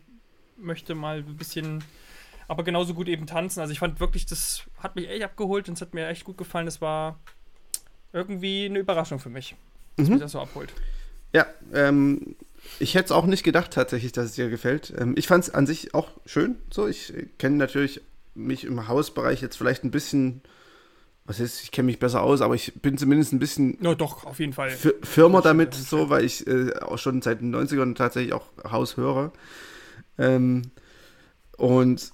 möchte, 0.57 0.93
mal 0.93 1.17
ein 1.27 1.37
bisschen, 1.37 1.83
aber 2.47 2.63
genauso 2.63 2.93
gut 2.93 3.07
eben 3.07 3.25
tanzen. 3.25 3.61
Also 3.61 3.73
ich 3.73 3.79
fand 3.79 3.99
wirklich, 3.99 4.27
das 4.27 4.69
hat 4.77 4.95
mich 4.95 5.09
echt 5.09 5.23
abgeholt 5.23 5.67
und 5.69 5.73
es 5.73 5.81
hat 5.81 5.95
mir 5.95 6.07
echt 6.07 6.23
gut 6.23 6.37
gefallen. 6.37 6.67
Das 6.67 6.81
war 6.81 7.19
irgendwie 8.13 8.65
eine 8.65 8.79
Überraschung 8.79 9.19
für 9.19 9.29
mich, 9.29 9.55
dass 9.97 10.07
mhm. 10.07 10.13
mich 10.13 10.21
das 10.21 10.31
so 10.33 10.39
abholt. 10.39 10.73
Ja, 11.33 11.45
ähm, 11.73 12.35
ich 12.79 12.95
hätte 12.95 13.05
es 13.05 13.11
auch 13.11 13.25
nicht 13.25 13.43
gedacht 13.43 13.71
tatsächlich, 13.71 14.11
dass 14.11 14.25
es 14.25 14.31
dir 14.33 14.49
gefällt. 14.49 14.93
Ähm, 14.97 15.13
ich 15.17 15.27
fand 15.27 15.45
es 15.45 15.53
an 15.53 15.65
sich 15.65 15.93
auch 15.93 16.09
schön. 16.25 16.55
So, 16.69 16.87
ich 16.87 17.13
kenne 17.37 17.55
natürlich 17.55 18.01
mich 18.35 18.63
im 18.65 18.87
Hausbereich 18.87 19.41
jetzt 19.41 19.57
vielleicht 19.57 19.83
ein 19.83 19.91
bisschen 19.91 20.41
was 21.25 21.39
heißt, 21.39 21.63
ich 21.63 21.71
kenne 21.71 21.85
mich 21.85 21.99
besser 21.99 22.23
aus, 22.23 22.41
aber 22.41 22.55
ich 22.55 22.73
bin 22.81 22.97
zumindest 22.97 23.31
ein 23.31 23.39
bisschen. 23.39 23.77
Ja, 23.81 23.95
doch, 23.95 24.25
auf 24.25 24.39
jeden 24.39 24.53
Fall. 24.53 24.69
Firma 24.69 25.41
damit, 25.41 25.73
so, 25.73 26.09
weil 26.09 26.25
ich 26.25 26.45
äh, 26.47 26.73
auch 26.81 26.97
schon 26.97 27.21
seit 27.21 27.41
den 27.41 27.55
90ern 27.55 27.95
tatsächlich 27.95 28.33
auch 28.33 28.47
Haus 28.69 28.97
höre. 28.97 29.31
Ähm, 30.17 30.71
und 31.57 32.11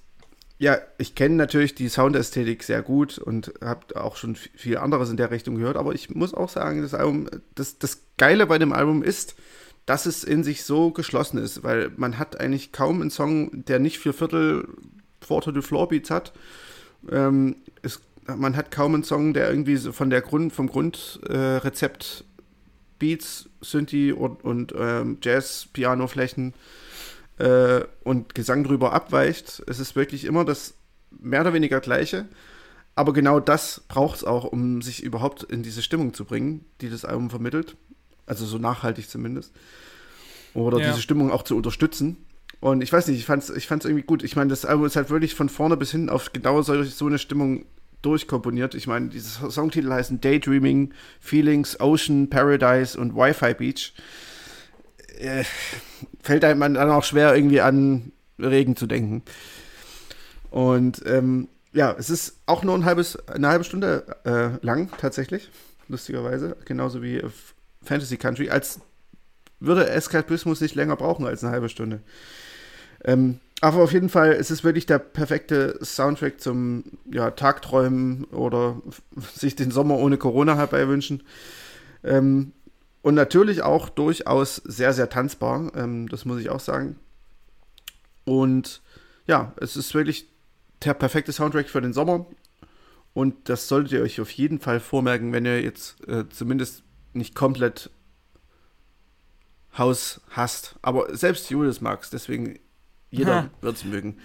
ja, 0.60 0.80
ich 0.98 1.14
kenne 1.16 1.36
natürlich 1.36 1.76
die 1.76 1.90
Soundästhetik 1.90 2.64
sehr 2.64 2.82
gut 2.82 3.18
und 3.18 3.54
habe 3.62 4.02
auch 4.02 4.16
schon 4.16 4.36
viel 4.36 4.78
anderes 4.78 5.10
in 5.10 5.18
der 5.18 5.32
Richtung 5.32 5.56
gehört, 5.56 5.78
aber 5.78 5.94
ich 5.94 6.10
muss 6.10 6.34
auch 6.34 6.50
sagen, 6.50 6.82
das 6.82 6.94
Album, 6.94 7.30
das, 7.56 7.78
das 7.78 8.02
Geile 8.18 8.48
bei 8.48 8.58
dem 8.58 8.74
Album 8.74 9.04
ist, 9.04 9.36
dass 9.86 10.06
es 10.06 10.24
in 10.24 10.44
sich 10.44 10.64
so 10.64 10.92
geschlossen 10.92 11.38
ist, 11.38 11.64
weil 11.64 11.92
man 11.96 12.18
hat 12.18 12.40
eigentlich 12.40 12.72
kaum 12.72 13.02
einen 13.02 13.12
Song, 13.12 13.66
der 13.66 13.80
nicht 13.80 14.00
vier 14.00 14.14
Viertel 14.14 14.68
Four 15.22 15.42
to 15.42 15.62
Floor 15.62 15.88
Beats 15.90 16.10
hat. 16.10 16.34
Ähm, 17.10 17.58
es 17.82 18.02
man 18.36 18.56
hat 18.56 18.72
kaum 18.72 18.94
einen 18.94 19.04
Song, 19.04 19.34
der 19.34 19.50
irgendwie 19.50 19.78
so 19.78 19.92
von 19.92 20.10
der 20.10 20.22
Grund, 20.22 20.52
vom 20.52 20.68
Grundrezept 20.68 22.24
äh, 22.26 22.44
Beats, 23.00 23.50
Synthi 23.62 24.12
und, 24.12 24.44
und 24.44 24.74
ähm, 24.78 25.20
Jazz, 25.22 25.68
Piano-Flächen 25.72 26.54
äh, 27.38 27.82
und 28.04 28.36
Gesang 28.36 28.64
drüber 28.64 28.94
abweicht. 28.94 29.64
Es 29.68 29.80
ist 29.80 29.96
wirklich 29.96 30.26
immer 30.26 30.46
das 30.46 30.76
mehr 31.20 31.42
oder 31.42 31.54
weniger 31.54 31.80
gleiche. 31.80 32.26
Aber 32.96 33.14
genau 33.14 33.40
das 33.40 33.82
braucht 33.88 34.18
es 34.18 34.24
auch, 34.24 34.44
um 34.44 34.82
sich 34.82 35.04
überhaupt 35.04 35.44
in 35.44 35.62
diese 35.62 35.84
Stimmung 35.84 36.14
zu 36.14 36.26
bringen, 36.26 36.66
die 36.82 36.90
das 36.90 37.06
Album 37.06 37.30
vermittelt. 37.30 37.78
Also 38.26 38.46
so 38.46 38.58
nachhaltig 38.58 39.10
zumindest. 39.10 39.54
Oder 40.54 40.80
ja. 40.80 40.90
diese 40.90 41.02
Stimmung 41.02 41.32
auch 41.32 41.44
zu 41.44 41.56
unterstützen. 41.56 42.18
Und 42.60 42.82
ich 42.82 42.92
weiß 42.92 43.08
nicht, 43.08 43.20
ich 43.20 43.26
fand 43.26 43.44
es 43.44 43.50
ich 43.52 43.68
fand's 43.68 43.86
irgendwie 43.86 44.04
gut. 44.04 44.24
Ich 44.24 44.36
meine, 44.36 44.50
das 44.50 44.66
Album 44.66 44.86
ist 44.86 44.96
halt 44.96 45.10
wirklich 45.10 45.36
von 45.36 45.50
vorne 45.50 45.78
bis 45.78 45.92
hin 45.92 46.10
auf 46.10 46.34
genau 46.34 46.62
solche, 46.64 46.90
so 46.90 47.06
eine 47.06 47.20
Stimmung 47.20 47.66
durchkomponiert. 48.02 48.74
Ich 48.74 48.88
meine, 48.88 49.10
diese 49.10 49.52
Songtitel 49.52 49.92
heißen 49.92 50.20
Daydreaming, 50.22 50.94
Feelings, 51.20 51.80
Ocean, 51.80 52.30
Paradise 52.30 53.00
und 53.00 53.16
Wi-Fi 53.16 53.54
Beach. 53.54 53.94
Äh, 55.20 55.44
fällt 56.22 56.44
einem 56.44 56.62
dann 56.74 56.92
auch 56.92 57.04
schwer, 57.04 57.36
irgendwie 57.36 57.62
an 57.62 58.12
Regen 58.40 58.76
zu 58.76 58.88
denken. 58.88 59.24
Und 60.50 61.02
ähm, 61.06 61.48
ja, 61.74 61.96
es 61.98 62.10
ist 62.10 62.40
auch 62.46 62.64
nur 62.64 62.76
ein 62.76 62.86
halbes, 62.86 63.18
eine 63.28 63.48
halbe 63.48 63.64
Stunde 63.64 64.06
äh, 64.26 64.66
lang, 64.66 64.90
tatsächlich. 64.98 65.50
Lustigerweise. 65.88 66.58
Genauso 66.66 67.02
wie 67.02 67.22
Fantasy 67.84 68.18
Country. 68.18 68.50
Als 68.50 68.82
würde 69.60 69.90
Eskapismus 69.90 70.62
nicht 70.62 70.76
länger 70.76 70.96
brauchen 70.96 71.26
als 71.26 71.44
eine 71.44 71.54
halbe 71.54 71.70
Stunde. 71.70 72.02
Ähm, 73.04 73.40
aber 73.62 73.82
auf 73.82 73.92
jeden 73.92 74.10
Fall 74.10 74.34
es 74.34 74.52
ist 74.52 74.60
es 74.60 74.64
wirklich 74.64 74.86
der 74.86 75.00
perfekte 75.00 75.80
Soundtrack 75.84 76.40
zum 76.40 76.84
ja, 77.12 77.32
Tagträumen 77.32 78.26
oder 78.26 78.82
sich 79.34 79.56
den 79.56 79.72
Sommer 79.72 79.98
ohne 79.98 80.18
Corona 80.18 80.56
herbeiwünschen. 80.56 81.24
Ähm, 82.04 82.54
und 83.08 83.16
natürlich 83.16 83.62
auch 83.62 83.88
durchaus 83.88 84.58
sehr, 84.58 84.92
sehr 84.92 85.08
tanzbar, 85.08 85.72
ähm, 85.78 86.10
das 86.10 86.26
muss 86.26 86.42
ich 86.42 86.50
auch 86.50 86.60
sagen. 86.60 87.00
Und 88.26 88.82
ja, 89.28 89.54
es 89.62 89.78
ist 89.78 89.94
wirklich 89.94 90.28
der 90.84 90.94
perfekte 90.94 91.32
Soundtrack 91.32 91.70
für 91.70 91.80
den 91.80 91.94
Sommer. 91.94 92.26
Und 93.14 93.48
das 93.48 93.70
solltet 93.70 93.94
ihr 93.94 94.02
euch 94.02 94.20
auf 94.20 94.30
jeden 94.32 94.60
Fall 94.60 94.82
vormerken, 94.82 95.32
wenn 95.32 95.46
ihr 95.46 95.62
jetzt 95.62 96.06
äh, 96.10 96.28
zumindest 96.28 96.84
nicht 97.14 97.34
komplett 97.34 97.92
Haus 99.78 100.20
hasst. 100.32 100.76
Aber 100.82 101.16
selbst 101.16 101.50
Julius 101.50 101.80
mag 101.80 102.04
es, 102.04 102.10
deswegen 102.10 102.60
jeder 103.18 103.50
wird 103.62 103.76
es 103.76 103.86
mögen. 103.86 104.18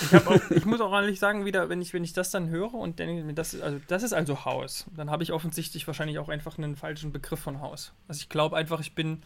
Ich, 0.00 0.14
auch, 0.26 0.50
ich, 0.50 0.64
muss 0.66 0.80
auch 0.80 0.92
ehrlich 0.92 1.18
sagen, 1.18 1.44
wieder, 1.44 1.68
wenn 1.68 1.80
ich, 1.82 1.92
wenn 1.92 2.04
ich 2.04 2.12
das 2.12 2.30
dann 2.30 2.48
höre 2.48 2.74
und 2.74 2.98
denke, 2.98 3.32
das, 3.34 3.60
also, 3.60 3.80
das 3.88 4.02
ist 4.02 4.12
also 4.12 4.44
Haus, 4.44 4.86
dann 4.96 5.10
habe 5.10 5.22
ich 5.22 5.32
offensichtlich 5.32 5.86
wahrscheinlich 5.86 6.18
auch 6.18 6.28
einfach 6.28 6.58
einen 6.58 6.76
falschen 6.76 7.12
Begriff 7.12 7.40
von 7.40 7.60
Haus. 7.60 7.92
Also 8.08 8.20
ich 8.20 8.28
glaube 8.28 8.56
einfach, 8.56 8.80
ich 8.80 8.94
bin, 8.94 9.22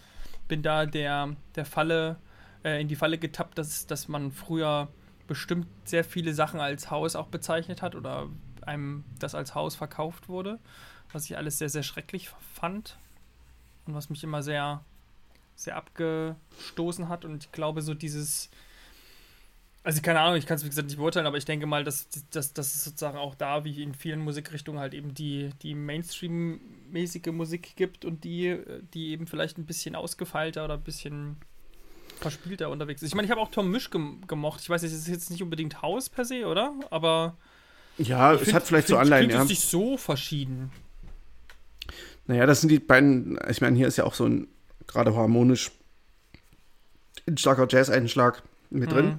bin 0.49 0.63
da 0.63 0.87
der, 0.87 1.37
der 1.55 1.65
Falle, 1.65 2.17
äh, 2.65 2.81
in 2.81 2.89
die 2.89 2.97
Falle 2.97 3.19
getappt, 3.19 3.59
dass, 3.59 3.87
dass 3.87 4.09
man 4.09 4.33
früher 4.33 4.89
bestimmt 5.27 5.67
sehr 5.85 6.05
viele 6.05 6.35
Sachen 6.35 6.61
als 6.61 6.91
Haus 6.91 7.17
auch 7.17 7.29
bezeichnet 7.29 7.83
hat 7.83 7.95
oder 7.95 8.29
einem 8.63 9.05
das 9.19 9.35
als 9.35 9.55
Haus 9.55 9.77
verkauft 9.77 10.29
wurde, 10.29 10.59
was 11.13 11.25
ich 11.27 11.37
alles 11.37 11.59
sehr, 11.59 11.69
sehr 11.69 11.83
schrecklich 11.83 12.31
fand 12.55 12.99
und 13.87 13.95
was 13.95 14.11
mich 14.11 14.25
immer 14.25 14.43
sehr, 14.43 14.83
sehr 15.55 15.77
abgestoßen 15.77 17.09
hat. 17.09 17.25
Und 17.25 17.45
ich 17.45 17.53
glaube, 17.53 17.83
so 17.83 17.95
dieses, 17.95 18.51
also 19.85 20.01
keine 20.01 20.21
Ahnung, 20.21 20.37
ich 20.37 20.47
kann 20.47 20.57
es 20.57 20.65
wie 20.65 20.71
gesagt 20.71 20.89
nicht 20.89 20.97
beurteilen, 20.97 21.27
aber 21.27 21.37
ich 21.37 21.45
denke 21.45 21.67
mal, 21.67 21.85
dass, 21.85 22.09
dass, 22.31 22.55
dass 22.55 22.75
es 22.75 22.85
sozusagen 22.85 23.19
auch 23.19 23.35
da, 23.35 23.65
wie 23.65 23.83
in 23.83 23.93
vielen 23.95 24.21
Musikrichtungen, 24.21 24.81
halt 24.81 24.95
eben 24.95 25.13
die, 25.13 25.51
die 25.63 25.75
Mainstream-mäßige 25.75 27.33
Musik 27.33 27.77
gibt 27.77 28.07
und 28.07 28.25
die, 28.25 28.59
die 28.95 29.11
eben 29.11 29.27
vielleicht 29.27 29.59
ein 29.59 29.67
bisschen 29.67 29.95
ausgefeilter 29.95 30.65
oder 30.65 30.75
ein 30.75 30.83
bisschen 30.83 31.37
verspielter 32.19 32.71
unterwegs 32.71 33.03
ist. 33.03 33.09
Ich 33.11 33.15
meine, 33.15 33.27
ich 33.27 33.31
habe 33.31 33.43
auch 33.43 33.51
Tom 33.51 33.71
Misch 33.71 33.91
gemocht. 33.91 34.61
Ich 34.63 34.71
weiß, 34.71 34.83
es 34.83 34.93
ist 34.93 35.09
jetzt 35.09 35.31
nicht 35.31 35.43
unbedingt 35.43 35.83
Haus 35.83 36.09
per 36.09 36.25
se, 36.25 36.47
oder? 36.47 36.73
Aber 36.91 37.37
ja, 37.99 38.33
es 38.33 38.41
find, 38.41 38.55
hat 38.55 38.63
vielleicht 38.63 38.89
so 38.89 38.97
Anleihen. 38.97 39.29
Es 39.29 39.43
ist 39.43 39.49
nicht 39.49 39.69
so 39.69 39.99
verschieden. 39.99 40.73
Naja, 42.27 42.47
das 42.47 42.63
sind 42.63 42.71
die 42.71 42.79
beiden. 42.79 43.39
Ich 43.51 43.61
meine, 43.61 43.77
hier 43.77 43.87
ist 43.87 43.99
ja 43.99 44.05
auch 44.05 44.15
so 44.15 44.25
ein 44.25 44.49
gerade 44.87 45.15
harmonisch 45.15 45.71
ein 47.27 47.37
starker 47.37 47.67
Jazz-Einschlag 47.69 48.43
mit 48.71 48.93
drin. 48.93 49.19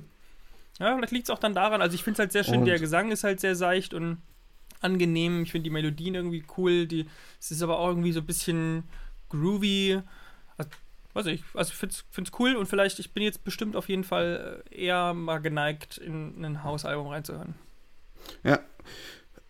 Ja, 0.80 0.96
vielleicht 0.96 1.14
liegt 1.14 1.26
es 1.26 1.30
auch 1.30 1.40
dann 1.40 1.54
daran. 1.54 1.82
Also, 1.82 1.96
ich 1.96 2.04
finde 2.04 2.16
es 2.16 2.20
halt 2.20 2.32
sehr 2.32 2.44
schön. 2.44 2.60
Und 2.60 2.66
der 2.66 2.80
Gesang 2.80 3.12
ist 3.12 3.24
halt 3.24 3.40
sehr 3.40 3.56
seicht 3.56 3.94
und 3.94 4.22
angenehm. 4.82 5.44
Ich 5.44 5.52
finde 5.52 5.64
die 5.64 5.70
Melodien 5.70 6.16
irgendwie 6.16 6.44
cool. 6.58 6.86
Die, 6.86 7.08
es 7.40 7.52
ist 7.52 7.62
aber 7.62 7.80
auch 7.80 7.88
irgendwie 7.88 8.12
so 8.12 8.20
ein 8.20 8.26
bisschen 8.26 8.84
groovy. 9.30 10.02
Also, 10.58 10.70
weiß 11.14 11.26
ich, 11.28 11.44
also 11.54 11.72
ich 11.72 11.78
finde 11.78 12.30
es 12.30 12.40
cool 12.40 12.56
und 12.56 12.68
vielleicht, 12.68 13.00
ich 13.00 13.14
bin 13.14 13.24
jetzt 13.24 13.44
bestimmt 13.44 13.76
auf 13.76 13.88
jeden 13.88 14.04
Fall 14.04 14.64
eher 14.70 15.14
mal 15.14 15.40
geneigt, 15.40 15.98
in 15.98 16.44
ein 16.44 16.64
Hausalbum 16.64 17.08
reinzuhören. 17.08 17.56
Ja. 18.44 18.60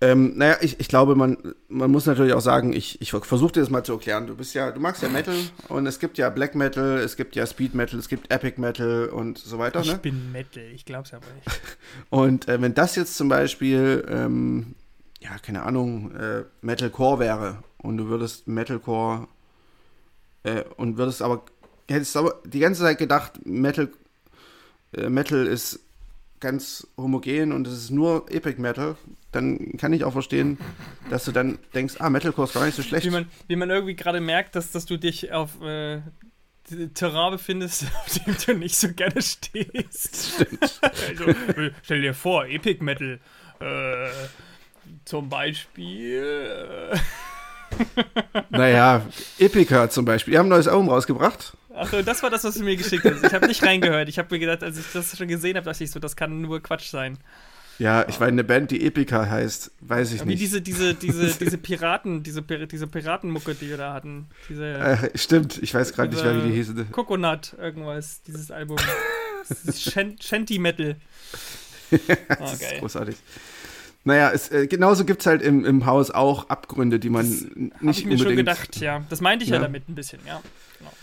Ähm, 0.01 0.37
naja, 0.37 0.57
ich, 0.59 0.79
ich 0.79 0.89
glaube, 0.89 1.15
man, 1.15 1.37
man 1.69 1.89
muss 1.89 2.05
natürlich 2.05 2.33
auch 2.33 2.41
sagen, 2.41 2.73
ich, 2.73 3.01
ich 3.01 3.11
versuche 3.11 3.53
dir 3.53 3.59
das 3.61 3.69
mal 3.69 3.83
zu 3.83 3.93
erklären. 3.93 4.27
Du 4.27 4.35
bist 4.35 4.53
ja, 4.53 4.71
du 4.71 4.79
magst 4.81 5.01
ja 5.01 5.07
Metal 5.07 5.35
und 5.69 5.87
es 5.87 5.99
gibt 5.99 6.17
ja 6.17 6.29
Black 6.29 6.53
Metal, 6.53 6.97
es 6.99 7.15
gibt 7.15 7.35
ja 7.35 7.45
Speed 7.47 7.73
Metal, 7.75 7.97
es 7.97 8.09
gibt 8.09 8.29
Epic 8.31 8.59
Metal 8.59 9.07
und 9.07 9.37
so 9.37 9.57
weiter. 9.57 9.79
Ich 9.79 9.91
ne? 9.91 9.97
bin 9.97 10.33
Metal, 10.33 10.63
ich 10.63 10.83
glaub's 10.83 11.13
aber 11.13 11.25
nicht. 11.35 11.61
Und 12.09 12.47
äh, 12.49 12.61
wenn 12.61 12.73
das 12.73 12.95
jetzt 12.97 13.15
zum 13.15 13.29
Beispiel, 13.29 14.05
ähm, 14.09 14.75
ja, 15.21 15.37
keine 15.41 15.63
Ahnung, 15.63 16.11
äh, 16.11 16.43
Metalcore 16.61 17.19
wäre 17.19 17.63
und 17.77 17.97
du 17.97 18.07
würdest 18.07 18.47
Metalcore 18.47 19.27
äh, 20.43 20.63
und 20.75 20.97
würdest 20.97 21.21
aber, 21.21 21.43
hättest 21.89 22.17
aber 22.17 22.41
die 22.45 22.59
ganze 22.59 22.81
Zeit 22.81 22.97
gedacht, 22.97 23.45
Metal, 23.45 23.89
äh, 24.93 25.09
Metal 25.09 25.47
ist 25.47 25.84
ganz 26.39 26.87
homogen 26.97 27.51
und 27.51 27.67
es 27.67 27.73
ist 27.73 27.91
nur 27.91 28.25
Epic 28.29 28.61
Metal, 28.61 28.95
dann 29.31 29.77
kann 29.77 29.93
ich 29.93 30.03
auch 30.03 30.13
verstehen, 30.13 30.57
dass 31.09 31.25
du 31.25 31.31
dann 31.31 31.59
denkst, 31.73 31.95
ah, 31.99 32.09
Metalcore 32.09 32.47
ist 32.47 32.53
gar 32.53 32.65
nicht 32.65 32.75
so 32.75 32.83
schlecht. 32.83 33.05
Wie 33.05 33.09
man, 33.09 33.27
wie 33.47 33.55
man 33.55 33.69
irgendwie 33.69 33.95
gerade 33.95 34.21
merkt, 34.21 34.55
dass, 34.55 34.71
dass 34.71 34.85
du 34.85 34.97
dich 34.97 35.31
auf 35.31 35.61
äh, 35.61 36.01
Terrain 36.93 37.31
befindest, 37.31 37.85
auf 38.05 38.19
dem 38.19 38.35
du 38.45 38.59
nicht 38.59 38.75
so 38.75 38.91
gerne 38.93 39.21
stehst. 39.21 40.33
Stimmt. 40.35 40.79
also, 40.81 41.33
stell 41.83 42.01
dir 42.01 42.13
vor, 42.13 42.45
Epic 42.45 42.83
Metal. 42.83 43.19
Äh, 43.59 44.09
zum 45.05 45.29
Beispiel. 45.29 46.91
Äh. 46.91 46.97
Naja, 48.49 49.01
Epica 49.39 49.89
zum 49.89 50.05
Beispiel. 50.05 50.33
Die 50.33 50.37
haben 50.37 50.47
ein 50.47 50.49
neues 50.49 50.67
Album 50.67 50.89
rausgebracht. 50.89 51.53
Achso, 51.73 52.01
das 52.01 52.23
war 52.23 52.29
das, 52.29 52.43
was 52.43 52.55
du 52.55 52.63
mir 52.63 52.77
geschickt 52.77 53.03
hast. 53.05 53.23
Ich 53.23 53.33
habe 53.33 53.47
nicht 53.47 53.61
reingehört. 53.63 54.07
Ich 54.07 54.17
habe 54.17 54.33
mir 54.33 54.39
gedacht, 54.39 54.63
als 54.63 54.77
ich 54.77 54.85
das 54.93 55.17
schon 55.17 55.27
gesehen 55.27 55.57
habe, 55.57 55.65
dachte 55.65 55.83
ich 55.83 55.91
so, 55.91 55.99
das 55.99 56.15
kann 56.15 56.41
nur 56.41 56.61
Quatsch 56.61 56.89
sein. 56.89 57.17
Ja, 57.77 58.05
ich 58.07 58.19
meine, 58.19 58.31
eine 58.31 58.43
Band, 58.45 58.71
die 58.71 58.85
Epica 58.85 59.29
heißt, 59.29 59.71
weiß 59.81 60.13
ich 60.13 60.21
Wie 60.21 60.25
nicht. 60.27 60.39
Wie 60.39 60.43
diese, 60.43 60.61
diese, 60.61 60.93
diese, 60.93 61.33
diese 61.33 61.57
Piraten, 61.57 62.23
diese, 62.23 62.41
diese 62.41 62.87
Piratenmucke, 62.87 63.53
die 63.53 63.69
wir 63.69 63.77
da 63.77 63.93
hatten. 63.93 64.27
Diese, 64.47 64.65
äh, 64.65 65.17
stimmt, 65.17 65.61
ich 65.61 65.73
weiß 65.73 65.91
gerade 65.93 66.13
nicht 66.13 66.23
mehr, 66.23 66.41
wie 66.41 66.47
die 66.47 66.55
hießen. 66.55 66.91
Coconut, 66.91 67.53
irgendwas, 67.59 68.21
dieses 68.23 68.49
Album. 68.51 68.77
Shanty 70.21 70.59
Metal. 70.59 70.95
das 71.91 71.99
oh, 72.39 72.45
ist 72.45 72.63
großartig. 72.79 73.15
Naja, 74.05 74.31
es, 74.31 74.51
äh, 74.51 74.67
genauso 74.67 75.03
gibt 75.03 75.21
es 75.21 75.27
halt 75.27 75.41
im, 75.41 75.65
im 75.65 75.87
Haus 75.87 76.11
auch 76.11 76.47
Abgründe, 76.47 76.99
die 76.99 77.09
man 77.09 77.27
das 77.27 77.81
nicht 77.81 77.99
ich 77.99 78.05
mir 78.05 78.19
schon 78.19 78.35
gedacht, 78.35 78.79
ja. 78.79 79.03
Das 79.09 79.19
meinte 79.19 79.43
ich 79.43 79.49
ja, 79.49 79.57
ja 79.57 79.63
damit 79.63 79.89
ein 79.89 79.95
bisschen, 79.95 80.19
ja. 80.27 80.41
Genau. 80.77 80.93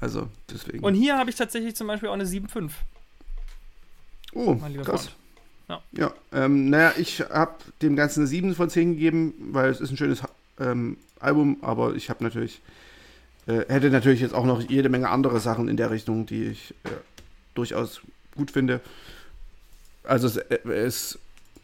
Also, 0.00 0.28
deswegen. 0.52 0.84
Und 0.84 0.94
hier 0.94 1.16
habe 1.16 1.30
ich 1.30 1.36
tatsächlich 1.36 1.76
zum 1.76 1.86
Beispiel 1.86 2.08
auch 2.08 2.14
eine 2.14 2.24
7,5. 2.24 2.70
Oh, 4.34 4.56
krass. 4.82 5.08
Freund. 5.08 5.16
Ja, 5.68 5.82
ja 5.92 6.12
ähm, 6.32 6.68
naja, 6.68 6.94
ich 6.98 7.20
habe 7.20 7.54
dem 7.80 7.94
Ganzen 7.94 8.20
eine 8.20 8.26
7 8.26 8.56
von 8.56 8.68
10 8.68 8.94
gegeben, 8.94 9.34
weil 9.52 9.70
es 9.70 9.80
ist 9.80 9.92
ein 9.92 9.96
schönes 9.96 10.22
ähm, 10.58 10.96
Album, 11.20 11.58
aber 11.62 11.94
ich 11.94 12.10
habe 12.10 12.24
natürlich, 12.24 12.60
äh, 13.46 13.60
hätte 13.68 13.90
natürlich 13.90 14.20
jetzt 14.20 14.34
auch 14.34 14.46
noch 14.46 14.60
jede 14.62 14.88
Menge 14.88 15.10
andere 15.10 15.38
Sachen 15.38 15.68
in 15.68 15.76
der 15.76 15.92
Richtung, 15.92 16.26
die 16.26 16.46
ich 16.46 16.74
äh, 16.82 16.88
durchaus 17.54 18.00
gut 18.36 18.50
finde. 18.50 18.80
Also 20.02 20.26
es, 20.26 20.38
äh, 20.38 20.68
es 20.68 21.20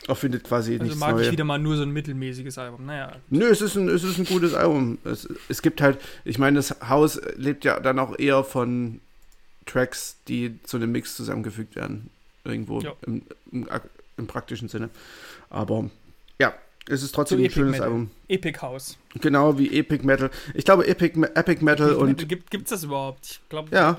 erfindet 0.06 0.44
quasi 0.44 0.72
also 0.72 0.84
nichts 0.84 0.98
mag 0.98 1.14
Neues. 1.14 1.26
ich 1.26 1.32
wieder 1.32 1.44
mal 1.44 1.58
nur 1.58 1.76
so 1.76 1.82
ein 1.82 1.90
mittelmäßiges 1.90 2.56
Album. 2.58 2.86
Naja. 2.86 3.12
Nö, 3.30 3.46
es 3.46 3.60
ist 3.60 3.74
ein, 3.76 3.88
es 3.88 4.04
ist 4.04 4.18
ein 4.18 4.24
gutes 4.24 4.54
Album. 4.54 4.98
Es, 5.04 5.28
es 5.48 5.62
gibt 5.62 5.80
halt, 5.80 5.98
ich 6.24 6.38
meine, 6.38 6.56
das 6.56 6.76
Haus 6.88 7.20
lebt 7.36 7.64
ja 7.64 7.80
dann 7.80 7.98
auch 7.98 8.18
eher 8.18 8.44
von 8.44 9.00
Tracks, 9.66 10.16
die 10.28 10.62
zu 10.62 10.76
einem 10.76 10.92
Mix 10.92 11.16
zusammengefügt 11.16 11.76
werden. 11.76 12.10
Irgendwo 12.44 12.80
im, 13.04 13.22
im, 13.52 13.68
im, 14.16 14.26
praktischen 14.26 14.68
Sinne. 14.68 14.88
Aber 15.50 15.90
ja, 16.40 16.54
es 16.88 17.02
ist 17.02 17.14
trotzdem 17.14 17.38
so 17.38 17.44
ein 17.44 17.50
schönes 17.50 17.72
Metal. 17.72 17.86
Album. 17.88 18.10
Epic 18.28 18.60
House. 18.62 18.96
Genau, 19.20 19.58
wie 19.58 19.78
Epic 19.78 20.06
Metal. 20.06 20.30
Ich 20.54 20.64
glaube, 20.64 20.86
Epic, 20.86 21.20
Epic 21.34 21.62
Metal 21.62 21.88
Epic 21.88 22.00
und. 22.00 22.08
Metal, 22.08 22.26
gibt 22.26 22.54
es 22.54 22.70
das 22.70 22.84
überhaupt? 22.84 23.26
Ich 23.26 23.48
glaube, 23.50 23.74
ja. 23.74 23.98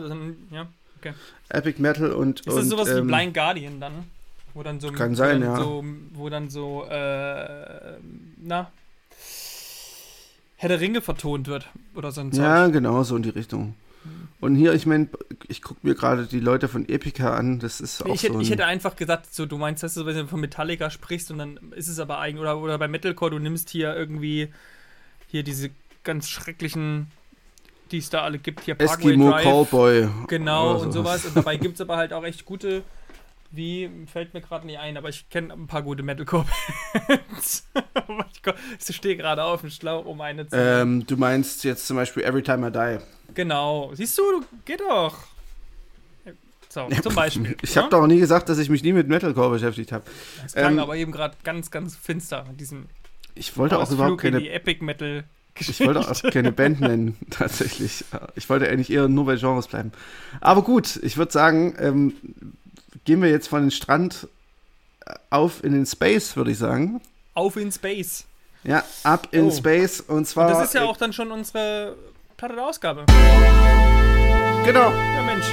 ja. 0.51 0.67
Okay. 0.97 1.13
Epic 1.49 1.79
Metal 1.79 2.11
und. 2.11 2.39
Ist 2.39 2.47
das 2.47 2.55
und, 2.55 2.69
sowas 2.69 2.89
ähm, 2.89 3.07
wie 3.07 3.11
Blind 3.11 3.33
Guardian 3.35 3.79
dann? 3.79 4.05
Wo 4.53 4.63
dann 4.63 4.79
so. 4.79 4.91
Kann 4.91 5.15
sein, 5.15 5.41
ja. 5.41 5.57
So, 5.57 5.83
wo 6.13 6.29
dann 6.29 6.49
so. 6.49 6.85
Äh, 6.85 7.97
na. 8.37 8.71
Herr 10.57 10.69
der 10.69 10.81
Ringe 10.81 11.01
vertont 11.01 11.47
wird. 11.47 11.69
Oder 11.95 12.11
so 12.11 12.21
ein 12.21 12.31
Zeug. 12.31 12.43
Ja, 12.43 12.67
genau, 12.67 13.03
so 13.03 13.15
in 13.15 13.23
die 13.23 13.29
Richtung. 13.29 13.75
Und 14.41 14.55
hier, 14.55 14.73
ich 14.73 14.85
meine, 14.85 15.09
ich 15.47 15.61
gucke 15.61 15.79
mir 15.83 15.95
gerade 15.95 16.25
die 16.25 16.39
Leute 16.39 16.69
von 16.69 16.87
Epica 16.87 17.35
an, 17.35 17.59
das 17.59 17.81
ist 17.81 18.01
auch 18.05 18.13
ich, 18.13 18.21
so 18.21 18.29
hätte, 18.29 18.41
ich 18.41 18.49
hätte 18.49 18.65
einfach 18.65 18.95
gesagt, 18.95 19.33
so, 19.33 19.45
du 19.45 19.57
meinst, 19.57 19.83
dass 19.83 19.95
du 19.95 20.05
wenn 20.05 20.15
du 20.15 20.27
von 20.27 20.39
Metallica 20.39 20.89
sprichst 20.89 21.31
und 21.31 21.39
dann 21.39 21.59
ist 21.75 21.89
es 21.89 21.99
aber 21.99 22.19
eigentlich, 22.19 22.41
oder, 22.41 22.57
oder 22.57 22.77
bei 22.77 22.87
Metalcore, 22.87 23.31
du 23.31 23.39
nimmst 23.39 23.69
hier 23.69 23.93
irgendwie 23.95 24.49
hier 25.27 25.43
diese 25.43 25.71
ganz 26.03 26.29
schrecklichen, 26.29 27.11
die 27.91 27.97
es 27.97 28.09
da 28.09 28.21
alle 28.21 28.39
gibt, 28.39 28.61
hier 28.61 28.75
Parkway 28.75 29.09
Eskimo 29.09 29.29
Drive, 29.31 29.43
Callboy. 29.43 30.07
Genau, 30.27 30.77
und 30.81 30.91
sowas. 30.93 31.25
Und 31.25 31.35
dabei 31.35 31.57
gibt 31.57 31.75
es 31.75 31.81
aber 31.81 31.97
halt 31.97 32.13
auch 32.13 32.23
echt 32.23 32.45
gute, 32.45 32.83
wie, 33.51 33.89
fällt 34.11 34.33
mir 34.33 34.41
gerade 34.41 34.65
nicht 34.65 34.79
ein, 34.79 34.97
aber 34.97 35.09
ich 35.09 35.29
kenne 35.29 35.53
ein 35.53 35.67
paar 35.67 35.81
gute 35.81 36.03
Metalcore-Bands. 36.03 37.67
oh 38.07 38.21
ich 38.87 38.95
stehe 38.95 39.17
gerade 39.17 39.43
auf 39.43 39.61
dem 39.61 39.69
Schlauch, 39.69 40.05
um 40.05 40.21
eine 40.21 40.47
zu. 40.47 40.55
Ähm, 40.55 41.05
du 41.05 41.17
meinst 41.17 41.63
jetzt 41.63 41.87
zum 41.87 41.97
Beispiel 41.97 42.23
Every 42.23 42.43
Time 42.43 42.67
I 42.67 42.71
Die. 42.71 43.33
Genau. 43.33 43.91
Siehst 43.93 44.17
du, 44.17 44.45
geht 44.65 44.81
doch. 44.81 45.17
So, 46.71 46.87
zum 47.01 47.15
Beispiel. 47.15 47.57
ich 47.63 47.75
habe 47.77 47.87
ne? 47.87 47.91
doch 47.91 48.05
nie 48.05 48.19
gesagt, 48.19 48.47
dass 48.47 48.59
ich 48.59 48.69
mich 48.69 48.83
nie 48.83 48.93
mit 48.93 49.07
Metalcore 49.07 49.49
beschäftigt 49.49 49.91
habe. 49.91 50.03
Das 50.43 50.53
klang 50.53 50.73
ähm, 50.73 50.79
aber 50.79 50.95
eben 50.95 51.11
gerade 51.11 51.35
ganz, 51.43 51.71
ganz 51.71 51.95
finster 51.95 52.45
mit 52.47 52.59
diesem. 52.59 52.85
Ich 53.33 53.57
wollte 53.57 53.79
auch 53.79 53.89
überhaupt 53.89 54.21
keine. 54.21 54.39
Die 54.39 54.49
Epic 54.49 54.83
Metal 54.83 55.23
ich 55.59 55.79
wollte 55.81 55.99
auch 55.99 56.21
keine 56.31 56.51
Band 56.51 56.79
nennen, 56.81 57.17
tatsächlich. 57.29 58.05
Ich 58.35 58.49
wollte 58.49 58.69
eigentlich 58.69 58.91
eher 58.91 59.07
nur 59.07 59.25
bei 59.25 59.35
Genres 59.35 59.67
bleiben. 59.67 59.91
Aber 60.41 60.61
gut, 60.61 60.99
ich 61.03 61.17
würde 61.17 61.31
sagen, 61.31 61.75
ähm, 61.79 62.13
gehen 63.05 63.21
wir 63.21 63.29
jetzt 63.29 63.47
von 63.47 63.61
den 63.61 63.71
Strand 63.71 64.27
auf 65.29 65.63
in 65.63 65.73
den 65.73 65.85
Space, 65.85 66.35
würde 66.35 66.51
ich 66.51 66.57
sagen. 66.57 67.01
Auf 67.33 67.55
in 67.55 67.71
Space. 67.71 68.25
Ja, 68.63 68.83
ab 69.03 69.29
in 69.31 69.45
oh. 69.45 69.51
Space. 69.51 70.01
Und 70.01 70.27
zwar. 70.27 70.47
Und 70.47 70.53
das 70.53 70.67
ist 70.67 70.73
ja 70.73 70.83
auch 70.85 70.97
dann 70.97 71.13
schon 71.13 71.31
unsere 71.31 71.95
Platte 72.37 72.55
der 72.55 72.65
Ausgabe. 72.65 73.05
Genau. 74.65 74.91
Ja, 74.91 75.23
Mensch. 75.23 75.45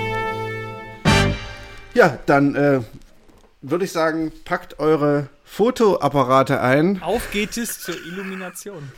Ja, 1.95 2.19
dann 2.27 2.55
äh, 2.55 2.81
würde 3.63 3.85
ich 3.85 3.93
sagen, 3.93 4.33
packt 4.45 4.79
eure 4.79 5.29
Fotoapparate 5.45 6.61
ein. 6.61 7.01
Auf 7.03 7.31
geht 7.31 7.57
es 7.57 7.81
zur 7.81 7.95
Illumination. 7.95 8.93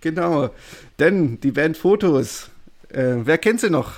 genau. 0.00 0.50
Denn 0.98 1.40
die 1.40 1.52
Band 1.52 1.76
Fotos, 1.76 2.50
äh, 2.90 3.14
wer 3.18 3.38
kennt 3.38 3.60
sie 3.60 3.70
noch? 3.70 3.92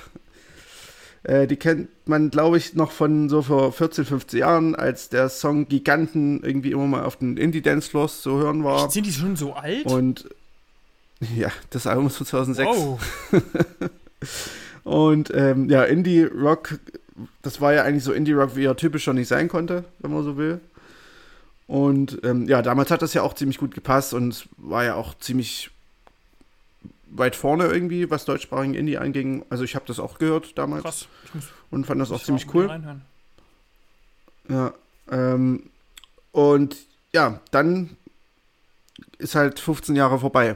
Äh, 1.23 1.47
die 1.47 1.55
kennt 1.55 1.89
man, 2.07 2.31
glaube 2.31 2.57
ich, 2.57 2.73
noch 2.73 2.91
von 2.91 3.29
so 3.29 3.41
vor 3.41 3.71
14, 3.71 4.05
15 4.05 4.39
Jahren, 4.39 4.75
als 4.75 5.09
der 5.09 5.29
Song 5.29 5.67
Giganten 5.67 6.43
irgendwie 6.43 6.71
immer 6.71 6.87
mal 6.87 7.03
auf 7.03 7.17
den 7.17 7.37
Indie-Dance-Floors 7.37 8.21
zu 8.21 8.37
hören 8.37 8.63
war. 8.63 8.89
Sind 8.89 9.05
die 9.05 9.11
schon 9.11 9.35
so 9.35 9.53
alt? 9.53 9.85
Und 9.85 10.27
ja, 11.35 11.49
das 11.69 11.85
Album 11.85 12.07
ist 12.07 12.17
von 12.17 12.25
2006. 12.25 12.69
wow. 12.69 12.99
Und 14.83 15.31
ähm, 15.35 15.69
ja, 15.69 15.83
Indie-Rock, 15.83 16.79
das 17.43 17.61
war 17.61 17.73
ja 17.73 17.83
eigentlich 17.83 18.03
so 18.03 18.13
Indie-Rock, 18.13 18.55
wie 18.55 18.65
er 18.65 18.75
typischer 18.75 19.13
nicht 19.13 19.27
sein 19.27 19.47
konnte, 19.47 19.83
wenn 19.99 20.11
man 20.11 20.23
so 20.23 20.37
will. 20.37 20.59
Und 21.67 22.19
ähm, 22.23 22.47
ja, 22.47 22.63
damals 22.63 22.89
hat 22.89 23.03
das 23.03 23.13
ja 23.13 23.21
auch 23.21 23.35
ziemlich 23.35 23.57
gut 23.57 23.75
gepasst 23.75 24.13
und 24.13 24.49
war 24.57 24.83
ja 24.83 24.95
auch 24.95 25.17
ziemlich 25.19 25.69
weit 27.11 27.35
vorne 27.35 27.65
irgendwie, 27.65 28.09
was 28.09 28.25
deutschsprachigen 28.25 28.73
Indie 28.73 28.97
anging. 28.97 29.45
Also 29.49 29.63
ich 29.63 29.75
habe 29.75 29.85
das 29.87 29.99
auch 29.99 30.17
gehört 30.17 30.57
damals 30.57 30.83
Krass. 30.83 31.07
Und 31.69 31.85
fand 31.85 32.01
das 32.01 32.11
auch 32.11 32.17
ich 32.17 32.25
ziemlich 32.25 32.47
mal 32.47 32.55
cool. 32.55 32.65
reinhören. 32.67 33.01
Ja, 34.49 34.73
ähm, 35.09 35.69
und 36.31 36.75
ja, 37.13 37.39
dann 37.51 37.95
ist 39.17 39.35
halt 39.35 39.59
15 39.59 39.95
Jahre 39.95 40.19
vorbei. 40.19 40.55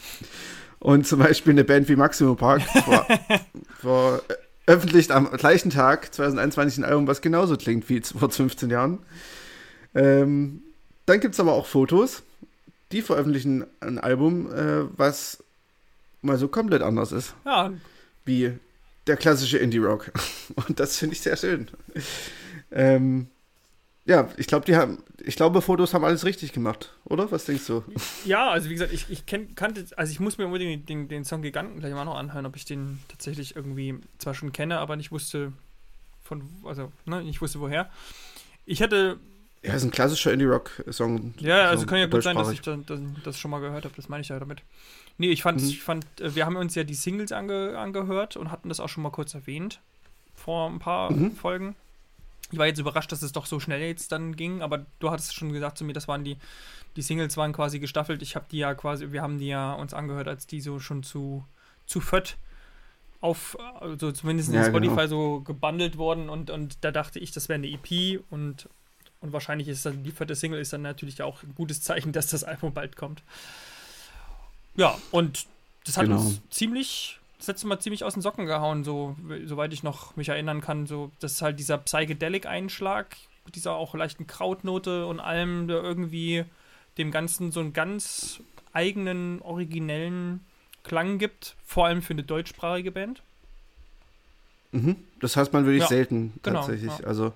und 0.78 1.06
zum 1.06 1.20
Beispiel 1.20 1.52
eine 1.52 1.64
Band 1.64 1.88
wie 1.88 1.96
Maximum 1.96 2.36
Park 2.36 2.62
vor, 2.62 3.06
vor, 3.80 4.22
äh, 4.28 4.34
öffentlicht 4.66 5.12
am 5.12 5.30
gleichen 5.30 5.70
Tag 5.70 6.12
2021 6.12 6.78
ein 6.78 6.84
Album, 6.84 7.06
was 7.06 7.20
genauso 7.20 7.56
klingt 7.56 7.88
wie 7.88 8.00
vor 8.00 8.30
15 8.30 8.70
Jahren. 8.70 8.98
Ähm, 9.94 10.62
dann 11.06 11.20
gibt 11.20 11.34
es 11.34 11.40
aber 11.40 11.52
auch 11.52 11.66
Fotos, 11.66 12.22
die 12.92 13.00
veröffentlichen 13.02 13.64
ein 13.80 13.98
Album, 13.98 14.52
äh, 14.52 14.84
was 14.96 15.42
mal 16.26 16.38
so 16.38 16.48
komplett 16.48 16.82
anders 16.82 17.12
ist 17.12 17.34
Ja, 17.44 17.72
wie 18.24 18.52
der 19.06 19.16
klassische 19.16 19.58
Indie-Rock. 19.58 20.12
Und 20.68 20.80
das 20.80 20.96
finde 20.96 21.14
ich 21.14 21.20
sehr 21.20 21.36
schön. 21.36 21.68
Ähm, 22.72 23.28
ja, 24.04 24.28
ich 24.36 24.46
glaube, 24.46 24.64
die 24.66 24.76
haben, 24.76 24.98
ich 25.24 25.36
glaube, 25.36 25.62
Fotos 25.62 25.94
haben 25.94 26.04
alles 26.04 26.24
richtig 26.24 26.52
gemacht, 26.52 26.92
oder? 27.04 27.30
Was 27.32 27.44
denkst 27.44 27.66
du? 27.66 27.82
Ja, 28.24 28.50
also 28.50 28.68
wie 28.68 28.74
gesagt, 28.74 28.92
ich, 28.92 29.06
ich 29.08 29.26
kenn, 29.26 29.54
kannte, 29.54 29.84
also 29.96 30.12
ich 30.12 30.20
muss 30.20 30.38
mir 30.38 30.46
unbedingt 30.46 30.88
den, 30.88 31.08
den 31.08 31.24
Song 31.24 31.42
Giganten 31.42 31.80
gleich 31.80 31.92
mal 31.92 32.04
noch 32.04 32.16
anhören, 32.16 32.46
ob 32.46 32.56
ich 32.56 32.64
den 32.64 33.00
tatsächlich 33.08 33.56
irgendwie 33.56 33.98
zwar 34.18 34.34
schon 34.34 34.52
kenne, 34.52 34.78
aber 34.78 34.96
nicht 34.96 35.10
wusste 35.12 35.52
von, 36.22 36.42
also, 36.64 36.92
ne, 37.04 37.22
nicht 37.22 37.40
wusste 37.40 37.60
woher. 37.60 37.90
Ich 38.64 38.80
hätte, 38.80 39.18
Ja, 39.62 39.74
ist 39.74 39.84
ein 39.84 39.90
klassischer 39.92 40.32
Indie-Rock-Song. 40.32 41.34
ja, 41.38 41.68
also 41.68 41.82
so 41.82 41.86
kann 41.86 41.98
ja 41.98 42.06
gut 42.06 42.22
sein, 42.22 42.36
dass 42.36 42.50
ich 42.50 42.60
dann, 42.60 42.84
das, 42.86 43.00
das 43.24 43.38
schon 43.38 43.50
mal 43.50 43.60
gehört 43.60 43.84
habe, 43.84 43.94
das 43.96 44.08
meine 44.08 44.22
ich 44.22 44.28
ja 44.28 44.38
damit. 44.38 44.62
Nee, 45.18 45.30
ich 45.30 45.42
fand, 45.42 45.60
Mhm. 45.62 45.68
ich 45.68 45.82
fand, 45.82 46.04
äh, 46.20 46.34
wir 46.34 46.44
haben 46.46 46.56
uns 46.56 46.74
ja 46.74 46.84
die 46.84 46.94
Singles 46.94 47.32
ange, 47.32 47.78
angehört 47.78 48.36
und 48.36 48.50
hatten 48.50 48.68
das 48.68 48.80
auch 48.80 48.88
schon 48.88 49.02
mal 49.02 49.10
kurz 49.10 49.34
erwähnt 49.34 49.80
vor 50.34 50.68
ein 50.68 50.78
paar 50.78 51.12
Mhm. 51.12 51.32
Folgen. 51.34 51.74
Ich 52.52 52.58
war 52.58 52.66
jetzt 52.66 52.78
überrascht, 52.78 53.10
dass 53.10 53.22
es 53.22 53.32
doch 53.32 53.46
so 53.46 53.58
schnell 53.58 53.80
jetzt 53.80 54.12
dann 54.12 54.36
ging, 54.36 54.62
aber 54.62 54.86
du 55.00 55.10
hattest 55.10 55.34
schon 55.34 55.52
gesagt 55.52 55.78
zu 55.78 55.84
mir, 55.84 55.94
das 55.94 56.06
waren 56.06 56.22
die, 56.22 56.36
die 56.94 57.02
Singles 57.02 57.36
waren 57.36 57.52
quasi 57.52 57.80
gestaffelt. 57.80 58.22
Ich 58.22 58.36
habe 58.36 58.46
die 58.50 58.58
ja 58.58 58.74
quasi, 58.74 59.10
wir 59.10 59.20
haben 59.22 59.38
die 59.38 59.48
ja 59.48 59.72
uns 59.72 59.92
angehört, 59.94 60.28
als 60.28 60.46
die 60.46 60.60
so 60.60 60.78
schon 60.78 61.02
zu, 61.02 61.44
zu 61.86 62.00
fett 62.00 62.36
auf, 63.20 63.56
also 63.80 64.12
zumindest 64.12 64.50
in 64.50 64.54
Ja, 64.56 64.64
Spotify 64.64 64.94
genau. 64.94 65.06
so 65.08 65.40
gebundelt 65.40 65.96
worden 65.98 66.28
und, 66.28 66.50
und 66.50 66.76
da 66.82 66.92
dachte 66.92 67.18
ich, 67.18 67.32
das 67.32 67.48
wäre 67.48 67.56
eine 67.56 67.66
EP 67.68 68.20
und, 68.30 68.68
und 69.20 69.32
wahrscheinlich 69.32 69.66
ist 69.68 69.84
dann 69.84 70.04
die 70.04 70.12
vierte 70.12 70.36
Single 70.36 70.60
ist 70.60 70.72
dann 70.72 70.82
natürlich 70.82 71.22
auch 71.22 71.42
ein 71.42 71.54
gutes 71.56 71.80
Zeichen, 71.80 72.12
dass 72.12 72.28
das 72.28 72.44
Album 72.44 72.72
bald 72.74 72.94
kommt. 72.94 73.22
Ja, 74.76 74.98
und 75.10 75.46
das 75.84 75.96
hat 75.96 76.04
Genau. 76.04 76.20
uns 76.20 76.40
ziemlich, 76.50 77.18
das 77.38 77.46
letzte 77.48 77.66
Mal 77.66 77.78
ziemlich 77.80 78.04
aus 78.04 78.14
den 78.14 78.22
Socken 78.22 78.46
gehauen, 78.46 78.84
so, 78.84 79.16
soweit 79.46 79.72
ich 79.72 79.82
noch 79.82 80.16
mich 80.16 80.28
erinnern 80.28 80.60
kann. 80.60 80.86
So, 80.86 81.10
das 81.20 81.32
ist 81.32 81.42
halt 81.42 81.58
dieser 81.58 81.78
Psychedelic-Einschlag, 81.78 83.16
mit 83.44 83.54
dieser 83.56 83.72
auch 83.74 83.94
leichten 83.94 84.26
Krautnote 84.26 85.06
und 85.06 85.20
allem, 85.20 85.68
der 85.68 85.82
irgendwie 85.82 86.44
dem 86.98 87.10
Ganzen 87.10 87.52
so 87.52 87.60
einen 87.60 87.72
ganz 87.72 88.40
eigenen, 88.72 89.40
originellen 89.42 90.44
Klang 90.82 91.18
gibt, 91.18 91.56
vor 91.64 91.86
allem 91.86 92.02
für 92.02 92.12
eine 92.12 92.22
deutschsprachige 92.22 92.90
Band. 92.92 93.22
Mhm. 94.72 94.96
Das 95.20 95.36
heißt 95.36 95.52
man 95.52 95.64
wirklich 95.64 95.82
Ja, 95.82 95.88
selten 95.88 96.34
genau, 96.42 96.60
tatsächlich. 96.60 96.98
ja. 96.98 97.06
Also 97.06 97.32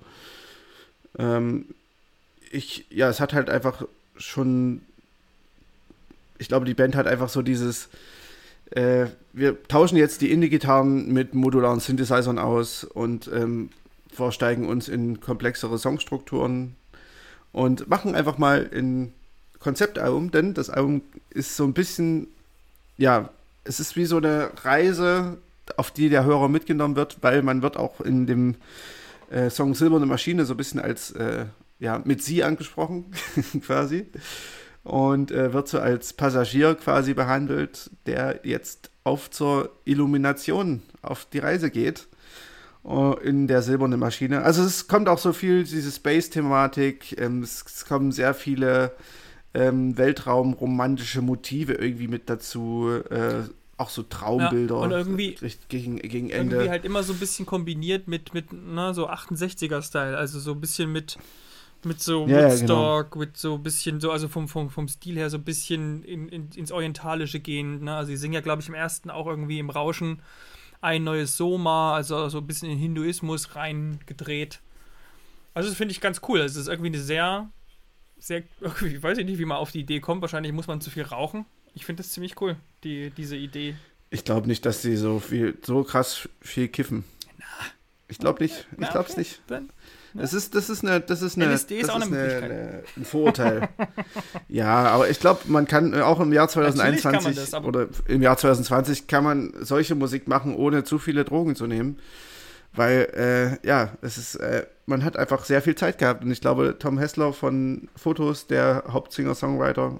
ähm, 1.19 1.67
ich, 2.51 2.85
ja, 2.91 3.09
es 3.09 3.21
hat 3.21 3.33
halt 3.33 3.49
einfach 3.51 3.83
schon, 4.17 4.83
ich 6.41 6.49
glaube, 6.49 6.65
die 6.65 6.75
Band 6.75 6.97
hat 6.97 7.07
einfach 7.07 7.29
so 7.29 7.43
dieses, 7.43 7.91
äh, 8.71 9.07
wir 9.33 9.63
tauschen 9.65 9.97
jetzt 9.97 10.23
die 10.23 10.33
Indie-Gitarren 10.33 11.13
mit 11.13 11.35
modularen 11.35 11.81
Synthesizern 11.81 12.39
aus 12.39 12.83
und 12.83 13.31
ähm, 13.33 13.69
versteigen 14.11 14.67
uns 14.67 14.89
in 14.89 15.21
komplexere 15.21 15.79
Songstrukturen 15.79 16.77
und 17.53 17.89
machen 17.89 18.15
einfach 18.15 18.39
mal 18.39 18.69
ein 18.73 19.13
Konzeptalbum, 19.59 20.31
denn 20.31 20.55
das 20.55 20.71
Album 20.71 21.03
ist 21.29 21.57
so 21.57 21.65
ein 21.65 21.75
bisschen, 21.75 22.29
ja, 22.97 23.29
es 23.65 23.79
ist 23.79 23.97
wie 23.97 24.07
so 24.07 24.17
eine 24.17 24.51
Reise, 24.63 25.37
auf 25.77 25.91
die 25.91 26.09
der 26.09 26.25
Hörer 26.25 26.49
mitgenommen 26.49 26.97
wird, 26.97 27.19
weil 27.21 27.43
man 27.43 27.61
wird 27.61 27.77
auch 27.77 28.01
in 28.01 28.27
dem 28.27 28.57
äh, 29.31 29.51
Song 29.51 29.75
Silberne 29.75 30.07
Maschine 30.07 30.47
so 30.47 30.55
ein 30.55 30.57
bisschen 30.57 30.81
als, 30.81 31.11
äh, 31.13 31.45
ja, 31.79 32.01
mit 32.03 32.23
sie 32.23 32.43
angesprochen, 32.43 33.13
quasi. 33.67 34.07
Und 34.83 35.31
äh, 35.31 35.53
wird 35.53 35.69
so 35.69 35.79
als 35.79 36.13
Passagier 36.15 36.75
quasi 36.75 37.13
behandelt, 37.15 37.91
der 38.07 38.41
jetzt 38.45 38.91
auf 39.05 39.31
zur 39.31 39.71
Illumination 39.85 40.83
auf 41.03 41.27
die 41.27 41.39
Reise 41.39 41.71
geht 41.71 42.09
äh, 42.87 43.23
in 43.29 43.47
der 43.47 43.61
silbernen 43.63 44.01
Maschine. 44.01 44.43
Also 44.43 44.63
es 44.63 44.89
kommt 44.89 45.09
auch 45.09 45.19
so 45.19 45.33
viel 45.35 45.65
diese 45.65 45.91
Space-Thematik, 45.93 47.21
ähm, 47.21 47.43
es, 47.43 47.63
es 47.67 47.85
kommen 47.85 48.11
sehr 48.13 48.33
viele 48.35 48.93
ähm, 49.53 49.99
Weltraumromantische 49.99 51.23
Motive 51.23 51.75
irgendwie 51.75 52.09
mit 52.09 52.31
dazu, 52.31 52.89
äh, 53.11 53.43
auch 53.77 53.91
so 53.91 54.03
Traumbilder 54.03 54.77
Ja, 54.77 54.81
und 54.83 54.91
irgendwie- 54.93 55.37
gegen, 55.69 55.97
gegen 55.99 56.31
Ende. 56.31 56.57
Irgendwie 56.57 56.71
halt 56.71 56.85
immer 56.85 57.03
so 57.03 57.13
ein 57.15 57.19
bisschen 57.19 57.47
kombiniert 57.47 58.09
mit, 58.09 58.33
mit 58.35 58.53
ne, 58.53 58.95
so 58.95 59.09
68er-Style, 59.09 60.17
also 60.17 60.39
so 60.39 60.53
ein 60.53 60.61
bisschen 60.61 60.93
mit, 60.93 61.19
mit 61.85 62.01
so 62.01 62.27
Ja, 62.27 62.41
ja, 62.41 62.51
Woodstock, 62.51 63.17
mit 63.17 63.37
so 63.37 63.55
ein 63.55 63.63
bisschen 63.63 64.01
so, 64.01 64.11
also 64.11 64.29
vom, 64.29 64.49
vom, 64.49 64.71
vom 64.71 64.89
Stil 64.89 65.17
her 65.17 65.31
so 65.31 65.39
ein 65.39 65.45
bisschen 65.45 66.03
in, 66.05 66.29
in, 66.29 66.49
ins 66.55 66.73
Orientalische 66.73 67.41
gehen. 67.41 67.85
Ne? 67.85 67.95
Also 67.95 68.09
sie 68.09 68.17
singen 68.17 68.35
ja, 68.35 68.41
glaube 68.41 68.63
ich, 68.63 68.69
im 68.69 68.75
ersten 68.75 69.11
auch 69.11 69.27
irgendwie 69.27 69.59
im 69.59 69.71
Rauschen 69.71 70.21
ein 70.81 71.05
neues 71.05 71.37
Soma, 71.37 71.95
also 71.95 72.29
so 72.29 72.39
ein 72.39 72.47
bisschen 72.47 72.71
in 72.71 72.79
Hinduismus 72.79 73.55
reingedreht. 73.55 74.61
Also 75.53 75.69
das 75.69 75.77
finde 75.77 75.93
ich 75.93 76.01
ganz 76.01 76.21
cool. 76.29 76.41
Also 76.41 76.59
es 76.59 76.67
ist 76.67 76.73
irgendwie 76.73 76.89
eine 76.89 77.01
sehr, 77.01 77.51
sehr, 78.19 78.43
irgendwie, 78.61 78.97
ich 78.97 79.03
weiß 79.03 79.19
nicht, 79.19 79.39
wie 79.39 79.45
man 79.45 79.59
auf 79.59 79.73
die 79.73 79.81
Idee 79.81 80.01
kommt. 80.01 80.23
Wahrscheinlich 80.23 80.53
muss 80.53 80.67
man 80.67 80.81
zu 80.81 80.91
viel 80.91 81.03
rauchen. 81.03 81.45
Ich 81.75 81.85
finde 81.85 82.03
das 82.03 82.13
ziemlich 82.13 82.41
cool, 82.41 82.57
die, 82.83 83.11
diese 83.11 83.37
Idee. 83.37 83.77
Ich 84.11 84.25
glaube 84.25 84.49
nicht, 84.49 84.67
dass 84.67 84.83
sie 84.83 84.97
so 84.97 85.21
viel, 85.21 85.57
so 85.63 85.85
krass 85.85 86.29
viel 86.41 86.69
kiffen. 86.69 87.05
Ich 88.09 88.19
glaube 88.19 88.43
nicht. 88.43 88.67
Ich 88.73 88.79
Na, 88.79 88.91
glaube 88.91 89.07
es 89.07 89.13
okay. 89.13 89.21
nicht. 89.21 89.41
Dann, 89.47 89.71
Das 90.15 90.35
ist, 90.35 90.55
das 90.55 90.71
ist 90.71 90.85
eine, 90.85 91.01
das 91.01 91.23
ist 91.23 91.37
eine, 91.37 91.53
LSD 91.53 91.79
ist 91.79 91.89
das 91.89 91.91
auch 91.91 91.97
eine 91.97 92.05
eine, 92.07 92.17
Möglichkeit. 92.17 92.51
eine, 92.51 92.83
ein 92.97 93.05
Vorurteil. 93.05 93.69
ja, 94.49 94.87
aber 94.87 95.09
ich 95.09 95.21
glaube, 95.21 95.41
man 95.47 95.67
kann 95.67 95.95
äh, 95.95 96.01
auch 96.01 96.21
im 96.21 96.33
Jahr 96.33 96.47
Natürlich 96.47 97.03
kann 97.03 97.13
man 97.13 97.23
2021 97.23 97.51
das, 97.51 97.65
oder 97.65 97.89
im 98.09 98.23
Jahr 98.23 98.37
2020 98.37 99.07
kann 99.07 99.25
man 99.25 99.53
solche 99.61 99.95
Musik 99.95 100.27
machen, 100.29 100.55
ohne 100.55 100.85
zu 100.85 100.99
viele 100.99 101.25
Drogen 101.25 101.55
zu 101.57 101.67
nehmen. 101.67 101.99
Weil, 102.73 103.59
äh, 103.63 103.67
ja, 103.67 103.91
es 104.01 104.17
ist, 104.17 104.37
äh, 104.37 104.67
man 104.87 105.05
hat 105.05 105.17
einfach 105.17 105.45
sehr 105.45 105.63
viel 105.63 105.75
Zeit 105.75 105.99
gehabt. 105.99 106.25
Und 106.25 106.31
ich 106.31 106.41
glaube, 106.41 106.77
Tom 106.79 106.99
Hessler 106.99 107.33
von 107.33 107.89
Fotos, 107.97 108.47
der 108.47 108.85
Hauptsinger-Songwriter, 108.89 109.99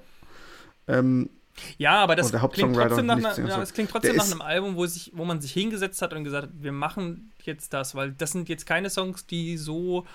ähm, 0.87 1.29
Ja, 1.77 2.01
aber 2.03 2.15
das 2.15 2.31
klingt 2.31 2.75
trotzdem 2.75 3.05
nach, 3.05 3.17
einer, 3.17 3.37
ja, 3.37 3.55
so. 3.55 3.61
es 3.61 3.73
klingt 3.73 3.91
trotzdem 3.91 4.15
nach 4.15 4.25
einem 4.25 4.41
Album, 4.41 4.75
wo, 4.75 4.85
sich, 4.85 5.11
wo 5.13 5.25
man 5.25 5.41
sich 5.41 5.51
hingesetzt 5.51 6.01
hat 6.01 6.13
und 6.13 6.23
gesagt 6.23 6.47
hat, 6.47 6.53
wir 6.59 6.71
machen 6.71 7.31
jetzt 7.43 7.73
das, 7.73 7.95
weil 7.95 8.11
das 8.11 8.31
sind 8.31 8.49
jetzt 8.49 8.65
keine 8.65 8.89
Songs, 8.89 9.25
die 9.25 9.57
so, 9.57 10.05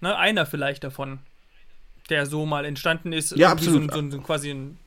ne, 0.00 0.16
einer 0.16 0.46
vielleicht 0.46 0.84
davon, 0.84 1.18
der 2.10 2.26
so 2.26 2.46
mal 2.46 2.64
entstanden 2.64 3.12
ist, 3.12 3.36
Ja, 3.36 3.50
absolut. 3.50 3.92
So, 3.92 3.98
ein, 3.98 4.10
so 4.10 4.18
ein 4.18 4.22
quasi 4.22 4.50
ein, 4.50 4.78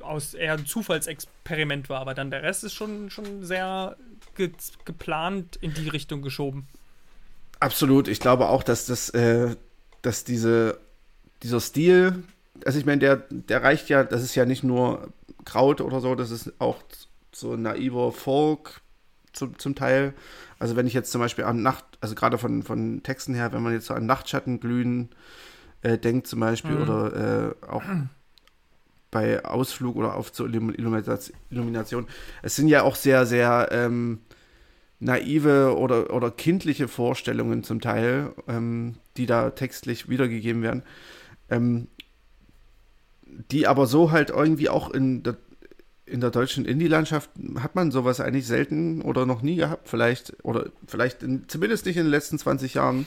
aus 0.00 0.34
eher 0.34 0.54
ein 0.54 0.66
Zufallsexperiment 0.66 1.88
war, 1.88 2.00
aber 2.00 2.14
dann 2.14 2.30
der 2.30 2.42
Rest 2.42 2.64
ist 2.64 2.74
schon, 2.74 3.10
schon 3.10 3.44
sehr 3.44 3.96
ge 4.36 4.52
geplant 4.84 5.56
in 5.60 5.74
die 5.74 5.88
Richtung 5.88 6.22
geschoben. 6.22 6.66
Absolut. 7.60 8.08
Ich 8.08 8.20
glaube 8.20 8.48
auch, 8.48 8.62
dass 8.62 8.86
das, 8.86 9.10
äh, 9.10 9.56
dass 10.02 10.24
diese, 10.24 10.78
dieser 11.42 11.60
Stil, 11.60 12.22
also 12.64 12.78
ich 12.78 12.86
meine, 12.86 12.98
der, 13.00 13.16
der 13.30 13.62
reicht 13.62 13.88
ja, 13.88 14.04
das 14.04 14.22
ist 14.22 14.34
ja 14.34 14.44
nicht 14.44 14.64
nur 14.64 15.08
Kraut 15.44 15.80
oder 15.80 16.00
so, 16.00 16.14
das 16.14 16.30
ist 16.30 16.60
auch 16.60 16.78
so 17.32 17.56
naiver 17.56 18.12
Folk 18.12 18.80
zum, 19.32 19.58
zum 19.58 19.74
Teil. 19.74 20.14
Also 20.58 20.76
wenn 20.76 20.86
ich 20.86 20.94
jetzt 20.94 21.12
zum 21.12 21.20
Beispiel 21.20 21.44
an 21.44 21.62
Nacht, 21.62 21.84
also 22.00 22.14
gerade 22.14 22.38
von, 22.38 22.62
von 22.62 23.02
Texten 23.02 23.34
her, 23.34 23.52
wenn 23.52 23.62
man 23.62 23.72
jetzt 23.72 23.86
so 23.86 23.94
an 23.94 24.06
Nachtschattenglühen 24.06 25.10
äh, 25.82 25.98
denkt 25.98 26.26
zum 26.26 26.40
Beispiel 26.40 26.76
Mhm. 26.76 26.82
oder 26.82 27.54
äh, 27.62 27.66
auch 27.66 27.82
bei 29.10 29.44
Ausflug 29.44 29.96
oder 29.96 30.14
auf 30.14 30.32
zur 30.32 30.48
Illumination. 30.48 32.06
Es 32.42 32.56
sind 32.56 32.68
ja 32.68 32.82
auch 32.82 32.94
sehr, 32.94 33.24
sehr 33.24 33.68
ähm, 33.72 34.20
naive 35.00 35.76
oder, 35.78 36.12
oder 36.12 36.30
kindliche 36.30 36.88
Vorstellungen 36.88 37.62
zum 37.62 37.80
Teil, 37.80 38.32
ähm, 38.48 38.96
die 39.16 39.26
da 39.26 39.50
textlich 39.50 40.08
wiedergegeben 40.08 40.62
werden. 40.62 40.82
Ähm, 41.48 41.88
die 43.50 43.66
aber 43.66 43.86
so 43.86 44.10
halt 44.10 44.30
irgendwie 44.30 44.68
auch 44.68 44.90
in 44.90 45.22
der, 45.22 45.36
in 46.06 46.20
der 46.20 46.30
deutschen 46.30 46.64
Indie-Landschaft 46.64 47.30
hat 47.60 47.74
man 47.74 47.90
sowas 47.90 48.20
eigentlich 48.20 48.46
selten 48.46 49.02
oder 49.02 49.26
noch 49.26 49.42
nie 49.42 49.56
gehabt, 49.56 49.88
vielleicht, 49.88 50.36
oder 50.42 50.70
vielleicht 50.86 51.22
in, 51.22 51.48
zumindest 51.48 51.86
nicht 51.86 51.96
in 51.96 52.04
den 52.04 52.10
letzten 52.10 52.38
20 52.38 52.74
Jahren. 52.74 53.06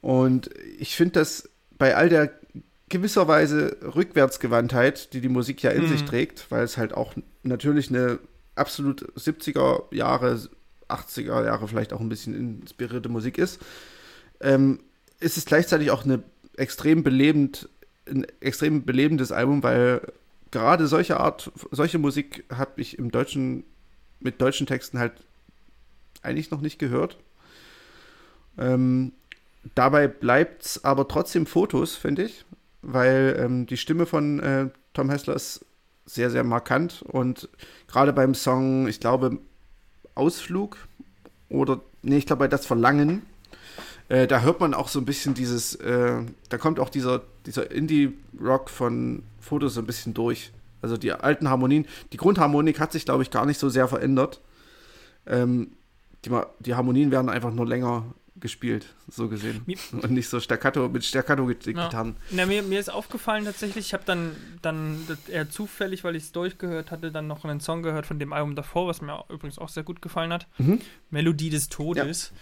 Und 0.00 0.50
ich 0.78 0.96
finde 0.96 1.20
das 1.20 1.48
bei 1.76 1.96
all 1.96 2.08
der 2.08 2.32
gewisserweise 2.88 3.76
Rückwärtsgewandtheit, 3.82 5.12
die 5.12 5.20
die 5.20 5.28
Musik 5.28 5.62
ja 5.62 5.70
in 5.70 5.84
mhm. 5.84 5.88
sich 5.88 6.04
trägt, 6.04 6.50
weil 6.50 6.64
es 6.64 6.76
halt 6.76 6.94
auch 6.94 7.14
natürlich 7.42 7.90
eine 7.90 8.18
absolut 8.54 9.02
70er 9.16 9.94
Jahre, 9.94 10.40
80er 10.88 11.44
Jahre 11.44 11.68
vielleicht 11.68 11.92
auch 11.92 12.00
ein 12.00 12.08
bisschen 12.08 12.34
inspirierte 12.34 13.08
Musik 13.08 13.38
ist, 13.38 13.60
ähm, 14.40 14.80
ist 15.20 15.36
es 15.36 15.44
gleichzeitig 15.44 15.90
auch 15.90 16.04
eine 16.04 16.22
extrem 16.56 17.02
belebend, 17.02 17.68
ein 18.10 18.26
extrem 18.40 18.84
belebendes 18.84 19.32
Album, 19.32 19.62
weil 19.62 20.00
gerade 20.50 20.86
solche 20.86 21.20
Art, 21.20 21.50
solche 21.70 21.98
Musik 21.98 22.44
habe 22.52 22.80
ich 22.80 22.98
im 22.98 23.10
Deutschen, 23.10 23.64
mit 24.20 24.40
deutschen 24.40 24.66
Texten 24.66 24.98
halt 24.98 25.12
eigentlich 26.22 26.50
noch 26.50 26.60
nicht 26.60 26.78
gehört. 26.78 27.18
Ähm, 28.56 29.12
dabei 29.74 30.08
bleibt 30.08 30.64
es 30.64 30.84
aber 30.84 31.08
trotzdem 31.08 31.46
Fotos, 31.46 31.94
finde 31.94 32.24
ich, 32.24 32.44
weil 32.82 33.36
ähm, 33.38 33.66
die 33.66 33.76
Stimme 33.76 34.06
von 34.06 34.40
äh, 34.40 34.68
Tom 34.94 35.10
Hessler 35.10 35.34
ist 35.34 35.64
sehr, 36.06 36.30
sehr 36.30 36.44
markant 36.44 37.02
und 37.02 37.48
gerade 37.86 38.12
beim 38.12 38.34
Song, 38.34 38.88
ich 38.88 38.98
glaube, 38.98 39.38
Ausflug 40.14 40.76
oder, 41.48 41.80
nee, 42.02 42.16
ich 42.16 42.26
glaube, 42.26 42.40
bei 42.40 42.48
Das 42.48 42.66
Verlangen, 42.66 43.22
äh, 44.08 44.26
da 44.26 44.40
hört 44.40 44.60
man 44.60 44.74
auch 44.74 44.88
so 44.88 44.98
ein 44.98 45.04
bisschen 45.04 45.34
dieses, 45.34 45.74
äh, 45.76 46.22
da 46.48 46.58
kommt 46.58 46.80
auch 46.80 46.88
dieser, 46.88 47.22
dieser 47.48 47.70
Indie-Rock 47.70 48.68
von 48.68 49.22
Fotos 49.40 49.74
so 49.74 49.80
ein 49.80 49.86
bisschen 49.86 50.14
durch. 50.14 50.52
Also 50.82 50.96
die 50.96 51.12
alten 51.12 51.48
Harmonien, 51.48 51.86
die 52.12 52.18
Grundharmonik 52.18 52.78
hat 52.78 52.92
sich, 52.92 53.04
glaube 53.04 53.22
ich, 53.22 53.30
gar 53.30 53.46
nicht 53.46 53.58
so 53.58 53.68
sehr 53.68 53.88
verändert. 53.88 54.40
Ähm, 55.26 55.72
die, 56.24 56.30
die 56.60 56.74
Harmonien 56.74 57.10
werden 57.10 57.28
einfach 57.28 57.52
nur 57.52 57.66
länger 57.66 58.04
gespielt, 58.40 58.86
so 59.08 59.28
gesehen. 59.28 59.62
Mir, 59.66 59.78
und 59.92 60.10
nicht 60.10 60.28
so 60.28 60.38
staccato 60.38 60.88
mit 60.88 61.04
Staccato-Gitarren. 61.04 62.16
Ja. 62.30 62.46
mir, 62.46 62.62
mir 62.62 62.78
ist 62.78 62.90
aufgefallen 62.92 63.44
tatsächlich, 63.44 63.86
ich 63.86 63.94
habe 63.94 64.04
dann, 64.06 64.36
dann 64.62 65.04
eher 65.26 65.50
zufällig, 65.50 66.04
weil 66.04 66.14
ich 66.14 66.24
es 66.24 66.32
durchgehört 66.32 66.90
hatte, 66.90 67.10
dann 67.10 67.26
noch 67.26 67.44
einen 67.44 67.60
Song 67.60 67.82
gehört 67.82 68.06
von 68.06 68.18
dem 68.18 68.32
Album 68.32 68.54
davor, 68.54 68.86
was 68.86 69.00
mir 69.00 69.24
übrigens 69.28 69.58
auch 69.58 69.70
sehr 69.70 69.82
gut 69.82 70.02
gefallen 70.02 70.32
hat. 70.32 70.46
Mhm. 70.58 70.80
Melodie 71.10 71.50
des 71.50 71.68
Todes. 71.68 72.32
Ja. 72.32 72.36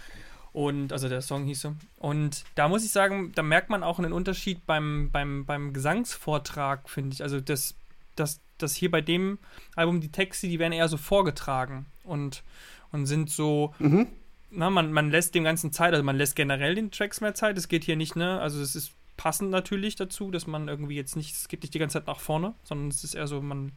Und 0.57 0.91
also 0.91 1.07
der 1.07 1.21
Song 1.21 1.45
hieß 1.45 1.61
so. 1.61 1.75
Und 1.99 2.43
da 2.55 2.67
muss 2.67 2.83
ich 2.83 2.91
sagen, 2.91 3.31
da 3.35 3.43
merkt 3.43 3.69
man 3.69 3.83
auch 3.83 3.99
einen 3.99 4.11
Unterschied 4.11 4.65
beim, 4.65 5.11
beim, 5.11 5.45
beim 5.45 5.71
Gesangsvortrag, 5.71 6.89
finde 6.89 7.13
ich. 7.13 7.21
Also 7.21 7.39
das, 7.39 7.75
das, 8.15 8.39
das 8.57 8.73
hier 8.73 8.89
bei 8.89 9.01
dem 9.01 9.37
Album, 9.75 10.01
die 10.01 10.11
Texte, 10.11 10.47
die 10.47 10.57
werden 10.57 10.73
eher 10.73 10.87
so 10.87 10.97
vorgetragen 10.97 11.85
und, 12.03 12.41
und 12.91 13.05
sind 13.05 13.29
so. 13.29 13.75
Mhm 13.77 14.07
na, 14.49 14.69
man, 14.69 14.93
man 14.93 15.11
lässt 15.11 15.35
dem 15.35 15.43
Ganzen 15.43 15.71
Zeit, 15.73 15.91
also 15.93 16.03
man 16.03 16.15
lässt 16.15 16.35
generell 16.35 16.73
den 16.73 16.89
Tracks 16.89 17.21
mehr 17.21 17.35
Zeit. 17.35 17.57
Es 17.57 17.67
geht 17.67 17.83
hier 17.83 17.97
nicht, 17.97 18.15
ne? 18.15 18.39
Also 18.39 18.61
es 18.61 18.77
ist 18.77 18.93
passend 19.17 19.51
natürlich 19.51 19.97
dazu, 19.97 20.31
dass 20.31 20.47
man 20.47 20.69
irgendwie 20.69 20.95
jetzt 20.95 21.17
nicht, 21.17 21.35
es 21.35 21.49
geht 21.49 21.63
nicht 21.63 21.73
die 21.73 21.79
ganze 21.79 21.99
Zeit 21.99 22.07
nach 22.07 22.21
vorne, 22.21 22.53
sondern 22.63 22.87
es 22.87 23.03
ist 23.03 23.13
eher 23.13 23.27
so, 23.27 23.41
man 23.41 23.73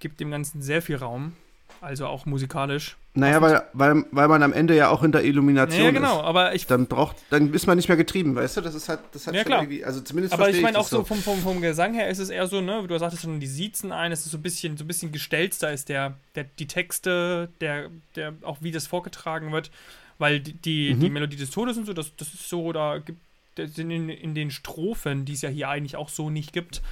gibt 0.00 0.20
dem 0.20 0.32
Ganzen 0.32 0.62
sehr 0.62 0.82
viel 0.82 0.96
Raum. 0.96 1.36
Also 1.80 2.06
auch 2.06 2.26
musikalisch. 2.26 2.96
Naja, 3.14 3.40
weil, 3.40 3.62
weil, 3.72 4.04
weil 4.10 4.28
man 4.28 4.42
am 4.42 4.52
Ende 4.52 4.76
ja 4.76 4.90
auch 4.90 5.02
in 5.02 5.12
der 5.12 5.24
Illumination 5.24 5.84
ja, 5.84 5.90
genau, 5.90 6.18
ist. 6.18 6.24
aber 6.24 6.54
ich. 6.54 6.66
Dann 6.66 6.86
braucht, 6.86 7.16
dann 7.30 7.52
ist 7.52 7.66
man 7.66 7.76
nicht 7.76 7.88
mehr 7.88 7.96
getrieben, 7.96 8.34
weißt 8.34 8.56
du? 8.56 8.60
Das 8.60 8.74
ist 8.74 8.88
halt, 8.88 9.00
das 9.12 9.26
hat 9.26 9.34
ja, 9.34 9.44
klar. 9.44 9.62
irgendwie, 9.62 9.84
also 9.84 10.00
zumindest 10.00 10.34
Aber 10.34 10.50
ich 10.50 10.60
meine 10.60 10.78
auch 10.78 10.86
so 10.86 11.04
vom, 11.04 11.18
vom, 11.18 11.38
vom 11.40 11.60
Gesang 11.60 11.94
her 11.94 12.08
ist 12.08 12.18
es 12.18 12.30
eher 12.30 12.46
so, 12.46 12.60
ne, 12.60 12.84
du 12.86 12.98
sagtest 12.98 13.22
schon, 13.22 13.40
die 13.40 13.46
Siezen 13.46 13.92
ein, 13.92 14.12
es 14.12 14.24
ist 14.24 14.32
so 14.32 14.38
ein 14.38 14.42
bisschen, 14.42 14.76
so 14.76 14.84
ein 14.84 14.86
bisschen 14.86 15.12
gestelzter 15.12 15.72
ist 15.72 15.88
der, 15.88 16.14
der, 16.34 16.44
die 16.44 16.66
Texte, 16.66 17.48
der, 17.60 17.90
der, 18.14 18.34
auch 18.42 18.58
wie 18.60 18.70
das 18.70 18.86
vorgetragen 18.86 19.52
wird, 19.52 19.70
weil 20.18 20.40
die, 20.40 20.52
die, 20.52 20.94
mhm. 20.94 21.00
die 21.00 21.10
Melodie 21.10 21.36
des 21.36 21.50
Todes 21.50 21.76
und 21.76 21.86
so, 21.86 21.92
das, 21.92 22.14
das 22.16 22.34
ist 22.34 22.48
so, 22.48 22.72
da 22.72 22.98
gibt, 22.98 23.20
in, 23.56 24.08
in 24.08 24.34
den 24.34 24.50
Strophen, 24.50 25.24
die 25.24 25.32
es 25.32 25.42
ja 25.42 25.48
hier 25.48 25.68
eigentlich 25.68 25.96
auch 25.96 26.08
so 26.08 26.30
nicht 26.30 26.52
gibt, 26.52 26.82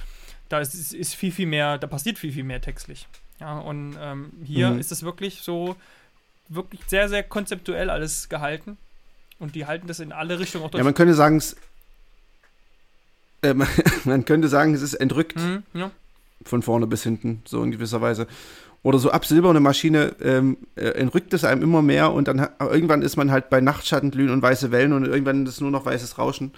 da 0.49 0.59
ist, 0.59 0.93
ist 0.93 1.15
viel, 1.15 1.31
viel 1.31 1.47
mehr, 1.47 1.77
da 1.77 1.87
passiert 1.87 2.17
viel, 2.17 2.31
viel 2.31 2.43
mehr 2.43 2.61
textlich. 2.61 3.07
Ja, 3.39 3.59
und 3.59 3.95
ähm, 3.99 4.31
hier 4.43 4.71
mhm. 4.71 4.79
ist 4.79 4.91
es 4.91 5.03
wirklich 5.03 5.41
so, 5.41 5.75
wirklich 6.49 6.81
sehr, 6.87 7.09
sehr 7.09 7.23
konzeptuell 7.23 7.89
alles 7.89 8.29
gehalten. 8.29 8.77
Und 9.39 9.55
die 9.55 9.65
halten 9.65 9.87
das 9.87 9.99
in 9.99 10.11
alle 10.11 10.39
Richtungen 10.39 10.65
auch 10.65 10.71
durch. 10.71 10.79
Ja, 10.79 10.83
man 10.83 10.95
könnte 10.95 11.13
sagen, 11.13 11.37
es, 11.37 11.55
äh, 13.41 13.53
man, 14.05 14.25
könnte 14.25 14.47
sagen, 14.47 14.73
es 14.73 14.81
ist 14.81 14.95
entrückt. 14.95 15.37
Mhm, 15.37 15.63
ja. 15.73 15.91
Von 16.43 16.61
vorne 16.61 16.87
bis 16.87 17.03
hinten, 17.03 17.41
so 17.45 17.63
in 17.63 17.71
gewisser 17.71 18.01
Weise. 18.01 18.27
Oder 18.83 18.99
so 18.99 19.11
ab 19.11 19.25
silberne 19.25 19.59
Maschine 19.59 20.15
ähm, 20.21 20.57
äh, 20.75 20.89
entrückt 20.89 21.33
es 21.33 21.43
einem 21.43 21.61
immer 21.61 21.81
mehr 21.81 22.13
und 22.13 22.27
dann 22.27 22.47
irgendwann 22.59 23.01
ist 23.01 23.17
man 23.17 23.31
halt 23.31 23.49
bei 23.49 23.59
Nachtschattenglühen 23.59 24.29
und 24.29 24.41
weiße 24.41 24.71
Wellen 24.71 24.93
und 24.93 25.05
irgendwann 25.05 25.45
ist 25.45 25.61
nur 25.61 25.71
noch 25.71 25.85
weißes 25.85 26.17
Rauschen. 26.17 26.53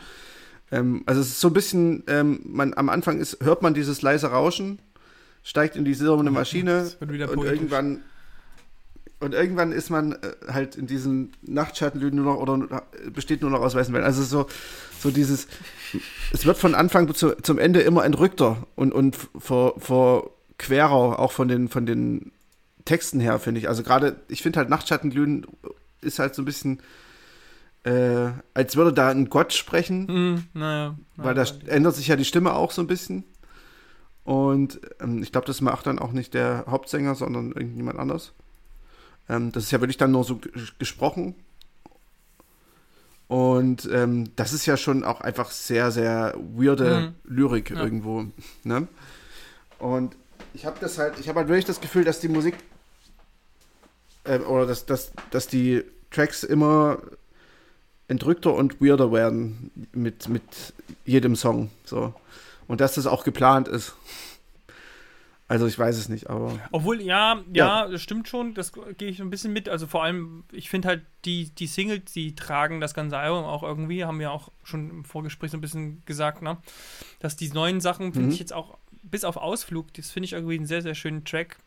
Ähm, 0.72 1.04
also 1.06 1.22
es 1.22 1.30
ist 1.30 1.40
so 1.40 1.48
ein 1.48 1.54
bisschen, 1.54 2.04
ähm, 2.08 2.42
man, 2.44 2.74
am 2.76 2.90
Anfang 2.90 3.20
ist, 3.20 3.38
hört 3.42 3.62
man 3.62 3.74
dieses 3.74 4.02
leise 4.02 4.28
Rauschen 4.28 4.80
steigt 5.44 5.76
in 5.76 5.86
die 5.86 5.94
silberne 5.94 6.32
Maschine 6.32 6.92
und 7.00 7.44
irgendwann 7.46 8.04
und 9.22 9.34
irgendwann 9.34 9.74
ist 9.74 9.90
man 9.90 10.14
äh, 10.14 10.18
halt 10.48 10.76
in 10.76 10.88
diesen 10.88 11.34
Nachtschattenlüden 11.42 12.22
nur 12.22 12.34
noch 12.34 12.40
oder 12.40 12.84
besteht 13.14 13.42
nur 13.42 13.52
noch 13.52 13.60
aus 13.60 13.76
weißen 13.76 13.94
Wellen. 13.94 14.06
Also 14.06 14.24
so, 14.24 14.48
so 15.00 15.12
dieses, 15.12 15.48
es 16.32 16.46
wird 16.46 16.58
von 16.58 16.74
Anfang 16.74 17.14
zu, 17.14 17.36
zum 17.42 17.60
Ende 17.60 17.82
immer 17.82 18.06
entrückter 18.06 18.66
und, 18.76 18.94
und 18.94 19.18
vor, 19.38 19.80
vor 19.80 20.32
querer, 20.58 21.20
auch 21.20 21.34
von 21.34 21.50
den, 21.50 21.68
von 21.68 21.86
den 21.86 22.32
Texten 22.86 23.20
her, 23.20 23.40
finde 23.40 23.60
ich. 23.60 23.68
Also 23.68 23.84
gerade, 23.84 24.16
ich 24.30 24.42
finde 24.42 24.60
halt 24.60 24.70
Nachtschattenglühen 24.70 25.46
ist 26.02 26.20
halt 26.20 26.34
so 26.34 26.42
ein 26.42 26.46
bisschen, 26.46 26.80
äh, 27.84 28.30
als 28.54 28.78
würde 28.78 28.94
da 28.94 29.10
ein 29.10 29.30
Gott 29.30 29.54
sprechen. 29.54 30.06
Mm, 30.06 30.58
naja, 30.58 30.96
weil 31.18 31.36
da 31.36 31.46
ändert 31.68 31.96
sich 31.96 32.08
ja 32.08 32.16
die 32.16 32.26
Stimme 32.26 32.54
auch 32.54 32.72
so 32.72 32.82
ein 32.82 32.88
bisschen. 32.88 33.26
Und 34.24 34.80
ähm, 35.00 35.24
ich 35.24 35.32
glaube, 35.32 35.48
das 35.48 35.62
macht 35.62 35.88
dann 35.88 36.00
auch 36.00 36.12
nicht 36.12 36.34
der 36.34 36.66
Hauptsänger, 36.68 37.16
sondern 37.16 37.52
irgendjemand 37.52 38.00
anders. 38.00 38.34
Ähm, 39.28 39.52
das 39.52 39.64
ist 39.64 39.72
ja 39.72 39.80
wirklich 39.82 39.98
dann 39.98 40.12
nur 40.12 40.24
so 40.24 40.40
gesprochen. 40.78 41.36
Und 43.28 43.88
ähm, 43.92 44.32
das 44.36 44.54
ist 44.54 44.66
ja 44.66 44.76
schon 44.76 45.04
auch 45.04 45.22
einfach 45.22 45.52
sehr, 45.52 45.92
sehr 45.92 46.34
weirde 46.56 47.14
mhm. 47.28 47.36
Lyrik 47.36 47.70
ja. 47.70 47.78
irgendwo. 47.78 48.26
Ne? 48.64 48.88
Und 49.78 50.16
ich 50.54 50.66
habe 50.66 50.78
das 50.82 50.98
halt, 50.98 51.20
ich 51.20 51.30
habe 51.30 51.40
halt 51.40 51.48
wirklich 51.48 51.66
das 51.66 51.80
Gefühl, 51.80 52.04
dass 52.04 52.20
die 52.20 52.28
Musik 52.28 52.56
äh, 54.24 54.40
oder 54.40 54.66
dass, 54.66 54.86
dass, 54.88 55.12
dass 55.30 55.48
die 55.48 55.84
Tracks 56.10 56.44
immer 56.44 57.00
entrückter 58.08 58.56
und 58.56 58.82
weirder 58.82 59.12
werden 59.12 59.72
mit, 59.94 60.28
mit 60.28 60.44
jedem 61.06 61.36
Song. 61.36 61.70
So. 61.86 62.16
Und 62.70 62.82
dass 62.82 62.94
das 62.94 63.08
auch 63.08 63.24
geplant 63.24 63.68
ist. 63.68 63.96
Also 65.48 65.66
ich 65.66 65.80
weiß 65.80 65.98
es 65.98 66.08
nicht, 66.08 66.30
aber. 66.30 66.60
Obwohl, 66.72 67.02
ja, 67.02 67.42
ja, 67.52 67.84
ja. 67.84 67.88
das 67.88 68.04
stimmt 68.04 68.28
schon, 68.28 68.54
das 68.54 68.72
gehe 69.00 69.10
ich 69.10 69.20
ein 69.20 69.32
bisschen 69.32 69.52
mit. 69.52 69.68
Also 69.68 69.88
vor 69.88 70.04
allem, 70.04 70.44
ich 70.52 70.70
finde 70.70 70.88
halt, 70.88 71.02
die, 71.26 71.50
die 71.50 71.66
Singles, 71.66 72.14
die 72.14 72.36
tragen 72.36 72.80
das 72.80 72.94
ganze 72.94 73.18
Album 73.18 73.46
auch 73.46 73.64
irgendwie, 73.64 74.06
haben 74.06 74.20
wir 74.20 74.32
auch 74.32 74.52
schon 74.64 74.92
im 74.92 75.04
Vorgespräch 75.04 75.50
so 75.50 75.58
ein 75.58 75.62
bisschen 75.62 76.04
gesagt, 76.06 76.44
ne? 76.44 76.58
Dass 77.20 77.36
die 77.36 77.50
neuen 77.50 77.82
Sachen, 77.82 78.14
finde 78.14 78.28
mhm. 78.28 78.34
ich 78.34 78.40
jetzt 78.40 78.54
auch, 78.54 78.78
bis 79.02 79.24
auf 79.24 79.38
Ausflug, 79.38 79.92
das 79.96 80.12
finde 80.12 80.26
ich 80.26 80.34
irgendwie 80.34 80.56
einen 80.56 80.68
sehr, 80.68 80.84
sehr 80.84 80.94
schönen 80.94 81.26
Track. 81.26 81.58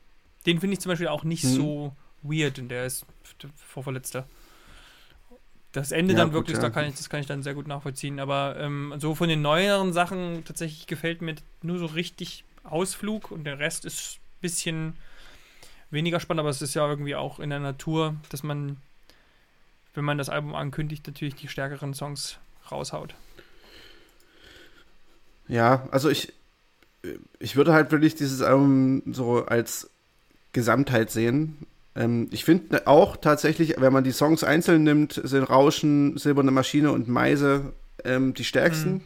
Den 0.46 0.61
finde 0.61 0.74
ich 0.74 0.80
zum 0.80 0.90
Beispiel 0.90 1.09
auch 1.09 1.24
nicht 1.24 1.42
mhm. 1.42 1.48
so 1.48 1.96
weird 2.22 2.61
und 2.61 2.68
der 2.68 2.86
ist 2.86 3.05
der 3.42 3.50
vorverletzter. 3.57 4.28
Das 5.73 5.91
Ende 5.91 6.12
ja, 6.12 6.18
dann 6.18 6.33
wirklich, 6.33 6.57
ja. 6.57 6.62
da 6.62 6.70
kann 6.70 6.85
ich, 6.87 6.95
das 6.97 7.09
kann 7.09 7.20
ich 7.20 7.27
dann 7.27 7.43
sehr 7.43 7.55
gut 7.55 7.66
nachvollziehen. 7.66 8.20
Aber 8.20 8.57
ähm, 8.59 8.95
so 8.99 9.14
von 9.14 9.29
den 9.29 9.41
neueren 9.41 9.93
Sachen 9.93 10.45
tatsächlich 10.45 10.87
gefällt 10.87 11.23
mir 11.23 11.35
nur 11.62 11.79
so 11.79 11.87
richtig 11.87 12.45
Ausflug 12.62 13.31
und 13.31 13.45
der 13.45 13.59
Rest 13.59 13.85
ist 13.85 14.18
ein 14.18 14.41
bisschen 14.43 14.95
weniger 15.91 16.20
spannend, 16.20 16.41
aber 16.41 16.51
es 16.51 16.62
ist 16.62 16.75
ja 16.75 16.89
irgendwie 16.89 17.14
auch 17.14 17.41
in 17.41 17.51
der 17.51 17.59
Natur, 17.59 18.16
dass 18.29 18.43
man, 18.43 18.77
wenn 19.95 20.05
man 20.05 20.18
das 20.18 20.29
Album 20.29 20.55
ankündigt, 20.55 21.07
natürlich 21.07 21.35
die 21.35 21.49
stärkeren 21.49 21.95
Songs 21.95 22.39
raushaut. 22.70 23.14
Ja, 25.49 25.87
also 25.91 26.09
ich, 26.09 26.33
ich 27.39 27.57
würde 27.57 27.73
halt 27.73 27.91
wirklich 27.91 28.14
dieses 28.14 28.43
Album 28.43 29.03
so 29.12 29.45
als 29.45 29.91
Gesamtheit 30.53 31.11
sehen. 31.11 31.66
Ähm, 31.95 32.28
ich 32.30 32.45
finde 32.45 32.86
auch 32.86 33.16
tatsächlich, 33.16 33.76
wenn 33.78 33.93
man 33.93 34.05
die 34.05 34.12
Songs 34.12 34.45
einzeln 34.45 34.82
nimmt, 34.82 35.20
sind 35.22 35.45
Rauschen, 35.45 36.16
Silberne 36.16 36.51
Maschine 36.51 36.93
und 36.93 37.09
Meise 37.09 37.72
ähm, 38.05 38.34
die 38.34 38.45
stärksten. 38.45 38.93
Mhm. 38.93 39.01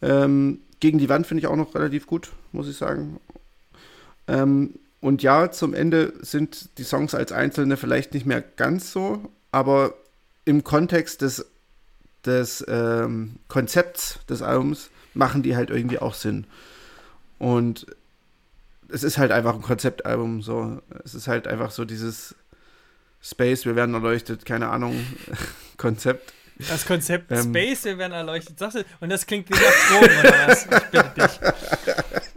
Ähm, 0.00 0.60
gegen 0.80 0.98
die 0.98 1.08
Wand 1.08 1.26
finde 1.26 1.40
ich 1.40 1.46
auch 1.46 1.56
noch 1.56 1.74
relativ 1.74 2.06
gut, 2.06 2.30
muss 2.52 2.68
ich 2.68 2.76
sagen. 2.76 3.20
Ähm, 4.26 4.74
und 5.00 5.22
ja, 5.22 5.50
zum 5.50 5.74
Ende 5.74 6.12
sind 6.20 6.78
die 6.78 6.84
Songs 6.84 7.14
als 7.14 7.32
einzelne 7.32 7.76
vielleicht 7.76 8.14
nicht 8.14 8.26
mehr 8.26 8.42
ganz 8.42 8.92
so, 8.92 9.30
aber 9.52 9.94
im 10.44 10.64
Kontext 10.64 11.22
des, 11.22 11.46
des 12.24 12.64
ähm, 12.68 13.36
Konzepts 13.48 14.18
des 14.28 14.42
Albums 14.42 14.90
machen 15.14 15.42
die 15.42 15.56
halt 15.56 15.70
irgendwie 15.70 15.98
auch 15.98 16.14
Sinn. 16.14 16.46
Und 17.38 17.86
es 18.88 19.02
ist 19.02 19.18
halt 19.18 19.32
einfach 19.32 19.54
ein 19.54 19.62
Konzeptalbum, 19.62 20.42
so. 20.42 20.80
Es 21.04 21.14
ist 21.14 21.28
halt 21.28 21.46
einfach 21.46 21.70
so 21.70 21.84
dieses 21.84 22.34
Space, 23.22 23.64
wir 23.64 23.76
werden 23.76 23.94
erleuchtet, 23.94 24.44
keine 24.44 24.68
Ahnung, 24.68 25.04
Konzept. 25.76 26.32
Das 26.68 26.86
Konzept 26.86 27.30
ähm, 27.30 27.50
Space, 27.50 27.84
wir 27.84 27.98
werden 27.98 28.12
erleuchtet, 28.12 28.58
sagst 28.58 28.78
du, 28.78 28.84
und 29.00 29.10
das 29.10 29.26
klingt 29.26 29.48
wie 29.48 29.54
nach 29.54 30.00
Drogen 30.00 30.18
oder 30.20 30.48
was? 30.48 30.64
Ich 30.64 30.90
bitte 30.90 31.14
dich. 31.14 31.40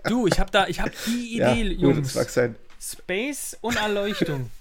Du, 0.05 0.27
ich 0.27 0.39
hab 0.39 0.51
da, 0.51 0.67
ich 0.67 0.79
hab 0.79 0.91
die 1.05 1.35
Idee, 1.37 1.63
ja, 1.63 1.89
Jungs. 1.89 2.17
Space 2.79 3.57
und 3.61 3.77
Erleuchtung. 3.77 4.51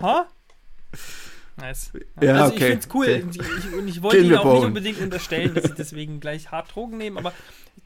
Ha? 0.00 0.26
Nice. 1.62 1.92
Ja, 2.20 2.42
also 2.42 2.54
okay. 2.54 2.64
ich 2.64 2.70
find's 2.70 2.88
cool. 2.92 3.24
Okay. 3.28 3.40
Ich, 3.40 3.72
und 3.72 3.86
ich 3.86 4.02
wollte 4.02 4.18
Ihnen 4.18 4.36
auch 4.36 4.52
nicht 4.54 4.64
unbedingt 4.64 5.00
unterstellen, 5.00 5.54
dass 5.54 5.64
sie 5.64 5.74
deswegen 5.74 6.18
gleich 6.18 6.50
hart 6.50 6.74
Drogen 6.74 6.98
nehmen, 6.98 7.18
aber 7.18 7.32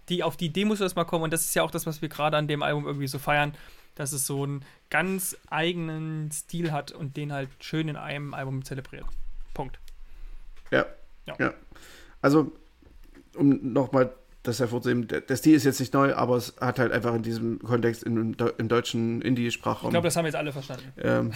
die, 0.09 0.23
auf 0.23 0.39
die 0.39 0.47
Idee 0.47 0.65
muss 0.65 0.81
erstmal 0.81 1.05
kommen 1.05 1.25
und 1.25 1.33
das 1.33 1.43
ist 1.43 1.55
ja 1.55 1.63
auch 1.63 1.71
das, 1.71 1.85
was 1.85 2.01
wir 2.01 2.09
gerade 2.09 2.39
an 2.39 2.49
dem 2.49 2.63
Album 2.63 2.87
irgendwie 2.87 3.07
so 3.07 3.19
feiern, 3.19 3.55
dass 3.95 4.13
es 4.13 4.27
so 4.27 4.45
einen 4.45 4.65
ganz 4.89 5.37
eigenen 5.51 6.31
Stil 6.33 6.73
hat 6.73 6.93
und 6.93 7.19
den 7.19 7.33
halt 7.33 7.51
schön 7.61 7.89
in 7.89 7.97
einem 7.97 8.33
Album 8.33 8.65
zelebriert. 8.65 9.05
Punkt. 9.53 9.79
Ja. 10.71 10.87
Ja. 11.27 11.37
ja. 11.39 11.55
Also, 12.23 12.53
um 13.35 13.73
nochmal 13.73 14.11
das 14.43 14.59
hervorzuheben, 14.59 15.07
der, 15.07 15.37
Stil 15.37 15.55
ist 15.55 15.65
jetzt 15.65 15.81
nicht 15.81 15.93
neu, 15.93 16.15
aber 16.15 16.37
es 16.37 16.55
hat 16.61 16.79
halt 16.79 16.93
einfach 16.93 17.15
in 17.15 17.23
diesem 17.23 17.59
Kontext 17.59 18.05
im, 18.05 18.35
im 18.59 18.69
deutschen 18.69 19.21
Indie-Sprachraum. 19.21 19.89
Ich 19.89 19.93
glaube, 19.93 20.07
das 20.07 20.17
haben 20.17 20.25
jetzt 20.25 20.37
alle 20.37 20.53
verstanden. 20.53 20.93
Ähm, 20.99 21.33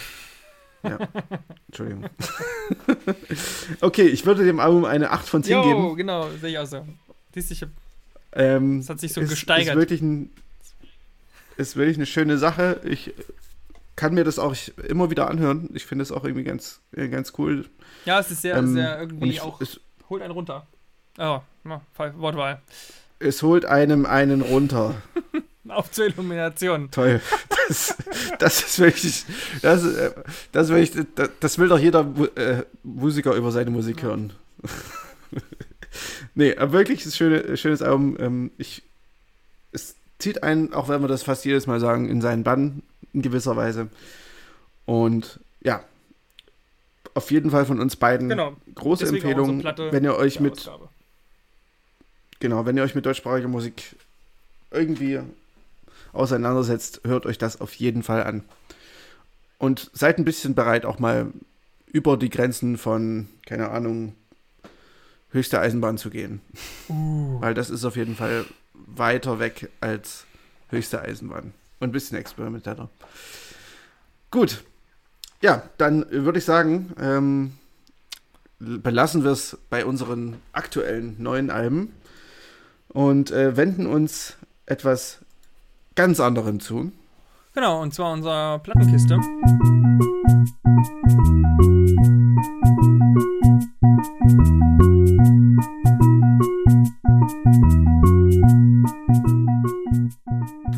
ja, 0.82 0.98
Entschuldigung. 1.68 2.06
okay, 3.80 4.06
ich 4.06 4.24
würde 4.26 4.44
dem 4.44 4.60
Album 4.60 4.84
eine 4.84 5.10
8 5.10 5.28
von 5.28 5.42
10 5.42 5.52
jo, 5.52 5.62
geben. 5.62 5.96
genau, 5.96 6.28
sehe 6.40 6.50
ich 6.50 6.58
auch 6.58 6.66
so. 6.66 6.86
Siehst, 7.34 7.50
ich 7.50 7.62
hab, 7.62 7.70
ähm, 8.32 8.80
das 8.80 8.90
hat 8.90 9.00
sich 9.00 9.12
so 9.12 9.20
ist, 9.20 9.30
gesteigert. 9.30 9.74
Ist 9.74 9.80
wirklich, 9.80 10.00
ein, 10.00 10.30
ist 11.56 11.76
wirklich 11.76 11.96
eine 11.96 12.06
schöne 12.06 12.38
Sache. 12.38 12.80
Ich 12.84 13.12
kann 13.96 14.14
mir 14.14 14.24
das 14.24 14.38
auch 14.38 14.56
immer 14.88 15.10
wieder 15.10 15.28
anhören. 15.28 15.68
Ich 15.74 15.84
finde 15.84 16.02
es 16.02 16.12
auch 16.12 16.24
irgendwie 16.24 16.44
ganz, 16.44 16.80
ganz 16.92 17.34
cool. 17.38 17.66
Ja, 18.06 18.18
es 18.18 18.30
ist 18.30 18.42
sehr, 18.42 18.56
ähm, 18.56 18.72
sehr 18.72 18.98
irgendwie 19.00 19.30
ich, 19.30 19.40
auch. 19.42 19.60
Es, 19.60 19.80
holt 20.08 20.22
einen 20.22 20.32
runter. 20.32 20.66
Oh, 21.18 21.40
Wortwahl. 21.94 22.62
Es 23.18 23.42
holt 23.42 23.66
einem 23.66 24.06
einen 24.06 24.40
runter. 24.40 24.94
Auf 25.68 25.90
zur 25.90 26.06
Illumination. 26.06 26.90
Toll. 26.90 27.20
Das, 27.68 27.96
das 28.38 28.62
ist 28.64 28.78
wirklich. 28.78 29.24
Das, 29.62 29.84
äh, 29.84 30.10
das, 30.52 30.68
wirklich, 30.70 31.06
das, 31.14 31.30
das 31.38 31.58
will 31.58 31.68
doch 31.68 31.78
jeder 31.78 32.00
äh, 32.34 32.64
Musiker 32.82 33.34
über 33.34 33.52
seine 33.52 33.70
Musik 33.70 34.02
hören. 34.02 34.32
nee, 36.34 36.56
aber 36.56 36.72
wirklich 36.72 37.04
ein 37.04 37.12
schöne, 37.12 37.56
schönes 37.56 37.82
Album. 37.82 38.16
Ähm, 38.18 38.50
ich, 38.58 38.82
es 39.72 39.94
zieht 40.18 40.42
einen, 40.42 40.72
auch 40.72 40.88
wenn 40.88 41.00
wir 41.00 41.08
das 41.08 41.22
fast 41.22 41.44
jedes 41.44 41.66
Mal 41.66 41.78
sagen, 41.78 42.08
in 42.08 42.20
seinen 42.20 42.42
Bann 42.42 42.82
in 43.12 43.22
gewisser 43.22 43.56
Weise. 43.56 43.88
Und 44.86 45.38
ja, 45.62 45.84
auf 47.14 47.30
jeden 47.30 47.50
Fall 47.50 47.66
von 47.66 47.80
uns 47.80 47.96
beiden 47.96 48.28
genau. 48.28 48.56
große 48.74 49.04
Deswegen 49.04 49.28
Empfehlung, 49.28 49.64
wenn 49.92 50.04
ihr 50.04 50.16
euch 50.16 50.40
mit 50.40 50.54
Ausgabe. 50.54 50.88
genau, 52.38 52.66
wenn 52.66 52.76
ihr 52.76 52.82
euch 52.82 52.94
mit 52.94 53.06
deutschsprachiger 53.06 53.48
Musik 53.48 53.96
irgendwie 54.70 55.20
auseinandersetzt, 56.12 57.02
hört 57.04 57.26
euch 57.26 57.38
das 57.38 57.60
auf 57.60 57.72
jeden 57.74 58.02
Fall 58.02 58.24
an. 58.24 58.44
Und 59.58 59.90
seid 59.92 60.18
ein 60.18 60.24
bisschen 60.24 60.54
bereit, 60.54 60.84
auch 60.84 60.98
mal 60.98 61.32
über 61.86 62.16
die 62.16 62.30
Grenzen 62.30 62.78
von, 62.78 63.28
keine 63.46 63.70
Ahnung, 63.70 64.14
höchste 65.30 65.60
Eisenbahn 65.60 65.98
zu 65.98 66.10
gehen. 66.10 66.40
Uh. 66.88 67.40
Weil 67.40 67.54
das 67.54 67.70
ist 67.70 67.84
auf 67.84 67.96
jeden 67.96 68.16
Fall 68.16 68.44
weiter 68.74 69.38
weg 69.38 69.70
als 69.80 70.24
höchste 70.68 71.02
Eisenbahn. 71.02 71.52
Und 71.78 71.88
ein 71.88 71.92
bisschen 71.92 72.18
experimenteller. 72.18 72.90
Gut. 74.30 74.64
Ja, 75.42 75.62
dann 75.78 76.04
würde 76.10 76.38
ich 76.38 76.44
sagen, 76.44 76.92
ähm, 77.00 77.52
belassen 78.58 79.24
wir 79.24 79.30
es 79.30 79.58
bei 79.70 79.84
unseren 79.84 80.36
aktuellen 80.52 81.16
neuen 81.18 81.50
Alben 81.50 81.94
und 82.88 83.30
äh, 83.30 83.56
wenden 83.56 83.86
uns 83.86 84.36
etwas 84.66 85.20
ganz 86.00 86.18
anderem 86.18 86.60
zu. 86.60 86.92
Genau, 87.52 87.82
und 87.82 87.92
zwar 87.92 88.14
unserer 88.14 88.58
Plattenkiste. 88.60 89.16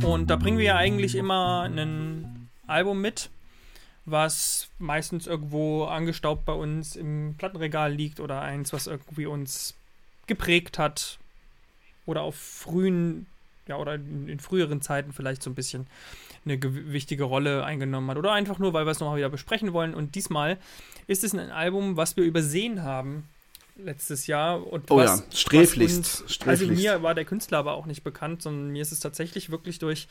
Und 0.04 0.26
da 0.28 0.34
bringen 0.34 0.58
wir 0.58 0.64
ja 0.64 0.76
eigentlich 0.76 1.14
immer 1.14 1.68
ein 1.72 2.48
Album 2.66 3.00
mit, 3.00 3.30
was 4.04 4.70
meistens 4.80 5.28
irgendwo 5.28 5.84
angestaubt 5.84 6.44
bei 6.44 6.52
uns 6.52 6.96
im 6.96 7.36
Plattenregal 7.38 7.92
liegt 7.92 8.18
oder 8.18 8.40
eins, 8.40 8.72
was 8.72 8.88
irgendwie 8.88 9.26
uns 9.26 9.76
geprägt 10.26 10.80
hat 10.80 11.20
oder 12.06 12.22
auf 12.22 12.34
frühen 12.34 13.28
ja, 13.68 13.76
oder 13.76 13.94
in, 13.94 14.28
in, 14.28 14.40
früheren 14.40 14.80
Zeiten 14.80 15.12
vielleicht 15.12 15.42
so 15.42 15.50
ein 15.50 15.54
bisschen 15.54 15.86
eine 16.44 16.58
wichtige 16.92 17.24
Rolle 17.24 17.64
eingenommen 17.64 18.10
hat. 18.10 18.16
Oder 18.16 18.32
einfach 18.32 18.58
nur, 18.58 18.72
weil 18.72 18.86
wir 18.86 18.90
es 18.90 19.00
nochmal 19.00 19.18
wieder 19.18 19.28
besprechen 19.28 19.72
wollen. 19.72 19.94
Und 19.94 20.14
diesmal 20.14 20.58
ist 21.06 21.24
es 21.24 21.32
ein 21.32 21.50
Album, 21.50 21.96
was 21.96 22.16
wir 22.16 22.24
übersehen 22.24 22.82
haben 22.82 23.28
letztes 23.76 24.26
Jahr. 24.26 24.66
Und 24.66 24.90
oh 24.90 24.96
was, 24.96 25.20
ja, 25.20 25.36
sträflichst, 25.36 26.22
uns, 26.22 26.38
Also 26.46 26.66
mir 26.66 27.02
war 27.02 27.14
der 27.14 27.24
Künstler 27.24 27.58
aber 27.58 27.74
auch 27.74 27.86
nicht 27.86 28.02
bekannt, 28.02 28.42
sondern 28.42 28.70
mir 28.70 28.82
ist 28.82 28.92
es 28.92 29.00
tatsächlich 29.00 29.50
wirklich 29.50 29.78
durch 29.78 30.08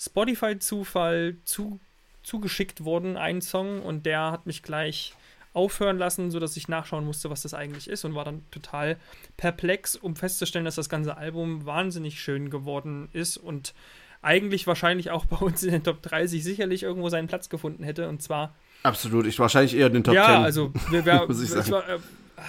Spotify-Zufall 0.00 1.36
zu, 1.44 1.78
zugeschickt 2.22 2.84
worden, 2.84 3.16
ein 3.16 3.40
Song. 3.40 3.82
Und 3.82 4.06
der 4.06 4.32
hat 4.32 4.46
mich 4.46 4.62
gleich 4.62 5.14
aufhören 5.52 5.98
lassen, 5.98 6.30
sodass 6.30 6.56
ich 6.56 6.68
nachschauen 6.68 7.04
musste, 7.04 7.30
was 7.30 7.42
das 7.42 7.54
eigentlich 7.54 7.88
ist 7.88 8.04
und 8.04 8.14
war 8.14 8.24
dann 8.24 8.42
total 8.50 8.96
perplex, 9.36 9.96
um 9.96 10.16
festzustellen, 10.16 10.64
dass 10.64 10.76
das 10.76 10.88
ganze 10.88 11.16
Album 11.16 11.66
wahnsinnig 11.66 12.20
schön 12.20 12.50
geworden 12.50 13.08
ist 13.12 13.36
und 13.36 13.74
eigentlich 14.22 14.66
wahrscheinlich 14.66 15.10
auch 15.10 15.24
bei 15.26 15.36
uns 15.36 15.62
in 15.62 15.72
den 15.72 15.84
Top 15.84 16.02
30 16.02 16.42
sicherlich 16.42 16.82
irgendwo 16.82 17.08
seinen 17.08 17.28
Platz 17.28 17.48
gefunden 17.48 17.84
hätte 17.84 18.08
und 18.08 18.22
zwar 18.22 18.54
Absolut, 18.82 19.26
ich 19.26 19.38
wahrscheinlich 19.38 19.74
eher 19.74 19.90
den 19.90 20.04
Top 20.04 20.14
ja, 20.14 20.26
10. 20.26 20.34
Ja, 20.34 20.42
also 20.42 20.72
wir, 20.90 21.04
wir, 21.04 21.28
ich, 21.30 21.54
ich 21.54 21.70
war, 21.70 21.88
äh, 21.88 21.98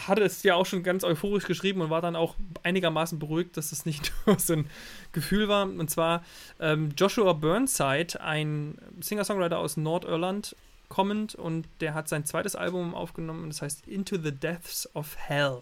hatte 0.07 0.23
es 0.23 0.43
ja 0.43 0.55
auch 0.55 0.65
schon 0.65 0.83
ganz 0.83 1.03
euphorisch 1.03 1.45
geschrieben 1.45 1.81
und 1.81 1.89
war 1.89 2.01
dann 2.01 2.15
auch 2.15 2.35
einigermaßen 2.63 3.19
beruhigt, 3.19 3.57
dass 3.57 3.71
das 3.71 3.85
nicht 3.85 4.13
nur 4.25 4.39
so 4.39 4.53
ein 4.53 4.69
Gefühl 5.11 5.47
war. 5.47 5.63
Und 5.63 5.89
zwar 5.89 6.23
ähm, 6.59 6.89
Joshua 6.95 7.33
Burnside, 7.33 8.21
ein 8.21 8.77
Singer-Songwriter 8.99 9.57
aus 9.57 9.77
Nordirland, 9.77 10.55
kommend 10.89 11.35
und 11.35 11.67
der 11.79 11.93
hat 11.93 12.09
sein 12.09 12.25
zweites 12.25 12.55
Album 12.55 12.93
aufgenommen, 12.95 13.49
das 13.49 13.61
heißt 13.61 13.87
Into 13.87 14.17
the 14.17 14.31
Depths 14.31 14.89
of 14.95 15.15
Hell. 15.17 15.61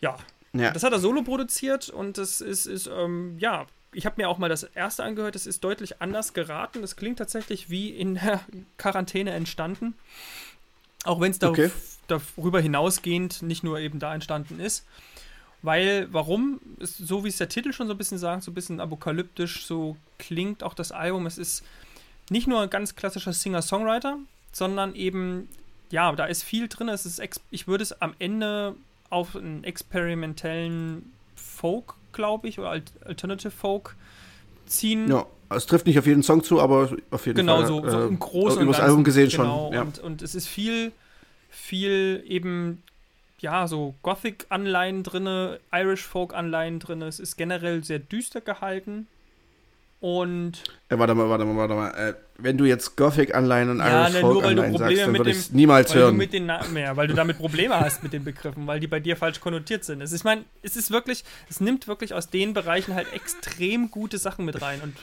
Ja, 0.00 0.18
ja. 0.52 0.72
das 0.72 0.82
hat 0.82 0.92
er 0.92 0.98
solo 0.98 1.22
produziert 1.22 1.88
und 1.88 2.18
das 2.18 2.40
ist, 2.40 2.66
ist 2.66 2.88
ähm, 2.88 3.38
ja, 3.38 3.66
ich 3.92 4.06
habe 4.06 4.16
mir 4.18 4.28
auch 4.28 4.38
mal 4.38 4.48
das 4.48 4.62
erste 4.62 5.02
angehört, 5.04 5.34
das 5.34 5.46
ist 5.46 5.64
deutlich 5.64 6.00
anders 6.00 6.32
geraten. 6.32 6.80
Das 6.80 6.96
klingt 6.96 7.18
tatsächlich 7.18 7.70
wie 7.70 7.90
in 7.90 8.14
der 8.14 8.40
Quarantäne 8.76 9.32
entstanden. 9.32 9.94
Auch 11.04 11.20
wenn 11.20 11.30
es 11.30 11.38
da 11.38 11.48
okay. 11.48 11.70
darüber 12.08 12.60
hinausgehend 12.60 13.42
nicht 13.42 13.64
nur 13.64 13.78
eben 13.78 13.98
da 13.98 14.14
entstanden 14.14 14.60
ist. 14.60 14.84
Weil, 15.62 16.08
warum? 16.12 16.60
Ist, 16.78 16.98
so 16.98 17.24
wie 17.24 17.28
es 17.28 17.36
der 17.36 17.48
Titel 17.48 17.72
schon 17.72 17.86
so 17.86 17.94
ein 17.94 17.98
bisschen 17.98 18.18
sagt, 18.18 18.42
so 18.42 18.50
ein 18.50 18.54
bisschen 18.54 18.80
apokalyptisch, 18.80 19.66
so 19.66 19.96
klingt 20.18 20.62
auch 20.62 20.74
das 20.74 20.92
Album. 20.92 21.26
Es 21.26 21.36
ist 21.36 21.64
nicht 22.30 22.46
nur 22.46 22.62
ein 22.62 22.70
ganz 22.70 22.94
klassischer 22.94 23.32
Singer-Songwriter, 23.32 24.18
sondern 24.52 24.94
eben, 24.94 25.48
ja, 25.90 26.10
da 26.12 26.24
ist 26.24 26.42
viel 26.42 26.68
drin. 26.68 26.88
Es 26.88 27.04
ist 27.04 27.20
ich 27.50 27.68
würde 27.68 27.82
es 27.82 28.00
am 28.00 28.14
Ende 28.18 28.74
auf 29.10 29.36
einen 29.36 29.64
experimentellen 29.64 31.12
Folk, 31.34 31.94
glaube 32.12 32.48
ich, 32.48 32.58
oder 32.58 32.80
Alternative 33.04 33.50
Folk 33.50 33.96
ziehen. 34.66 35.10
Ja, 35.10 35.26
es 35.50 35.66
trifft 35.66 35.86
nicht 35.86 35.98
auf 35.98 36.06
jeden 36.06 36.22
Song 36.22 36.42
zu, 36.44 36.60
aber 36.60 36.90
auf 37.10 37.26
jeden 37.26 37.36
genau, 37.36 37.56
Fall. 37.56 37.66
Genau, 37.66 37.82
so, 37.82 37.90
so, 37.90 38.06
im 38.06 38.18
Großen 38.18 38.58
äh, 38.58 38.62
und 38.62 38.68
das 38.68 38.80
Album 38.80 39.04
gesehen 39.04 39.28
genau, 39.28 39.66
schon. 39.66 39.74
Ja. 39.74 39.82
Und, 39.82 39.98
und 39.98 40.22
es 40.22 40.34
ist 40.36 40.46
viel, 40.46 40.92
viel 41.48 42.22
eben, 42.26 42.82
ja, 43.40 43.66
so 43.66 43.94
Gothic-Anleihen 44.02 45.02
drin, 45.02 45.56
Irish-Folk-Anleihen 45.72 46.78
drin. 46.78 47.02
Es 47.02 47.18
ist 47.18 47.36
generell 47.36 47.82
sehr 47.82 47.98
düster 47.98 48.40
gehalten. 48.40 49.08
Und. 50.00 50.62
Äh, 50.88 50.98
warte 50.98 51.14
mal, 51.14 51.28
warte 51.28 51.44
mal, 51.44 51.56
warte 51.56 51.74
mal. 51.74 51.90
Äh, 51.90 52.14
wenn 52.38 52.56
du 52.56 52.64
jetzt 52.64 52.96
Gothic-Anleihen 52.96 53.68
und 53.68 53.78
Ja, 53.80 54.02
Irish 54.04 54.14
ne, 54.14 54.20
du 54.20 54.26
Folk-Anleihen 54.32 54.76
sagst, 54.78 54.98
dann 54.98 55.16
würde 55.18 55.30
ich 55.30 55.36
es 55.36 55.52
niemals 55.52 55.94
hören. 55.94 56.16
mit 56.16 56.32
den 56.32 56.46
Na 56.46 56.62
ja, 56.74 56.96
weil 56.96 57.06
du 57.06 57.12
damit 57.14 57.36
Probleme 57.36 57.78
hast 57.78 58.02
mit 58.02 58.14
den 58.14 58.24
Begriffen, 58.24 58.66
weil 58.66 58.80
die 58.80 58.86
bei 58.86 58.98
dir 58.98 59.16
falsch 59.16 59.40
konnotiert 59.40 59.84
sind. 59.84 60.00
Es 60.00 60.10
ist, 60.12 60.20
ich 60.20 60.24
meine, 60.24 60.44
es 60.62 60.74
ist 60.76 60.90
wirklich, 60.90 61.22
es 61.50 61.60
nimmt 61.60 61.86
wirklich 61.86 62.14
aus 62.14 62.30
den 62.30 62.54
Bereichen 62.54 62.94
halt 62.94 63.12
extrem 63.12 63.90
gute 63.90 64.16
Sachen 64.16 64.46
mit 64.46 64.62
rein. 64.62 64.80
Und 64.80 64.96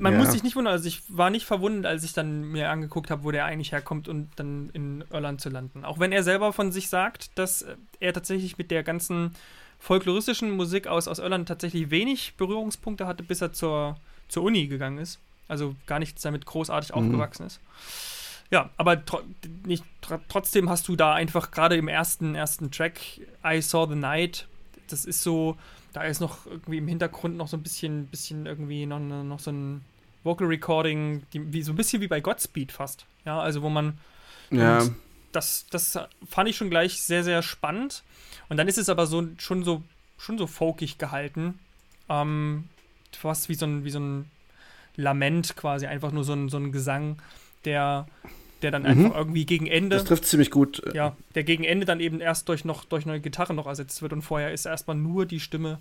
man 0.00 0.12
Ja. 0.12 0.18
muss 0.18 0.32
sich 0.32 0.42
nicht 0.42 0.54
wundern, 0.54 0.72
also 0.74 0.86
ich 0.86 1.02
war 1.08 1.30
nicht 1.30 1.46
verwundert, 1.46 1.90
als 1.90 2.04
ich 2.04 2.12
dann 2.12 2.42
mir 2.42 2.68
angeguckt 2.68 3.10
habe, 3.10 3.24
wo 3.24 3.30
der 3.30 3.46
eigentlich 3.46 3.72
herkommt 3.72 4.06
und 4.06 4.28
dann 4.36 4.68
in 4.74 5.02
Irland 5.10 5.40
zu 5.40 5.48
landen. 5.48 5.86
Auch 5.86 5.98
wenn 5.98 6.12
er 6.12 6.22
selber 6.22 6.52
von 6.52 6.72
sich 6.72 6.90
sagt, 6.90 7.38
dass 7.38 7.64
er 8.00 8.12
tatsächlich 8.12 8.58
mit 8.58 8.70
der 8.70 8.82
ganzen 8.82 9.34
folkloristischen 9.82 10.52
Musik 10.52 10.86
aus, 10.86 11.08
aus 11.08 11.18
Irland 11.18 11.48
tatsächlich 11.48 11.90
wenig 11.90 12.34
Berührungspunkte 12.36 13.06
hatte, 13.06 13.24
bis 13.24 13.40
er 13.40 13.52
zur, 13.52 13.96
zur 14.28 14.44
Uni 14.44 14.68
gegangen 14.68 14.98
ist. 14.98 15.18
Also 15.48 15.74
gar 15.86 15.98
nichts 15.98 16.22
damit 16.22 16.46
großartig 16.46 16.90
Mhm. 16.90 16.96
aufgewachsen 16.96 17.46
ist. 17.46 17.60
Ja, 18.50 18.70
aber 18.76 19.04
tro 19.04 19.20
nicht, 19.66 19.84
tr 20.00 20.20
trotzdem 20.28 20.70
hast 20.70 20.86
du 20.86 20.94
da 20.94 21.14
einfach 21.14 21.50
gerade 21.50 21.76
im 21.76 21.88
ersten, 21.88 22.34
ersten 22.36 22.70
Track, 22.70 23.00
I 23.44 23.60
Saw 23.60 23.88
the 23.88 23.96
Night, 23.98 24.46
das 24.88 25.04
ist 25.04 25.22
so, 25.22 25.56
da 25.92 26.02
ist 26.02 26.20
noch 26.20 26.46
irgendwie 26.46 26.78
im 26.78 26.86
Hintergrund 26.86 27.36
noch 27.36 27.48
so 27.48 27.56
ein 27.56 27.62
bisschen, 27.62 28.06
bisschen 28.06 28.46
irgendwie 28.46 28.86
noch, 28.86 29.00
noch 29.00 29.40
so 29.40 29.50
ein 29.50 29.84
Vocal 30.22 30.46
Recording, 30.46 31.22
die, 31.32 31.52
wie, 31.52 31.62
so 31.62 31.72
ein 31.72 31.76
bisschen 31.76 32.00
wie 32.02 32.08
bei 32.08 32.20
Godspeed 32.20 32.70
fast. 32.70 33.04
Ja, 33.24 33.40
also 33.40 33.62
wo 33.62 33.68
man 33.68 33.98
ja, 34.50 34.80
und 34.82 34.94
das, 35.32 35.66
das 35.70 35.98
fand 36.28 36.48
ich 36.48 36.56
schon 36.56 36.70
gleich 36.70 37.02
sehr, 37.02 37.24
sehr 37.24 37.42
spannend. 37.42 38.02
Und 38.48 38.56
dann 38.56 38.68
ist 38.68 38.78
es 38.78 38.88
aber 38.88 39.06
so 39.06 39.26
schon 39.38 39.64
so, 39.64 39.82
schon 40.18 40.38
so 40.38 40.46
folkig 40.46 40.98
gehalten. 40.98 41.58
Ähm, 42.08 42.64
fast 43.12 43.48
wie 43.48 43.54
so 43.54 43.66
ein, 43.66 43.84
wie 43.84 43.90
so 43.90 44.00
ein 44.00 44.30
Lament 44.96 45.56
quasi, 45.56 45.86
einfach 45.86 46.12
nur 46.12 46.24
so 46.24 46.34
ein, 46.34 46.48
so 46.48 46.58
ein 46.58 46.72
Gesang, 46.72 47.20
der, 47.64 48.06
der 48.60 48.70
dann 48.70 48.82
Mhm. 48.82 48.88
einfach 48.88 49.16
irgendwie 49.16 49.46
gegen 49.46 49.66
Ende, 49.66 49.96
das 49.96 50.04
trifft 50.04 50.26
ziemlich 50.26 50.50
gut. 50.50 50.82
ja, 50.94 51.16
der 51.34 51.44
gegen 51.44 51.64
Ende 51.64 51.86
dann 51.86 52.00
eben 52.00 52.20
erst 52.20 52.48
durch 52.48 52.64
noch 52.64 52.84
durch 52.84 53.06
neue 53.06 53.20
Gitarre 53.20 53.54
noch 53.54 53.66
ersetzt 53.66 54.02
wird 54.02 54.12
und 54.12 54.22
vorher 54.22 54.52
ist 54.52 54.66
erstmal 54.66 54.96
nur 54.96 55.26
die 55.26 55.40
Stimme 55.40 55.78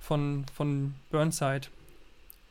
von, 0.00 0.44
von 0.54 0.94
Burnside. 1.10 1.68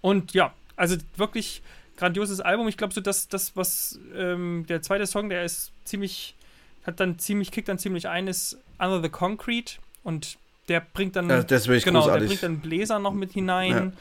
Und 0.01 0.33
ja, 0.33 0.53
also 0.75 0.95
wirklich 1.17 1.61
grandioses 2.01 2.41
Album. 2.41 2.67
Ich 2.67 2.77
glaube 2.77 2.93
so, 2.93 2.99
dass 2.99 3.27
das, 3.27 3.55
was 3.55 3.99
ähm, 4.15 4.65
der 4.67 4.81
zweite 4.81 5.05
Song, 5.05 5.29
der 5.29 5.43
ist 5.45 5.71
ziemlich, 5.85 6.35
hat 6.83 6.99
dann 6.99 7.19
ziemlich, 7.19 7.51
kickt 7.51 7.67
dann 7.69 7.77
ziemlich 7.77 8.07
ein, 8.07 8.27
ist 8.27 8.57
Under 8.79 9.01
the 9.03 9.09
Concrete 9.09 9.75
und 10.03 10.37
der 10.67 10.81
bringt 10.81 11.15
dann 11.15 11.29
Ja, 11.29 11.43
das 11.43 11.67
ich 11.67 11.83
genau, 11.83 11.99
der 11.99 12.07
großartig. 12.13 12.27
bringt 12.27 12.43
dann 12.43 12.59
Bläser 12.59 12.97
noch 12.99 13.13
mit 13.13 13.33
hinein, 13.33 13.71
Ja. 13.71 13.91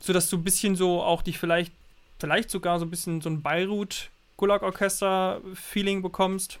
sodass 0.00 0.30
du 0.30 0.38
ein 0.38 0.44
bisschen 0.44 0.76
so 0.76 1.02
auch 1.02 1.20
dich 1.22 1.38
vielleicht, 1.38 1.72
vielleicht 2.18 2.50
sogar 2.50 2.78
so 2.78 2.86
ein 2.86 2.90
bisschen 2.90 3.20
so 3.20 3.28
ein 3.28 3.42
Beirut 3.42 4.08
Gulag 4.38 4.62
Orchester 4.62 5.40
Feeling 5.54 6.00
bekommst. 6.02 6.58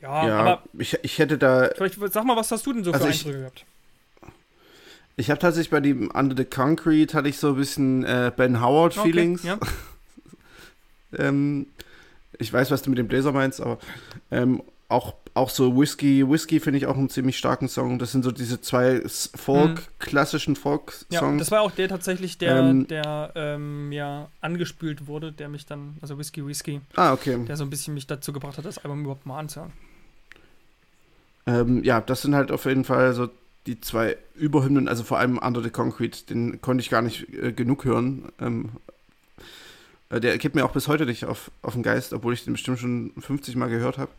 Ja, 0.00 0.26
ja, 0.28 0.38
aber 0.38 0.62
ich, 0.78 0.96
ich 1.02 1.18
hätte 1.18 1.36
da, 1.38 1.68
vielleicht 1.74 1.98
sag 2.12 2.24
mal, 2.24 2.36
was 2.36 2.50
hast 2.52 2.64
du 2.66 2.72
denn 2.72 2.84
so 2.84 2.92
Also 2.92 3.06
für 3.06 3.10
ich- 3.10 3.18
Eindrücke 3.26 3.38
gehabt? 3.40 3.64
Ich 5.16 5.30
habe 5.30 5.40
tatsächlich 5.40 5.70
bei 5.70 5.80
dem 5.80 6.10
Under 6.10 6.36
the 6.36 6.44
Concrete 6.44 7.16
hatte 7.16 7.28
ich 7.28 7.38
so 7.38 7.50
ein 7.50 7.56
bisschen 7.56 8.04
äh, 8.04 8.32
Ben 8.36 8.60
Howard 8.60 8.96
Okay, 8.98 9.10
Feelings. 9.12 9.42
ja. 9.44 9.58
Ähm, 11.16 11.66
ich 12.38 12.52
weiß, 12.52 12.72
was 12.72 12.82
du 12.82 12.90
mit 12.90 12.98
dem 12.98 13.06
Bläser 13.06 13.30
meinst, 13.30 13.60
aber 13.60 13.78
ähm, 14.32 14.62
auch, 14.88 15.14
auch 15.34 15.48
so 15.48 15.78
Whiskey, 15.80 16.28
Whiskey 16.28 16.58
finde 16.58 16.78
ich 16.78 16.86
auch 16.86 16.96
einen 16.96 17.08
ziemlich 17.08 17.38
starken 17.38 17.68
Song. 17.68 18.00
Das 18.00 18.10
sind 18.10 18.24
so 18.24 18.32
diese 18.32 18.60
zwei 18.60 19.00
Folk, 19.36 19.82
klassischen 20.00 20.54
Ja, 20.56 20.60
Folk-Songs. 20.60 21.38
das 21.38 21.50
war 21.52 21.60
auch 21.60 21.70
der 21.70 21.88
tatsächlich, 21.88 22.38
der, 22.38 22.56
Ähm, 22.56 22.88
der 22.88 23.30
ähm, 23.36 23.92
ja 23.92 24.28
angespült 24.40 25.06
wurde, 25.06 25.30
der 25.30 25.48
mich 25.48 25.66
dann, 25.66 25.96
also 26.02 26.18
Whisky 26.18 26.44
Whisky, 26.44 26.80
ah, 26.96 27.12
okay. 27.12 27.44
der 27.46 27.56
so 27.56 27.62
ein 27.64 27.70
bisschen 27.70 27.94
mich 27.94 28.08
dazu 28.08 28.32
gebracht 28.32 28.58
hat, 28.58 28.64
das 28.64 28.78
Album 28.78 29.02
überhaupt 29.02 29.26
mal 29.26 29.38
anzuhören. 29.38 29.72
Ähm, 31.46 31.84
ja, 31.84 32.00
das 32.00 32.22
sind 32.22 32.34
halt 32.34 32.50
auf 32.50 32.64
jeden 32.64 32.84
Fall 32.84 33.12
so 33.14 33.28
die 33.66 33.80
zwei 33.80 34.16
Überhymnen, 34.34 34.88
also 34.88 35.04
vor 35.04 35.18
allem 35.18 35.38
Under 35.38 35.62
the 35.62 35.70
Concrete, 35.70 36.26
den 36.26 36.60
konnte 36.60 36.82
ich 36.82 36.90
gar 36.90 37.02
nicht 37.02 37.32
äh, 37.32 37.52
genug 37.52 37.84
hören. 37.84 38.30
Ähm, 38.40 38.70
äh, 40.10 40.20
der 40.20 40.38
geht 40.38 40.54
mir 40.54 40.64
auch 40.64 40.72
bis 40.72 40.88
heute 40.88 41.06
nicht 41.06 41.24
auf, 41.24 41.50
auf 41.62 41.74
den 41.74 41.82
Geist, 41.82 42.12
obwohl 42.12 42.34
ich 42.34 42.44
den 42.44 42.54
bestimmt 42.54 42.78
schon 42.78 43.12
50 43.18 43.56
Mal 43.56 43.68
gehört 43.68 43.98
habe. 43.98 44.10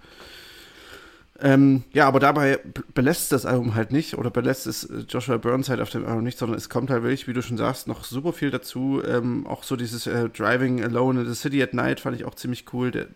Ähm, 1.42 1.84
ja, 1.92 2.08
aber 2.08 2.22
dabei 2.22 2.60
belässt 2.94 3.34
das 3.34 3.46
Album 3.46 3.76
halt 3.76 3.92
nicht 3.92 4.18
oder 4.18 4.30
belässt 4.30 4.68
es 4.68 4.86
äh, 4.86 5.00
Joshua 5.10 5.36
Burnside 5.38 5.84
auf 5.84 5.90
dem 5.90 6.06
Album 6.06 6.24
nicht, 6.24 6.38
sondern 6.38 6.58
es 6.58 6.70
kommt 6.70 6.90
halt 6.90 7.04
wirklich, 7.04 7.28
wie 7.28 7.34
du 7.34 7.42
schon 7.42 7.58
sagst, 7.58 7.88
noch 7.88 8.06
super 8.06 8.32
viel 8.32 8.52
dazu. 8.52 9.02
Ähm, 9.06 9.46
auch 9.46 9.64
so 9.64 9.76
dieses 9.76 10.08
äh, 10.08 10.30
Driving 10.30 10.82
Alone 10.82 11.22
in 11.22 11.28
the 11.28 11.36
City 11.36 11.62
at 11.62 11.74
Night 11.74 12.00
fand 12.00 12.16
ich 12.16 12.24
auch 12.24 12.36
ziemlich 12.36 12.74
cool. 12.74 12.92
Der, 12.92 13.08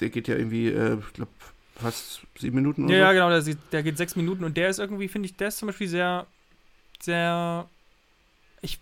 der 0.00 0.10
geht 0.10 0.28
ja 0.28 0.36
irgendwie, 0.36 0.68
äh, 0.68 0.98
ich 0.98 1.12
glaube, 1.14 1.30
fast 1.80 2.22
sieben 2.38 2.56
Minuten 2.56 2.84
oder 2.84 2.94
Ja, 2.94 2.98
so. 2.98 3.04
ja, 3.14 3.26
genau, 3.28 3.40
der, 3.42 3.54
der 3.72 3.82
geht 3.82 3.96
sechs 3.96 4.16
Minuten 4.16 4.44
und 4.44 4.56
der 4.56 4.68
ist 4.68 4.78
irgendwie, 4.78 5.08
finde 5.08 5.26
ich, 5.26 5.36
der 5.36 5.48
ist 5.48 5.58
zum 5.58 5.66
Beispiel 5.66 5.88
sehr, 5.88 6.26
sehr. 7.00 7.68
Ich, 8.60 8.78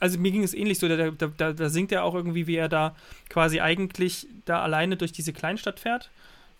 also 0.00 0.18
mir 0.18 0.30
ging 0.30 0.42
es 0.42 0.54
ähnlich 0.54 0.78
so, 0.78 0.88
da, 0.88 1.10
da, 1.10 1.26
da, 1.36 1.52
da 1.52 1.68
singt 1.70 1.92
er 1.92 2.04
auch 2.04 2.14
irgendwie, 2.14 2.46
wie 2.46 2.56
er 2.56 2.68
da 2.68 2.94
quasi 3.30 3.60
eigentlich 3.60 4.26
da 4.44 4.62
alleine 4.62 4.96
durch 4.96 5.12
diese 5.12 5.32
Kleinstadt 5.32 5.80
fährt. 5.80 6.10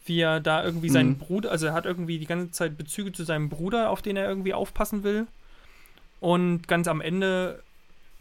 Wie 0.07 0.21
er 0.21 0.41
da 0.41 0.65
irgendwie 0.65 0.89
seinen 0.89 1.11
Mhm. 1.11 1.19
Bruder, 1.19 1.51
also 1.51 1.67
er 1.67 1.75
hat 1.75 1.85
irgendwie 1.85 2.19
die 2.19 2.25
ganze 2.27 2.51
Zeit 2.51 2.79
Bezüge 2.79 3.13
zu 3.13 3.25
seinem 3.25 3.51
Bruder, 3.51 3.91
auf 3.91 4.01
den 4.01 4.17
er 4.17 4.27
irgendwie 4.27 4.55
aufpassen 4.55 5.03
will. 5.03 5.27
Und 6.21 6.67
ganz 6.67 6.89
am 6.89 7.01
Ende 7.03 7.63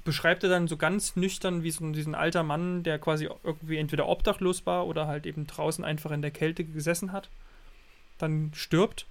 beschreibt 0.07 0.41
er 0.43 0.49
dann 0.49 0.67
so 0.67 0.77
ganz 0.77 1.15
nüchtern, 1.15 1.61
wie 1.61 1.69
so 1.69 1.87
diesen 1.91 2.15
alter 2.15 2.41
Mann, 2.41 2.81
der 2.81 2.97
quasi 2.97 3.29
irgendwie 3.43 3.77
entweder 3.77 4.07
obdachlos 4.07 4.65
war 4.65 4.87
oder 4.87 5.05
halt 5.05 5.27
eben 5.27 5.45
draußen 5.45 5.85
einfach 5.85 6.09
in 6.11 6.23
der 6.23 6.31
Kälte 6.31 6.63
gesessen 6.63 7.11
hat, 7.11 7.29
dann 8.17 8.51
stirbt 8.55 9.05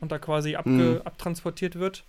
und 0.00 0.10
da 0.10 0.18
quasi 0.18 0.56
Mhm. 0.64 1.02
abtransportiert 1.04 1.76
wird. 1.78 2.02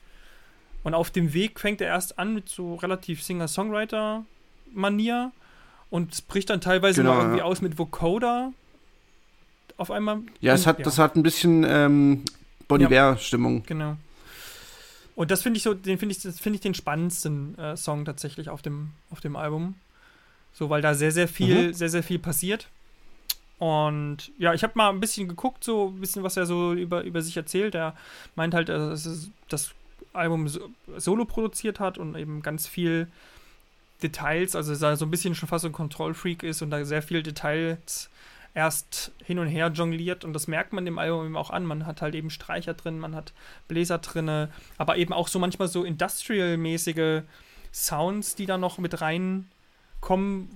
Und 0.84 0.96
auf 0.96 1.12
dem 1.12 1.34
Weg 1.34 1.60
fängt 1.60 1.82
er 1.82 1.88
erst 1.88 2.18
an 2.18 2.34
mit 2.34 2.50
so 2.50 2.76
relativ 2.76 3.22
Singer-Songwriter-Manier 3.24 5.32
und 5.90 6.14
es 6.14 6.22
bricht 6.22 6.50
dann 6.50 6.62
teilweise 6.62 7.02
Genau, 7.02 7.14
mal 7.16 7.20
irgendwie 7.22 7.40
ja. 7.40 7.44
aus 7.46 7.62
mit 7.62 7.78
Vocoder 7.78 8.52
auf 9.78 9.92
einmal. 9.92 10.20
Ja, 10.42 10.54
es 10.54 10.62
Und- 10.62 10.68
hat, 10.68 10.86
das 10.86 10.98
hat 11.00 11.16
ein 11.16 11.24
bisschen 11.24 11.66
ähm, 11.68 12.24
Bon 12.68 12.80
Ja. 12.82 12.88
Iver-Stimmung. 12.88 13.64
Genau. 13.66 13.98
Und 15.16 15.32
das 15.32 15.42
finde 15.42 15.58
ich 15.58 15.64
so, 15.64 15.74
den 15.74 15.98
finde 15.98 16.14
ich, 16.16 16.22
finde 16.36 16.56
ich 16.56 16.62
den 16.62 16.74
spannendsten 16.74 17.58
äh, 17.58 17.78
Song 17.78 18.04
tatsächlich 18.06 18.50
auf 18.50 18.62
dem, 18.62 18.92
auf 19.12 19.22
dem 19.22 19.36
Album. 19.36 19.76
So, 20.54 20.70
weil 20.70 20.82
da 20.82 20.94
sehr, 20.94 21.12
sehr 21.12 21.28
viel, 21.28 21.68
Mhm. 21.68 21.74
sehr, 21.74 21.90
sehr 21.90 22.04
viel 22.04 22.20
passiert. 22.20 22.68
Und 23.58 24.32
ja, 24.38 24.54
ich 24.54 24.64
habe 24.64 24.74
mal 24.76 24.90
ein 24.90 25.00
bisschen 25.00 25.28
geguckt, 25.28 25.64
so 25.64 25.88
ein 25.88 26.02
bisschen, 26.02 26.24
was 26.24 26.36
er 26.36 26.46
so 26.46 26.74
über, 26.74 27.04
über 27.04 27.22
sich 27.22 27.38
erzählt. 27.38 27.76
Er 27.76 27.96
meint 28.36 28.54
halt, 28.54 28.70
äh, 28.70 28.74
dass 28.78 29.06
es 29.06 29.30
das 29.48 29.72
Album 30.12 30.48
so, 30.48 30.70
solo 30.98 31.26
produziert 31.26 31.80
hat 31.80 31.98
und 31.98 32.16
eben 32.16 32.42
ganz 32.42 32.68
viel 32.68 33.08
Details, 34.04 34.56
also 34.56 34.74
er 34.74 34.98
so 34.98 35.06
ein 35.06 35.12
bisschen 35.12 35.36
schon 35.36 35.48
fast 35.48 35.62
so 35.64 35.70
ein 35.70 35.74
Kontrollfreak 35.74 36.44
ist 36.44 36.62
und 36.62 36.70
da 36.70 36.84
sehr 36.84 37.02
viel 37.02 37.24
Details 37.24 38.10
erst 38.56 39.12
hin 39.24 39.38
und 39.38 39.48
her 39.48 39.68
jongliert 39.68 40.24
und 40.26 40.34
das 40.34 40.48
merkt 40.48 40.74
man 40.74 40.86
dem 40.86 40.98
Album 40.98 41.26
eben 41.26 41.38
auch 41.38 41.52
an. 41.52 41.66
Man 41.66 41.86
hat 41.86 42.02
halt 42.02 42.16
eben 42.16 42.30
Streicher 42.30 42.74
drin, 42.74 42.98
man 42.98 43.14
hat 43.14 43.34
Bläser 43.68 44.00
drinne, 44.00 44.50
aber 44.78 44.98
eben 44.98 45.14
auch 45.14 45.28
so 45.28 45.38
manchmal 45.38 45.68
so 45.68 45.84
industrial-mäßige 45.84 47.22
Sounds, 47.74 48.36
die 48.36 48.46
da 48.46 48.58
noch 48.58 48.78
mit 48.78 49.02
reinkommen, 49.02 50.50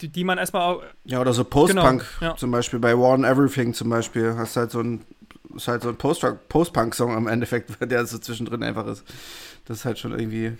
die, 0.00 0.08
die 0.08 0.24
man 0.24 0.38
erstmal 0.38 0.80
Ja, 1.04 1.20
oder 1.20 1.32
so 1.32 1.44
Post-Punk. 1.44 2.04
Genau, 2.18 2.32
ja. 2.32 2.36
Zum 2.36 2.50
Beispiel 2.50 2.80
bei 2.80 2.98
War 2.98 3.10
on 3.14 3.24
Everything 3.24 3.72
zum 3.74 3.88
Beispiel. 3.88 4.34
Hast 4.36 4.56
halt 4.56 4.72
so 4.72 4.80
ein, 4.80 5.04
ist 5.54 5.68
halt 5.68 5.82
so 5.82 5.88
ein 5.88 5.96
Post- 5.96 6.26
Post-Punk-Song 6.48 7.14
am 7.14 7.28
Endeffekt, 7.28 7.70
der 7.90 8.04
so 8.06 8.18
zwischendrin 8.18 8.62
einfach 8.64 8.86
ist. 8.86 9.04
Das 9.66 9.78
ist 9.78 9.84
halt 9.84 9.98
schon 9.98 10.12
irgendwie. 10.18 10.56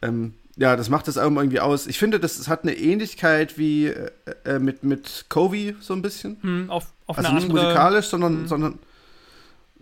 Ähm, 0.00 0.34
ja, 0.60 0.74
das 0.76 0.90
macht 0.90 1.06
das 1.08 1.16
Album 1.18 1.38
irgendwie 1.38 1.60
aus. 1.60 1.86
Ich 1.86 1.98
finde, 1.98 2.18
das, 2.20 2.38
es 2.38 2.48
hat 2.48 2.64
eine 2.64 2.74
Ähnlichkeit 2.76 3.56
wie 3.58 3.86
äh, 3.86 4.10
äh, 4.44 4.58
mit, 4.58 4.82
mit 4.82 5.26
Covey 5.28 5.76
so 5.80 5.94
ein 5.94 6.02
bisschen. 6.02 6.36
hm, 6.42 6.68
auf, 6.70 6.86
auf 7.06 7.16
Also 7.18 7.32
nicht 7.32 7.44
andere. 7.44 7.62
musikalisch, 7.64 8.06
sondern, 8.06 8.42
Mhm. 8.42 8.48
sondern, 8.48 8.78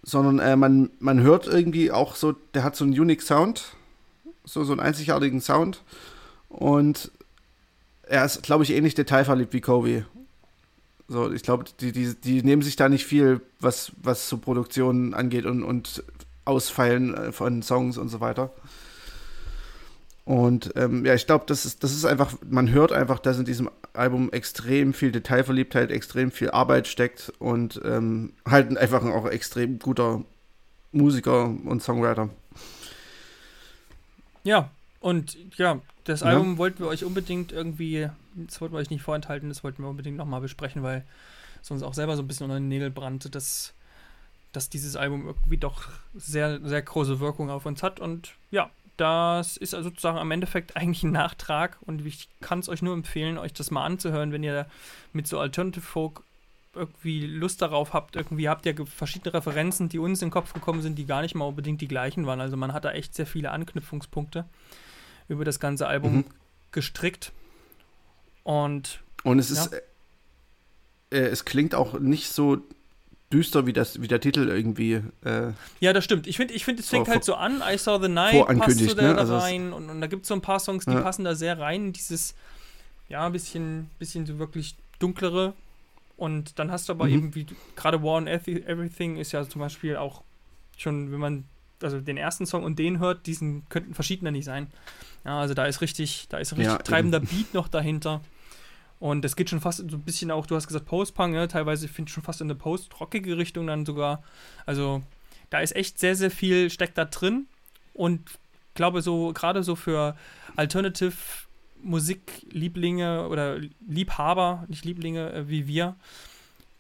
sondern 0.03 0.39
äh, 0.39 0.55
man, 0.57 0.91
man 1.01 1.21
hört 1.21 1.47
irgendwie 1.47 1.91
auch 1.91 2.15
so, 2.15 2.33
der 2.55 2.63
hat 2.63 2.77
so 2.77 2.85
einen 2.85 2.93
unique 2.93 3.23
Sound, 3.23 3.73
so, 4.45 4.63
so 4.65 4.73
einen 4.73 4.81
einzigartigen 4.81 5.41
Sound. 5.41 5.83
Und 6.49 7.11
er 8.03 8.25
ist, 8.25 8.43
glaube 8.43 8.63
ich, 8.65 8.71
ähnlich 8.71 8.95
detailverliebt 8.95 9.53
wie 9.53 9.61
Covey. 9.61 10.05
So, 11.09 11.33
ich 11.33 11.43
glaube, 11.43 11.65
die, 11.81 11.93
die, 11.93 12.15
die 12.15 12.43
nehmen 12.43 12.63
sich 12.63 12.77
da 12.77 12.89
nicht 12.89 13.07
viel, 13.07 13.41
was, 13.61 13.93
was 14.03 14.29
so 14.29 14.39
Produktionen 14.39 15.15
angeht 15.15 15.47
und, 15.47 15.63
und 15.63 16.03
Ausfeilen 16.45 17.15
äh, 17.15 17.33
von 17.33 17.63
Songs 17.63 17.97
und 17.97 18.09
so 18.09 18.21
weiter. 18.21 18.51
Und 20.27 20.73
ähm, 20.75 21.07
ja, 21.07 21.15
ich 21.15 21.27
glaube, 21.27 21.45
das 21.47 21.65
ist, 21.65 21.85
das 21.85 21.93
ist 21.93 22.05
einfach, 22.05 22.35
man 22.51 22.69
hört 22.71 22.91
einfach, 22.91 23.21
dass 23.21 23.39
in 23.39 23.45
diesem 23.45 23.71
Album 23.93 24.33
extrem 24.33 24.93
viel 24.93 25.13
Detailverliebtheit, 25.13 25.93
extrem 25.93 26.33
viel 26.33 26.51
Arbeit 26.51 26.89
steckt 26.89 27.33
und 27.39 27.81
ähm, 27.85 28.33
halt 28.45 28.77
einfach 28.77 29.05
ein 29.05 29.13
auch 29.13 29.27
extrem 29.27 29.79
guter 29.79 30.25
Musiker 30.91 31.45
und 31.65 31.81
Songwriter. 31.81 32.29
Ja, 34.43 34.71
Und 34.99 35.37
ja, 35.57 35.81
das 36.03 36.21
ja. 36.21 36.27
Album 36.27 36.59
wollten 36.59 36.81
wir 36.81 36.89
euch 36.89 37.05
unbedingt 37.05 37.53
irgendwie, 37.53 38.09
das 38.35 38.61
wollten 38.61 38.75
wir 38.75 38.81
euch 38.81 38.91
nicht 38.91 39.03
vorenthalten, 39.03 39.49
das 39.49 39.63
wollten 39.63 39.83
wir 39.85 39.89
unbedingt 39.89 40.17
nochmal 40.17 40.41
besprechen, 40.41 40.83
weil 40.83 41.05
es 41.63 41.71
uns 41.71 41.85
auch 41.85 41.95
selber 41.95 42.17
so 42.17 42.23
ein 42.23 42.27
bisschen 42.27 42.47
unter 42.47 42.57
den 42.57 42.67
Nägeln 42.67 42.93
brannte, 42.93 43.31
dass, 43.31 43.75
dass 44.51 44.71
dieses 44.71 44.97
Album 44.97 45.27
irgendwie 45.27 45.59
doch 45.59 45.85
sehr, 46.15 46.59
sehr 46.65 46.83
große 46.83 47.21
Wirkung 47.21 47.51
auf 47.51 47.67
uns 47.67 47.85
hat. 47.85 48.01
Und 48.01 48.33
ja, 48.51 48.71
das 48.97 49.57
ist 49.57 49.75
also 49.75 49.91
sozusagen 49.91 50.19
am 50.19 50.31
Endeffekt 50.31 50.77
eigentlich 50.77 51.03
ein 51.03 51.13
Nachtrag 51.13 51.79
und 51.83 52.05
ich 52.07 52.29
kann 52.41 52.61
es 52.61 52.69
euch 52.69 52.83
nur 52.83 52.95
empfehlen, 52.95 53.39
euch 53.39 53.53
das 53.53 53.71
mal 53.71 53.85
anzuhören, 53.85 54.33
wenn 54.33 54.43
ihr 54.43 54.67
mit 55.13 55.27
so 55.27 55.39
Alternative 55.39 55.85
Folk 55.85 56.23
irgendwie 56.77 57.27
Lust 57.27 57.63
darauf 57.63 57.93
habt. 57.93 58.17
Irgendwie 58.17 58.49
habt 58.49 58.67
ihr 58.67 58.87
verschiedene 58.87 59.35
Referenzen, 59.35 59.89
die 59.89 59.99
uns 59.99 60.23
in 60.23 60.27
den 60.29 60.33
Kopf 60.33 60.53
gekommen 60.53 60.83
sind, 60.83 60.97
die 60.97 61.07
gar 61.07 61.23
nicht 61.23 61.35
mal 61.35 61.47
unbedingt 61.47 61.81
die 61.81 61.89
gleichen 61.89 62.27
waren. 62.27 62.41
Also 62.41 62.57
man 62.57 62.73
hat 62.73 62.85
da 62.85 62.93
echt 62.93 63.15
sehr 63.15 63.27
viele 63.27 63.51
Anknüpfungspunkte 63.51 64.45
über 65.29 65.45
das 65.45 65.59
ganze 65.59 65.87
Album 65.87 66.17
mhm. 66.17 66.25
gestrickt. 66.71 67.33
Und, 68.45 69.01
und 69.25 69.39
es 69.39 69.51
ja. 69.55 69.63
ist, 69.63 69.73
äh, 71.11 71.19
es 71.19 71.45
klingt 71.45 71.75
auch 71.75 71.99
nicht 71.99 72.31
so 72.31 72.59
düster 73.37 73.67
wie, 73.67 73.73
das, 73.73 74.01
wie 74.01 74.09
der 74.09 74.21
Titel 74.21 74.49
irgendwie. 74.49 75.03
Äh, 75.25 75.53
ja, 75.81 75.93
das 75.93 76.05
stimmt. 76.05 76.27
Ich 76.27 76.39
finde, 76.39 76.55
ich 76.55 76.65
find, 76.65 76.81
es 76.81 76.89
fängt 76.89 77.09
halt 77.09 77.23
so 77.23 77.35
an. 77.35 77.63
I 77.69 77.77
Saw 77.77 78.01
the 78.01 78.09
Night 78.09 78.47
passt 78.59 78.79
so 78.79 78.95
da, 78.95 79.03
ne? 79.03 79.19
also 79.19 79.37
rein. 79.37 79.73
Und, 79.73 79.91
und, 79.91 80.01
da 80.01 80.07
gibt 80.07 80.23
es 80.23 80.29
so 80.29 80.35
ein 80.35 80.41
paar 80.41 80.59
Songs, 80.59 80.87
die 80.87 80.93
ja. 80.93 81.03
passen 81.03 81.25
da 81.25 81.35
sehr 81.35 81.59
rein. 81.59 81.93
Dieses, 81.93 82.35
ja, 83.09 83.27
ein 83.27 83.33
bisschen, 83.33 83.91
bisschen 83.99 84.25
so 84.25 84.39
wirklich 84.39 84.75
dunklere. 84.99 85.53
Und 86.17 86.59
dann 86.59 86.71
hast 86.71 86.89
du 86.89 86.95
aber 86.95 87.05
mhm. 87.05 87.13
eben, 87.13 87.35
wie 87.35 87.47
gerade 87.77 88.03
War 88.03 88.15
on 88.15 88.27
Everything 88.27 89.17
ist 89.17 89.33
ja 89.33 89.47
zum 89.47 89.61
Beispiel 89.61 89.97
auch 89.97 90.23
schon, 90.79 91.13
wenn 91.13 91.21
man 91.21 91.45
also 91.83 92.01
den 92.01 92.17
ersten 92.17 92.47
Song 92.47 92.65
und 92.65 92.79
den 92.79 92.99
hört, 93.01 93.27
diesen 93.27 93.69
könnten 93.69 93.93
verschiedene 93.93 94.33
nicht 94.33 94.47
sein. 94.47 94.69
Ja, 95.27 95.41
also 95.41 95.53
da 95.53 95.67
ist 95.67 95.83
richtig, 95.83 96.27
da 96.31 96.39
ist 96.39 96.53
richtig 96.53 96.69
ja, 96.69 96.79
treibender 96.79 97.19
eben. 97.19 97.27
Beat 97.27 97.55
noch 97.55 97.69
dahinter. 97.69 98.23
Und 98.99 99.23
das 99.23 99.37
geht 99.37 99.51
schon 99.51 99.61
fast 99.61 99.79
so 99.79 99.97
ein 99.97 100.03
bisschen 100.03 100.31
auch, 100.31 100.47
du 100.47 100.57
hast 100.57 100.67
gesagt 100.67 100.87
Post-Punk, 100.87 101.35
ja, 101.35 101.47
teilweise 101.47 101.87
finde 101.89 102.09
ich 102.09 102.15
schon 102.15 102.23
fast 102.23 102.41
in 102.41 102.47
eine 102.47 102.55
post-rockige 102.55 103.37
Richtung 103.37 103.67
dann 103.67 103.85
sogar. 103.85 104.23
Also 104.65 105.03
da 105.51 105.61
ist 105.61 105.77
echt 105.77 105.99
sehr, 105.99 106.17
sehr 106.17 106.31
viel 106.31 106.71
steckt 106.71 106.97
da 106.97 107.05
drin. 107.05 107.47
Und 107.93 108.23
glaube 108.75 109.03
so, 109.03 109.33
gerade 109.33 109.63
so 109.63 109.77
für 109.77 110.17
Alternative 110.57 111.13
Musiklieblinge 111.83 113.29
oder 113.29 113.59
Liebhaber, 113.87 114.65
nicht 114.69 114.85
Lieblinge 114.85 115.33
äh, 115.33 115.49
wie 115.49 115.67
wir, 115.67 115.97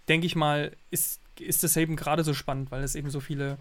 denke 0.08 0.26
ich 0.26 0.36
mal, 0.36 0.72
ist, 0.90 1.20
ist 1.38 1.62
das 1.62 1.76
eben 1.76 1.96
gerade 1.96 2.24
so 2.24 2.34
spannend, 2.34 2.70
weil 2.70 2.82
es 2.82 2.94
eben 2.94 3.10
so 3.10 3.20
viele 3.20 3.58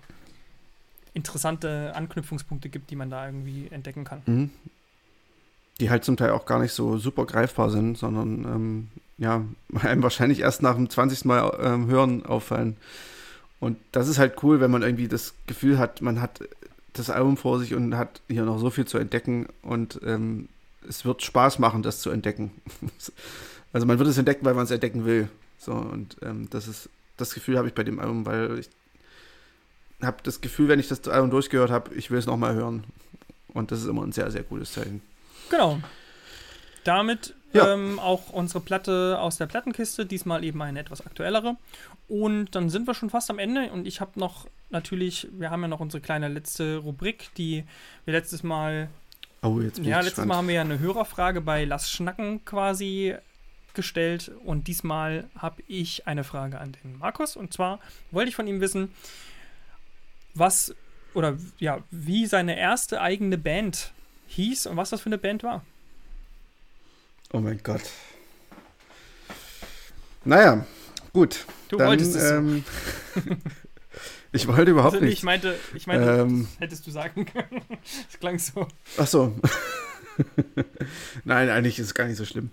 interessante 1.14 1.94
Anknüpfungspunkte 1.96 2.70
gibt, 2.70 2.90
die 2.90 2.96
man 2.96 3.10
da 3.10 3.26
irgendwie 3.26 3.68
entdecken 3.70 4.04
kann. 4.04 4.22
Mhm. 4.26 4.50
Die 5.80 5.90
halt 5.90 6.06
zum 6.06 6.18
Teil 6.18 6.32
auch 6.32 6.46
gar 6.46 6.60
nicht 6.60 6.72
so 6.72 6.98
super 6.98 7.26
greifbar 7.26 7.70
sind, 7.70 7.98
sondern 7.98 8.46
ähm, 8.46 8.88
ja, 9.18 9.44
einem 9.82 10.04
wahrscheinlich 10.04 10.40
erst 10.40 10.62
nach 10.62 10.76
dem 10.76 10.90
20. 10.90 11.26
Mal 11.26 11.58
ähm, 11.62 11.88
hören 11.88 12.26
auffallen. 12.26 12.78
Und 13.60 13.78
das 13.92 14.08
ist 14.08 14.20
halt 14.20 14.44
cool, 14.44 14.60
wenn 14.60 14.72
man 14.72 14.84
irgendwie 14.84 15.08
das 15.08 15.34
Gefühl 15.48 15.80
hat, 15.80 16.02
man 16.02 16.22
hat 16.22 16.42
das 16.94 17.10
Album 17.10 17.38
vor 17.38 17.60
sich 17.60 17.74
und 17.74 17.98
hat 17.98 18.22
hier 18.28 18.44
noch 18.44 18.60
so 18.60 18.70
viel 18.70 18.86
zu 18.86 18.98
entdecken 18.98 19.48
und 19.62 20.00
ähm, 20.06 20.48
es 20.88 21.06
wird 21.06 21.24
Spaß 21.24 21.60
machen, 21.60 21.84
das 21.84 22.00
zu 22.00 22.10
entdecken. 22.10 22.52
also 23.74 23.86
man 23.86 24.00
wird 24.00 24.10
es 24.10 24.18
entdecken, 24.18 24.46
weil 24.46 24.54
man 24.54 24.66
es 24.66 24.72
entdecken 24.72 25.06
will. 25.06 25.30
So, 25.58 25.74
und 25.74 26.18
ähm, 26.22 26.48
das 26.52 26.68
ist, 26.68 26.90
das 27.18 27.34
Gefühl 27.34 27.58
habe 27.58 27.68
ich 27.68 27.74
bei 27.74 27.84
dem 27.84 28.00
Album, 28.00 28.26
weil 28.26 28.60
ich 28.60 28.70
habe 30.02 30.18
das 30.24 30.42
Gefühl, 30.42 30.68
wenn 30.68 30.80
ich 30.80 30.88
das 30.88 31.08
Album 31.08 31.32
durchgehört 31.32 31.72
habe, 31.72 31.94
ich 31.96 32.12
will 32.12 32.20
es 32.20 32.26
nochmal 32.26 32.54
hören. 32.54 32.84
Und 33.54 33.72
das 33.72 33.82
ist 33.82 33.88
immer 33.88 34.04
ein 34.04 34.12
sehr, 34.12 34.30
sehr 34.32 34.44
gutes 34.44 34.74
Zeichen. 34.74 35.02
Genau. 35.50 35.80
Damit 36.84 37.34
ja. 37.54 37.74
ähm, 37.74 38.00
auch 38.00 38.30
unsere 38.30 38.60
Platte 38.60 39.18
aus 39.20 39.38
der 39.38 39.48
Plattenkiste, 39.48 40.06
diesmal 40.06 40.44
eben 40.44 40.62
eine 40.62 40.80
etwas 40.80 41.06
aktuellere. 41.06 41.58
Und 42.08 42.54
dann 42.56 42.70
sind 42.70 42.88
wir 42.88 42.94
schon 42.94 43.10
fast 43.10 43.30
am 43.30 43.40
Ende. 43.40 43.72
Und 43.72 43.88
ich 43.88 44.02
habe 44.02 44.20
noch 44.20 44.48
natürlich, 44.70 45.28
wir 45.32 45.50
haben 45.50 45.62
ja 45.62 45.68
noch 45.68 45.80
unsere 45.80 46.02
kleine 46.02 46.28
letzte 46.28 46.78
Rubrik, 46.78 47.30
die 47.38 47.64
wir 48.06 48.14
letztes 48.14 48.44
Mal. 48.44 48.90
Oh, 49.42 49.60
jetzt 49.60 49.76
bin 49.76 49.86
ja, 49.86 49.98
letztes 49.98 50.16
gespannt. 50.16 50.28
Mal 50.28 50.38
haben 50.38 50.48
wir 50.48 50.56
ja 50.56 50.62
eine 50.62 50.80
Hörerfrage 50.80 51.42
bei 51.42 51.66
Lass 51.66 51.90
Schnacken 51.90 52.44
quasi 52.46 53.16
gestellt. 53.74 54.32
Und 54.44 54.68
diesmal 54.68 55.30
habe 55.38 55.62
ich 55.68 56.08
eine 56.08 56.24
Frage 56.24 56.60
an 56.60 56.76
den 56.84 56.98
Markus. 56.98 57.36
Und 57.36 57.54
zwar 57.54 57.80
wollte 58.12 58.30
ich 58.30 58.36
von 58.36 58.48
ihm 58.48 58.62
wissen, 58.62 58.92
was 60.34 60.76
oder 61.14 61.38
ja, 61.60 61.80
wie 61.92 62.26
seine 62.26 62.58
erste 62.60 63.02
eigene 63.02 63.38
Band 63.38 63.94
hieß 64.28 64.68
und 64.68 64.78
was 64.78 64.90
das 64.90 65.02
für 65.02 65.08
eine 65.08 65.18
Band 65.18 65.44
war. 65.44 65.64
Oh 67.32 67.40
mein 67.40 67.60
Gott. 67.64 67.82
Naja, 70.24 70.66
gut. 71.14 71.46
Du 71.70 71.78
dann, 71.78 71.88
wolltest 71.88 72.16
es. 72.16 72.32
Ähm, 72.32 72.64
ich 74.32 74.48
wollte 74.48 74.72
überhaupt 74.72 74.96
also, 74.96 75.06
nicht. 75.06 75.20
Ich 75.20 75.24
meinte, 75.24 75.56
ich 75.76 75.88
meinte 75.88 76.10
ähm, 76.10 76.48
hättest 76.60 76.86
du 76.88 76.92
sagen 76.92 77.26
können. 77.26 77.62
Das 78.10 78.20
klang 78.20 78.40
so. 78.40 78.68
Ach 78.98 79.08
so. 79.08 79.36
Nein, 81.26 81.50
eigentlich 81.50 81.78
ist 81.78 81.88
es 81.88 81.94
gar 81.94 82.08
nicht 82.08 82.18
so 82.18 82.26
schlimm. 82.26 82.52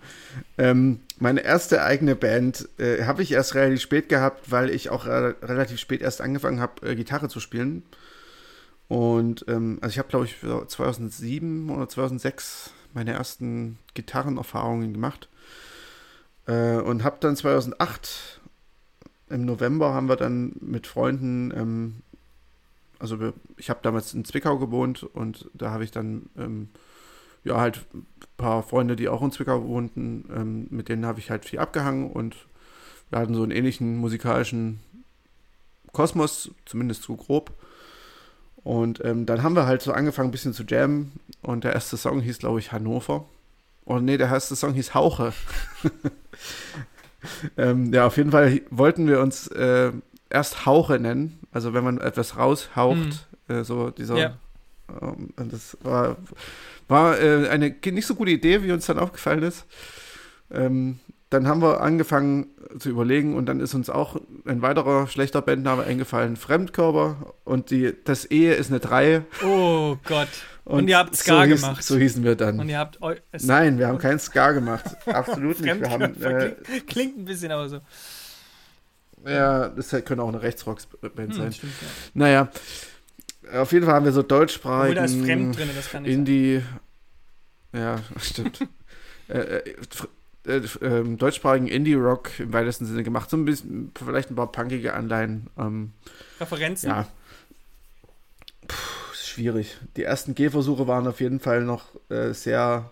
Ähm, 0.58 1.00
meine 1.18 1.40
erste 1.40 1.82
eigene 1.82 2.16
Band 2.16 2.68
äh, 2.78 3.04
habe 3.04 3.22
ich 3.22 3.32
erst 3.32 3.54
relativ 3.54 3.80
spät 3.80 4.08
gehabt, 4.08 4.50
weil 4.50 4.70
ich 4.70 4.90
auch 4.90 5.06
re 5.06 5.36
relativ 5.42 5.78
spät 5.78 6.02
erst 6.02 6.20
angefangen 6.20 6.60
habe, 6.60 6.86
äh, 6.86 6.94
Gitarre 6.94 7.28
zu 7.28 7.40
spielen. 7.40 7.82
Und 8.88 9.44
ähm, 9.48 9.78
also 9.80 9.92
ich 9.92 9.98
habe, 9.98 10.08
glaube 10.08 10.26
ich, 10.26 10.36
2007 10.40 11.70
oder 11.70 11.88
2006 11.88 12.72
meine 12.92 13.12
ersten 13.12 13.78
Gitarrenerfahrungen 13.94 14.92
gemacht. 14.92 15.28
Äh, 16.46 16.76
und 16.76 17.04
habe 17.04 17.16
dann 17.20 17.36
2008 17.36 18.40
im 19.28 19.44
November 19.46 19.94
haben 19.94 20.08
wir 20.08 20.16
dann 20.16 20.52
mit 20.60 20.86
Freunden, 20.86 21.52
ähm, 21.56 22.02
also 22.98 23.18
wir, 23.18 23.32
ich 23.56 23.70
habe 23.70 23.80
damals 23.82 24.12
in 24.12 24.24
Zwickau 24.24 24.58
gewohnt 24.58 25.04
und 25.04 25.50
da 25.54 25.70
habe 25.70 25.84
ich 25.84 25.90
dann 25.90 26.28
ähm, 26.36 26.68
ja, 27.44 27.58
halt 27.58 27.86
ein 27.94 28.06
paar 28.36 28.62
Freunde, 28.62 28.94
die 28.94 29.08
auch 29.08 29.22
in 29.22 29.32
Zwickau 29.32 29.64
wohnten, 29.64 30.28
ähm, 30.34 30.66
mit 30.70 30.88
denen 30.88 31.06
habe 31.06 31.18
ich 31.18 31.30
halt 31.30 31.44
viel 31.44 31.58
abgehangen 31.58 32.10
und 32.10 32.36
wir 33.10 33.18
hatten 33.18 33.34
so 33.34 33.42
einen 33.42 33.52
ähnlichen 33.52 33.96
musikalischen 33.96 34.80
Kosmos, 35.92 36.50
zumindest 36.64 37.02
so 37.02 37.16
grob. 37.16 37.52
Und 38.64 39.04
ähm, 39.04 39.26
dann 39.26 39.42
haben 39.42 39.56
wir 39.56 39.66
halt 39.66 39.82
so 39.82 39.92
angefangen, 39.92 40.28
ein 40.28 40.32
bisschen 40.32 40.54
zu 40.54 40.64
jammen. 40.64 41.12
Und 41.42 41.64
der 41.64 41.72
erste 41.72 41.96
Song 41.96 42.20
hieß, 42.20 42.38
glaube 42.38 42.60
ich, 42.60 42.72
Hannover. 42.72 43.26
Und 43.84 43.96
oh, 43.96 44.00
nee, 44.00 44.16
der 44.16 44.28
erste 44.28 44.54
Song 44.54 44.74
hieß 44.74 44.94
Hauche. 44.94 45.32
ähm, 47.56 47.92
ja, 47.92 48.06
auf 48.06 48.16
jeden 48.16 48.30
Fall 48.30 48.60
wollten 48.70 49.08
wir 49.08 49.20
uns 49.20 49.48
äh, 49.48 49.90
erst 50.30 50.66
Hauche 50.66 51.00
nennen. 51.00 51.40
Also 51.50 51.74
wenn 51.74 51.82
man 51.82 51.98
etwas 51.98 52.36
raushaucht, 52.36 53.28
mhm. 53.48 53.54
äh, 53.54 53.64
so 53.64 53.90
dieser. 53.90 54.16
Ja. 54.16 54.36
Ähm, 55.00 55.30
das 55.36 55.76
war 55.82 56.16
war 56.88 57.18
äh, 57.20 57.48
eine 57.48 57.74
nicht 57.86 58.06
so 58.06 58.14
gute 58.14 58.30
Idee, 58.30 58.62
wie 58.62 58.70
uns 58.70 58.86
dann 58.86 58.98
aufgefallen 58.98 59.42
ist. 59.42 59.64
Ähm, 60.52 61.00
dann 61.32 61.46
haben 61.46 61.62
wir 61.62 61.80
angefangen 61.80 62.46
zu 62.78 62.90
überlegen 62.90 63.34
und 63.34 63.46
dann 63.46 63.60
ist 63.60 63.74
uns 63.74 63.90
auch 63.90 64.16
ein 64.46 64.62
weiterer 64.62 65.06
schlechter 65.06 65.42
Bandname 65.42 65.84
eingefallen, 65.84 66.36
Fremdkörper. 66.36 67.34
Und 67.44 67.70
die, 67.70 67.94
das 68.04 68.24
Ehe 68.24 68.54
ist 68.54 68.70
eine 68.70 68.80
3. 68.80 69.24
Oh 69.44 69.96
Gott. 70.04 70.28
Und, 70.64 70.80
und 70.80 70.88
ihr 70.88 70.98
habt 70.98 71.16
Ska 71.16 71.42
so 71.42 71.50
hieß, 71.50 71.60
gemacht. 71.60 71.84
So 71.84 71.96
hießen 71.96 72.24
wir 72.24 72.36
dann. 72.36 72.60
Und 72.60 72.68
ihr 72.68 72.78
habt 72.78 72.98
Nein, 73.42 73.78
wir 73.78 73.88
haben 73.88 73.98
kein 73.98 74.18
Ska 74.18 74.52
gemacht. 74.52 74.84
Absolut 75.06 75.60
nicht. 75.60 75.80
Wir 75.80 75.90
haben, 75.90 76.22
äh, 76.22 76.50
klingt, 76.62 76.86
klingt, 76.86 77.18
ein 77.18 77.24
bisschen 77.24 77.50
aber 77.50 77.68
so. 77.68 77.80
Ja, 79.26 79.68
das 79.68 79.90
könnte 79.90 80.22
auch 80.22 80.28
eine 80.28 80.42
Rechtsrock-Band 80.42 81.32
hm, 81.32 81.32
sein. 81.32 81.52
Stimmt, 81.52 81.72
ja. 81.80 81.88
Naja, 82.14 82.48
auf 83.54 83.72
jeden 83.72 83.86
Fall 83.86 83.94
haben 83.94 84.04
wir 84.04 84.12
so 84.12 84.22
deutschsprachigen. 84.22 84.98
Oder 84.98 85.04
ist 85.04 85.16
fremd 85.16 85.56
drin, 85.56 85.70
das 85.74 85.90
kann 85.90 86.02
nicht 86.02 86.12
Indie. 86.12 86.62
Sein. 87.72 87.80
Ja, 87.80 87.98
stimmt. 88.20 88.68
äh, 89.28 89.62
äh, 90.46 90.56
äh, 90.56 91.00
äh, 91.00 91.16
deutschsprachigen 91.16 91.68
Indie-Rock 91.68 92.40
im 92.40 92.52
weitesten 92.52 92.86
Sinne 92.86 93.02
gemacht. 93.02 93.30
So 93.30 93.36
ein 93.36 93.44
bisschen, 93.44 93.92
vielleicht 93.96 94.30
ein 94.30 94.36
paar 94.36 94.50
punkige 94.50 94.94
Anleihen. 94.94 95.48
Ähm, 95.58 95.92
Referenzen? 96.40 96.88
Ja. 96.88 97.06
Puh, 98.66 99.14
schwierig. 99.14 99.78
Die 99.96 100.02
ersten 100.02 100.34
Gehversuche 100.34 100.86
waren 100.86 101.06
auf 101.06 101.20
jeden 101.20 101.40
Fall 101.40 101.62
noch 101.62 101.86
äh, 102.08 102.32
sehr 102.32 102.90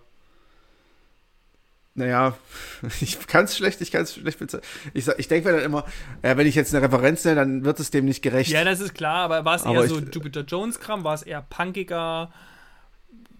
naja, 1.93 2.37
ich 3.01 3.27
kann 3.27 3.45
es 3.45 3.57
schlecht, 3.57 3.81
ich 3.81 3.91
kann 3.91 4.03
es 4.03 4.13
schlecht 4.15 4.39
bezeichnen. 4.39 4.67
Ich, 4.93 5.07
ich 5.07 5.27
denke 5.27 5.49
mir 5.49 5.57
dann 5.57 5.65
immer, 5.65 5.85
wenn 6.21 6.47
ich 6.47 6.55
jetzt 6.55 6.73
eine 6.73 6.85
Referenz 6.85 7.25
nenne, 7.25 7.35
dann 7.35 7.65
wird 7.65 7.79
es 7.79 7.91
dem 7.91 8.05
nicht 8.05 8.21
gerecht. 8.21 8.49
Ja, 8.49 8.63
das 8.63 8.79
ist 8.79 8.93
klar, 8.93 9.25
aber 9.25 9.43
war 9.43 9.55
es 9.55 9.63
eher 9.63 9.87
so 9.87 9.99
Jupiter 9.99 10.41
Jones-Kram? 10.41 11.03
War 11.03 11.15
es 11.15 11.23
eher 11.23 11.41
punkiger? 11.41 12.31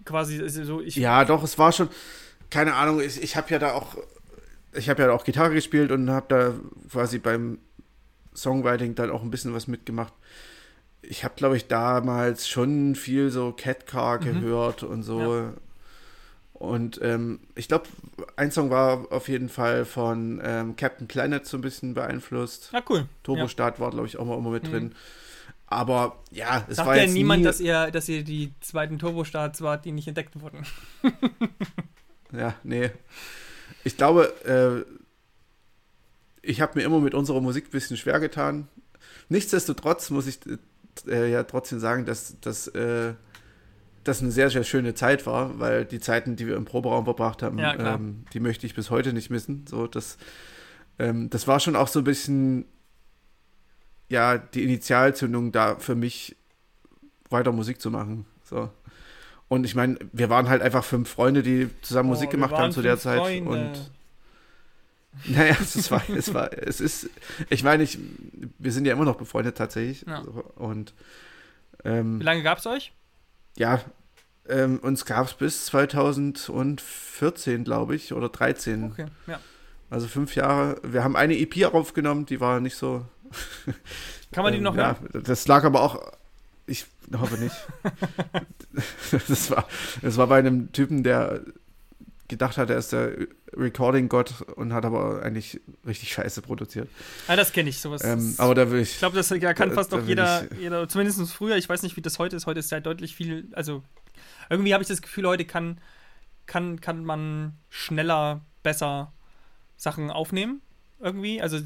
Quasi 0.04 0.46
so, 0.48 0.80
ich. 0.80 0.96
Ja, 0.96 1.24
doch, 1.24 1.44
es 1.44 1.58
war 1.58 1.72
schon, 1.72 1.88
keine 2.52 2.74
Ahnung, 2.74 3.00
ich, 3.00 3.20
ich 3.22 3.36
habe 3.36 3.48
ja 3.50 3.58
da 3.58 3.72
auch, 3.72 3.96
ich 4.74 4.88
habe 4.88 5.02
ja 5.02 5.10
auch 5.10 5.24
Gitarre 5.24 5.54
gespielt 5.54 5.90
und 5.90 6.08
habe 6.10 6.26
da 6.28 6.54
quasi 6.90 7.18
beim 7.18 7.58
Songwriting 8.34 8.94
dann 8.94 9.10
auch 9.10 9.22
ein 9.22 9.30
bisschen 9.30 9.52
was 9.54 9.66
mitgemacht. 9.66 10.12
ich 11.02 11.24
habe, 11.24 11.34
glaube 11.36 11.56
ich, 11.56 11.66
damals 11.66 12.46
schon 12.48 12.94
viel 12.94 13.30
so 13.30 13.52
Cat 13.52 13.86
Car 13.86 14.20
Mhm. 14.20 14.40
gehört 14.40 14.82
und 14.84 15.02
so. 15.02 15.20
Ja. 15.36 15.52
Und 16.54 17.00
ähm, 17.02 17.40
ich 17.56 17.66
glaube, 17.66 17.86
ein 18.36 18.52
Song 18.52 18.70
war 18.70 19.10
auf 19.10 19.28
jeden 19.28 19.48
Fall 19.48 19.84
von 19.84 20.40
ähm, 20.44 20.76
Captain 20.76 21.08
Planet 21.08 21.44
so 21.44 21.56
ein 21.58 21.60
bisschen 21.60 21.94
beeinflusst. 21.94 22.70
Na 22.72 22.80
cool. 22.88 22.98
Ja. 23.00 23.06
Turbostart 23.24 23.80
war, 23.80 23.90
glaube 23.90 24.06
ich, 24.06 24.16
auch 24.16 24.24
mal 24.26 24.38
immer 24.38 24.50
mit 24.50 24.62
Mhm. 24.68 24.70
drin. 24.70 24.94
Aber 25.66 26.18
ja, 26.30 26.64
es 26.68 26.76
Sagt 26.76 26.86
war 26.88 26.96
ja 26.96 27.02
jetzt 27.02 27.14
niemand, 27.14 27.40
nie, 27.40 27.44
dass 27.46 27.58
ihr, 27.58 27.90
dass 27.90 28.08
ihr 28.08 28.22
die 28.22 28.52
zweiten 28.60 28.98
Turbostarts 29.00 29.60
wart, 29.62 29.84
die 29.86 29.90
nicht 29.92 30.06
entdeckt 30.06 30.40
wurden. 30.40 30.64
Ja, 32.32 32.54
nee. 32.62 32.90
Ich 33.84 33.96
glaube, 33.96 34.32
äh, 34.44 35.02
ich 36.42 36.60
habe 36.60 36.78
mir 36.78 36.84
immer 36.84 37.00
mit 37.00 37.14
unserer 37.14 37.40
Musik 37.40 37.66
ein 37.66 37.70
bisschen 37.70 37.96
schwer 37.96 38.20
getan. 38.20 38.68
Nichtsdestotrotz 39.28 40.10
muss 40.10 40.26
ich 40.26 40.40
äh, 41.06 41.30
ja 41.30 41.44
trotzdem 41.44 41.78
sagen, 41.78 42.04
dass, 42.04 42.38
dass 42.40 42.68
äh, 42.68 43.14
das 44.04 44.20
eine 44.20 44.32
sehr, 44.32 44.50
sehr 44.50 44.64
schöne 44.64 44.94
Zeit 44.94 45.26
war, 45.26 45.58
weil 45.58 45.84
die 45.84 46.00
Zeiten, 46.00 46.36
die 46.36 46.46
wir 46.46 46.56
im 46.56 46.64
Proberaum 46.64 47.04
verbracht 47.04 47.42
haben, 47.42 47.58
Ja, 47.58 47.94
ähm, 47.94 48.24
die 48.32 48.40
möchte 48.40 48.66
ich 48.66 48.74
bis 48.74 48.90
heute 48.90 49.12
nicht 49.12 49.30
missen. 49.30 49.64
So, 49.68 49.86
das, 49.86 50.18
ähm, 50.98 51.30
das 51.30 51.46
war 51.46 51.60
schon 51.60 51.76
auch 51.76 51.88
so 51.88 52.00
ein 52.00 52.04
bisschen, 52.04 52.64
ja, 54.08 54.38
die 54.38 54.64
Initialzündung 54.64 55.52
da 55.52 55.76
für 55.76 55.94
mich, 55.94 56.36
weiter 57.30 57.52
Musik 57.52 57.80
zu 57.80 57.90
machen. 57.90 58.26
So. 58.42 58.70
Und 59.52 59.64
ich 59.64 59.74
meine, 59.74 59.98
wir 60.12 60.30
waren 60.30 60.48
halt 60.48 60.62
einfach 60.62 60.82
fünf 60.82 61.10
Freunde, 61.10 61.42
die 61.42 61.68
zusammen 61.82 62.08
Musik 62.08 62.28
Oh, 62.28 62.32
gemacht 62.32 62.54
haben 62.54 62.72
zu 62.72 62.80
der 62.80 62.96
Zeit. 62.96 63.18
Freunde. 63.18 63.50
Und 63.50 63.90
naja, 65.26 65.54
es 65.60 65.90
war, 65.90 66.02
es 66.08 66.32
war, 66.32 66.50
es 66.54 66.80
ist, 66.80 67.10
ich 67.50 67.62
meine, 67.62 67.82
ich, 67.82 67.98
wir 68.58 68.72
sind 68.72 68.86
ja 68.86 68.94
immer 68.94 69.04
noch 69.04 69.16
befreundet 69.16 69.58
tatsächlich. 69.58 70.06
Ja. 70.08 70.22
So, 70.24 70.42
Und 70.56 70.94
ähm, 71.84 72.18
Wie 72.18 72.24
lange 72.24 72.42
gab's 72.42 72.66
euch? 72.66 72.94
ja, 73.58 73.82
ähm, 74.48 74.78
uns 74.78 75.04
gab 75.04 75.26
es 75.26 75.34
bis 75.34 75.66
2014, 75.66 77.64
glaube 77.64 77.94
ich, 77.94 78.14
oder 78.14 78.30
13. 78.30 78.84
Okay, 78.84 79.04
ja. 79.26 79.38
Also 79.90 80.08
fünf 80.08 80.34
Jahre. 80.34 80.80
Wir 80.82 81.04
haben 81.04 81.14
eine 81.14 81.38
EP 81.38 81.62
aufgenommen, 81.74 82.24
die 82.24 82.40
war 82.40 82.58
nicht 82.60 82.76
so. 82.76 83.04
Kann 84.32 84.44
man 84.44 84.54
die 84.54 84.60
ähm, 84.60 84.64
noch 84.64 84.76
ja, 84.78 84.96
hören? 84.98 85.24
Das 85.24 85.46
lag 85.46 85.64
aber 85.64 85.82
auch. 85.82 86.10
Ich 86.72 86.86
hoffe 87.14 87.36
nicht. 87.36 87.54
das, 89.28 89.50
war, 89.50 89.68
das 90.00 90.16
war 90.16 90.26
bei 90.26 90.38
einem 90.38 90.72
Typen, 90.72 91.02
der 91.02 91.42
gedacht 92.28 92.56
hat, 92.56 92.70
er 92.70 92.78
ist 92.78 92.92
der 92.94 93.12
Recording-Gott 93.52 94.40
und 94.56 94.72
hat 94.72 94.86
aber 94.86 95.22
eigentlich 95.22 95.60
richtig 95.86 96.14
scheiße 96.14 96.40
produziert. 96.40 96.88
Ah, 97.28 97.36
das 97.36 97.52
kenne 97.52 97.68
ich, 97.68 97.78
sowas. 97.78 98.02
Ähm, 98.04 98.34
aber 98.38 98.54
da 98.54 98.70
will 98.70 98.80
ich. 98.80 98.92
ich 98.92 98.98
glaube, 99.00 99.14
das 99.16 99.28
ja, 99.28 99.52
kann 99.52 99.68
da- 99.68 99.74
fast 99.74 99.90
noch 99.92 99.98
will 100.00 100.08
jeder, 100.08 100.50
ich- 100.50 100.58
jeder, 100.60 100.88
zumindest 100.88 101.30
früher, 101.30 101.56
ich 101.56 101.68
weiß 101.68 101.82
nicht, 101.82 101.94
wie 101.98 102.00
das 102.00 102.18
heute 102.18 102.36
ist. 102.36 102.46
Heute 102.46 102.60
ist 102.60 102.70
ja 102.70 102.80
deutlich 102.80 103.14
viel, 103.14 103.48
also 103.52 103.82
irgendwie 104.48 104.72
habe 104.72 104.82
ich 104.82 104.88
das 104.88 105.02
Gefühl, 105.02 105.26
heute 105.26 105.44
kann, 105.44 105.78
kann, 106.46 106.80
kann 106.80 107.04
man 107.04 107.58
schneller, 107.68 108.40
besser 108.62 109.12
Sachen 109.76 110.10
aufnehmen. 110.10 110.62
Irgendwie. 111.00 111.42
Also 111.42 111.58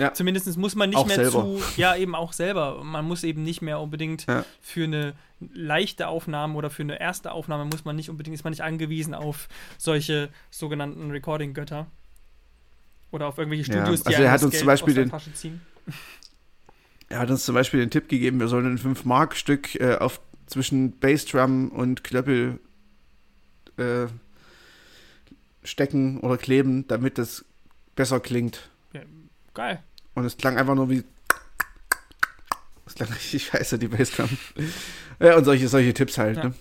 Ja. 0.00 0.14
zumindest 0.14 0.56
muss 0.56 0.74
man 0.74 0.88
nicht 0.90 0.98
Auch 0.98 1.06
mehr 1.06 1.16
selber. 1.16 1.30
zu, 1.42 1.60
ja, 1.76 1.94
eben 1.94 2.14
auch 2.14 2.32
selber. 2.32 2.82
Man 2.82 3.04
muss 3.04 3.22
eben 3.22 3.42
nicht 3.42 3.60
mehr 3.62 3.78
unbedingt 3.80 4.26
Ja. 4.26 4.44
für 4.60 4.84
eine 4.84 5.14
leichte 5.52 6.08
Aufnahme 6.08 6.54
oder 6.56 6.70
für 6.70 6.82
eine 6.82 6.98
erste 7.00 7.32
Aufnahme 7.32 7.64
muss 7.66 7.84
man 7.84 7.96
nicht 7.96 8.10
unbedingt, 8.10 8.34
ist 8.34 8.44
man 8.44 8.50
nicht 8.52 8.62
angewiesen 8.62 9.14
auf 9.14 9.48
solche 9.78 10.28
sogenannten 10.50 11.10
Recording-Götter. 11.10 11.86
Oder 13.12 13.26
auf 13.26 13.38
irgendwelche 13.38 13.70
Ja, 13.72 13.78
Studios, 13.80 14.02
die 14.02 14.06
also 14.08 14.16
einem 14.18 14.26
er 14.26 14.32
hat 14.32 14.42
uns 14.42 14.50
Geld 14.52 14.60
zum 14.60 14.66
Beispiel 14.66 14.94
den- 14.94 15.10
Tasche 15.10 15.32
ziehen. 15.34 15.60
Er 17.08 17.18
hat 17.18 17.30
uns 17.30 17.44
zum 17.44 17.54
Beispiel 17.56 17.80
den 17.80 17.90
Tipp 17.90 18.08
gegeben, 18.08 18.38
wir 18.38 18.46
sollen 18.48 18.66
ein 18.66 18.78
5-Mark-Stück 18.78 19.74
äh, 19.80 19.96
auf 19.96 20.20
zwischen 20.46 20.98
Bassdrum 20.98 21.70
und 21.70 22.04
Klöppel 22.04 22.60
äh, 23.78 24.06
stecken 25.64 26.20
oder 26.20 26.36
kleben, 26.36 26.86
damit 26.88 27.18
das 27.18 27.44
besser 27.96 28.20
klingt. 28.20 28.68
Geil. 29.52 29.82
Und 30.14 30.24
es 30.24 30.36
klang 30.36 30.56
einfach 30.58 30.74
nur 30.74 30.90
wie. 30.90 31.04
Es 32.86 32.94
klang 32.94 33.08
richtig 33.14 33.46
scheiße, 33.46 33.78
die 33.78 33.88
Bassdrum. 33.88 34.28
ja, 35.20 35.36
und 35.36 35.44
solche, 35.44 35.68
solche 35.68 35.94
Tipps 35.94 36.18
halt, 36.18 36.36
Ja. 36.38 36.44
ne? 36.44 36.54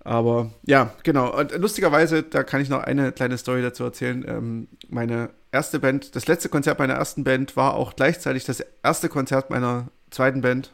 Aber 0.00 0.52
ja, 0.62 0.94
genau. 1.02 1.36
Und 1.36 1.50
lustigerweise, 1.56 2.22
da 2.22 2.44
kann 2.44 2.60
ich 2.60 2.68
noch 2.68 2.78
eine 2.84 3.10
kleine 3.10 3.36
Story 3.38 3.60
dazu 3.60 3.82
erzählen. 3.82 4.24
Ähm, 4.28 4.68
meine 4.88 5.30
erste 5.50 5.80
Band, 5.80 6.14
das 6.14 6.28
letzte 6.28 6.48
Konzert 6.48 6.78
meiner 6.78 6.94
ersten 6.94 7.24
Band 7.24 7.56
war 7.56 7.74
auch 7.74 7.96
gleichzeitig 7.96 8.44
das 8.44 8.62
erste 8.84 9.08
Konzert 9.08 9.50
meiner 9.50 9.88
zweiten 10.10 10.42
Band. 10.42 10.72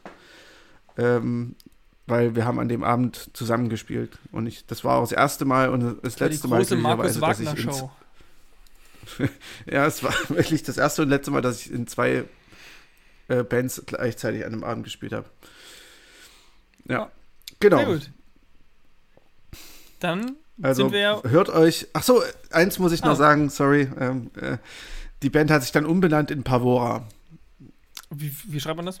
Ähm, 0.99 1.55
weil 2.05 2.35
wir 2.35 2.45
haben 2.45 2.59
an 2.59 2.69
dem 2.69 2.83
Abend 2.83 3.31
zusammengespielt. 3.33 4.19
Und 4.31 4.45
ich, 4.45 4.67
das 4.67 4.83
war 4.83 4.97
auch 4.97 5.01
das 5.03 5.13
erste 5.13 5.45
Mal 5.45 5.69
und 5.69 5.97
das 6.03 6.15
Die 6.17 6.23
letzte 6.25 6.47
Mal 6.47 6.57
große 6.59 6.75
Markus 6.75 7.13
glücklicherweise, 7.13 7.43
dass 7.45 7.53
ich 7.55 7.65
Wagner 7.65 7.73
Show. 7.73 7.91
ja, 9.65 9.85
es 9.85 10.03
war 10.03 10.13
wirklich 10.29 10.63
das 10.63 10.77
erste 10.77 11.01
und 11.03 11.09
letzte 11.09 11.31
Mal, 11.31 11.41
dass 11.41 11.61
ich 11.65 11.71
in 11.71 11.87
zwei 11.87 12.25
äh, 13.27 13.43
Bands 13.43 13.81
gleichzeitig 13.85 14.45
an 14.45 14.53
einem 14.53 14.63
Abend 14.63 14.83
gespielt 14.83 15.13
habe. 15.13 15.29
Ja, 16.87 16.95
Ja. 16.97 17.11
genau. 17.59 17.77
Sehr 17.77 17.85
gut. 17.85 18.11
Dann 19.99 20.35
Also 20.61 20.83
sind 20.83 20.91
wir 20.93 20.99
ja. 20.99 21.21
hört 21.23 21.49
euch. 21.49 21.87
Ach 21.93 22.03
so, 22.03 22.21
eins 22.51 22.77
muss 22.79 22.91
ich 22.91 23.01
noch 23.03 23.11
Ah. 23.11 23.15
sagen. 23.15 23.49
Sorry. 23.49 23.89
Ähm, 23.99 24.31
äh, 24.39 24.57
die 25.21 25.29
Band 25.29 25.49
hat 25.51 25.61
sich 25.61 25.71
dann 25.71 25.85
umbenannt 25.85 26.29
in 26.31 26.43
Pavora. 26.43 27.07
Wie, 28.09 28.35
wie 28.45 28.59
schreibt 28.59 28.75
man 28.77 28.85
das? 28.85 28.99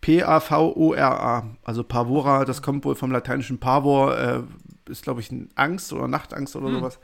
P-A-V-O-R-A. 0.00 1.56
Also 1.64 1.84
Pavora, 1.84 2.44
das 2.44 2.62
kommt 2.62 2.84
wohl 2.84 2.94
vom 2.94 3.10
lateinischen 3.10 3.58
Pavor. 3.58 4.16
Äh, 4.18 4.42
ist, 4.88 5.02
glaube 5.02 5.20
ich, 5.20 5.30
Angst 5.54 5.92
oder 5.92 6.08
Nachtangst 6.08 6.56
oder 6.56 6.68
Hm. 6.68 6.74
sowas. 6.76 6.98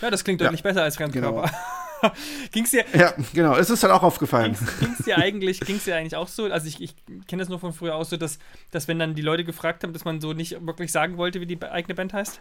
Ja, 0.00 0.10
das 0.10 0.24
klingt 0.24 0.40
Ja. 0.40 0.46
deutlich 0.48 0.62
besser 0.62 0.82
als 0.82 0.96
Fremdkörper. 0.96 1.50
ging's 2.52 2.70
dir, 2.72 2.84
Ja, 2.94 3.14
genau. 3.32 3.54
Es 3.56 3.70
ist 3.70 3.82
dann 3.84 3.90
auch 3.92 4.02
aufgefallen. 4.02 4.54
ging's, 4.58 4.78
ging's 4.80 4.98
dir 5.04 5.18
eigentlich, 5.18 5.60
ging's 5.60 5.84
dir 5.84 5.96
eigentlich 5.96 6.16
auch 6.16 6.28
so? 6.28 6.46
Also 6.46 6.66
ich, 6.66 6.80
ich 6.82 6.94
kenne 7.28 7.40
das 7.42 7.48
nur 7.48 7.60
von 7.60 7.72
früher 7.72 7.94
auch 7.94 8.04
so, 8.04 8.16
dass, 8.16 8.38
dass 8.70 8.88
wenn 8.88 8.98
dann 8.98 9.14
die 9.14 9.22
Leute 9.22 9.44
gefragt 9.44 9.82
haben, 9.84 9.92
dass 9.92 10.04
man 10.04 10.20
so 10.20 10.32
nicht 10.32 10.64
wirklich 10.66 10.90
sagen 10.92 11.16
wollte, 11.16 11.40
wie 11.40 11.46
die 11.46 11.62
eigene 11.62 11.94
Band 11.94 12.12
heißt? 12.12 12.40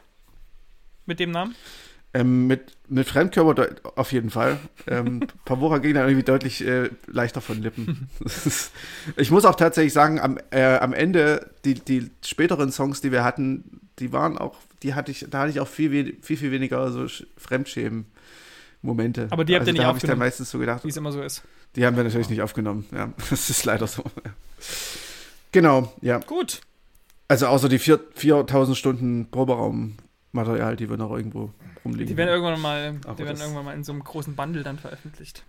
Mit 1.05 1.19
dem 1.19 1.31
Namen? 1.31 1.55
Ähm, 2.13 2.45
mit, 2.47 2.75
mit 2.89 3.07
Fremdkörper 3.07 3.75
auf 3.95 4.11
jeden 4.11 4.31
Fall. 4.31 4.57
Ähm, 4.87 5.21
Pavora 5.45 5.77
ging 5.77 5.93
dann 5.93 6.07
irgendwie 6.09 6.23
deutlich 6.25 6.65
äh, 6.65 6.89
leichter 7.07 7.39
von 7.39 7.61
Lippen. 7.61 8.09
Ist- 8.19 8.71
ich 9.15 9.31
muss 9.31 9.45
auch 9.45 9.55
tatsächlich 9.55 9.93
sagen, 9.93 10.19
am, 10.19 10.37
äh, 10.49 10.75
am 10.77 10.91
Ende, 10.93 11.51
die, 11.63 11.75
die 11.75 12.11
späteren 12.25 12.71
Songs, 12.71 12.99
die 12.99 13.11
wir 13.13 13.23
hatten, 13.23 13.79
die 13.99 14.11
waren 14.11 14.37
auch, 14.37 14.57
die 14.83 14.93
hatte 14.93 15.11
ich, 15.11 15.25
da 15.29 15.39
hatte 15.41 15.51
ich 15.51 15.59
auch 15.59 15.67
viel, 15.67 16.17
viel, 16.21 16.37
viel 16.37 16.51
weniger 16.51 16.91
so 16.91 17.01
Sch- 17.01 17.25
Fremdschämen-Momente. 17.37 19.27
Aber 19.29 19.45
die 19.45 19.55
habt 19.55 19.67
ihr 19.67 19.67
also, 19.67 19.71
nicht 19.71 19.79
da 19.81 19.85
habe 19.87 19.97
ich 19.97 20.01
dann 20.01 20.09
aufgenommen? 20.11 20.19
meistens 20.19 20.49
so 20.51 20.59
gedacht, 20.59 20.83
Wie 20.83 20.89
es 20.89 20.97
immer 20.97 21.11
so 21.11 21.21
ist. 21.21 21.43
die 21.75 21.85
haben 21.85 21.95
wir 21.97 22.03
natürlich 22.03 22.29
nicht 22.29 22.41
aufgenommen. 22.41 22.85
Ja, 22.91 23.13
das 23.29 23.49
ist 23.49 23.65
leider 23.65 23.87
so. 23.87 24.03
Genau, 25.51 25.93
ja. 26.01 26.19
Gut. 26.19 26.61
Also 27.27 27.47
außer 27.47 27.69
die 27.69 27.79
vier- 27.79 27.99
4000 28.15 28.77
Stunden 28.77 29.29
Proberaummaterial, 29.31 30.75
die 30.75 30.89
wir 30.89 30.97
noch 30.97 31.11
irgendwo 31.11 31.51
rumliegen. 31.85 32.07
Die 32.07 32.17
werden 32.17 32.29
irgendwann 32.29 32.59
mal, 32.61 32.95
Aber 33.05 33.15
die 33.15 33.25
werden 33.25 33.39
irgendwann 33.41 33.65
mal 33.65 33.73
in 33.75 33.83
so 33.83 33.91
einem 33.93 34.03
großen 34.03 34.35
Bundle 34.35 34.63
dann 34.63 34.79
veröffentlicht. 34.79 35.43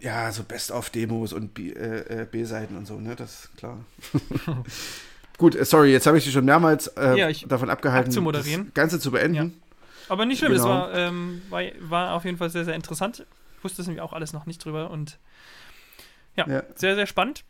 Ja, 0.00 0.32
so 0.32 0.42
Best-of-Demos 0.42 1.32
und 1.32 1.58
äh, 1.58 2.22
äh, 2.22 2.26
B-Seiten 2.30 2.76
und 2.76 2.86
so, 2.86 2.98
ne? 2.98 3.14
Das 3.14 3.44
ist 3.44 3.56
klar. 3.56 3.78
Gut, 5.38 5.54
äh, 5.54 5.64
sorry, 5.64 5.92
jetzt 5.92 6.06
habe 6.06 6.18
ich 6.18 6.24
dich 6.24 6.32
schon 6.32 6.44
mehrmals 6.44 6.86
äh, 6.88 7.18
Ja, 7.18 7.46
davon 7.48 7.70
abgehalten, 7.70 8.24
das 8.32 8.46
Ganze 8.74 9.00
zu 9.00 9.10
beenden. 9.10 9.34
Ja. 9.34 9.50
Aber 10.08 10.26
nicht 10.26 10.38
schlimm, 10.38 10.52
das 10.52 10.62
Genau. 10.62 10.74
war, 10.74 10.94
ähm, 10.94 11.42
war, 11.48 11.62
war 11.80 12.14
auf 12.14 12.24
jeden 12.24 12.36
Fall 12.36 12.50
sehr, 12.50 12.64
sehr 12.64 12.74
interessant. 12.74 13.26
Ich 13.58 13.64
wusste 13.64 13.82
es 13.82 13.88
nämlich 13.88 14.02
auch 14.02 14.12
alles 14.12 14.32
noch 14.32 14.46
nicht 14.46 14.64
drüber 14.64 14.90
und 14.90 15.18
ja, 16.36 16.46
Ja. 16.48 16.62
sehr, 16.74 16.94
sehr 16.94 17.06
spannend. 17.06 17.44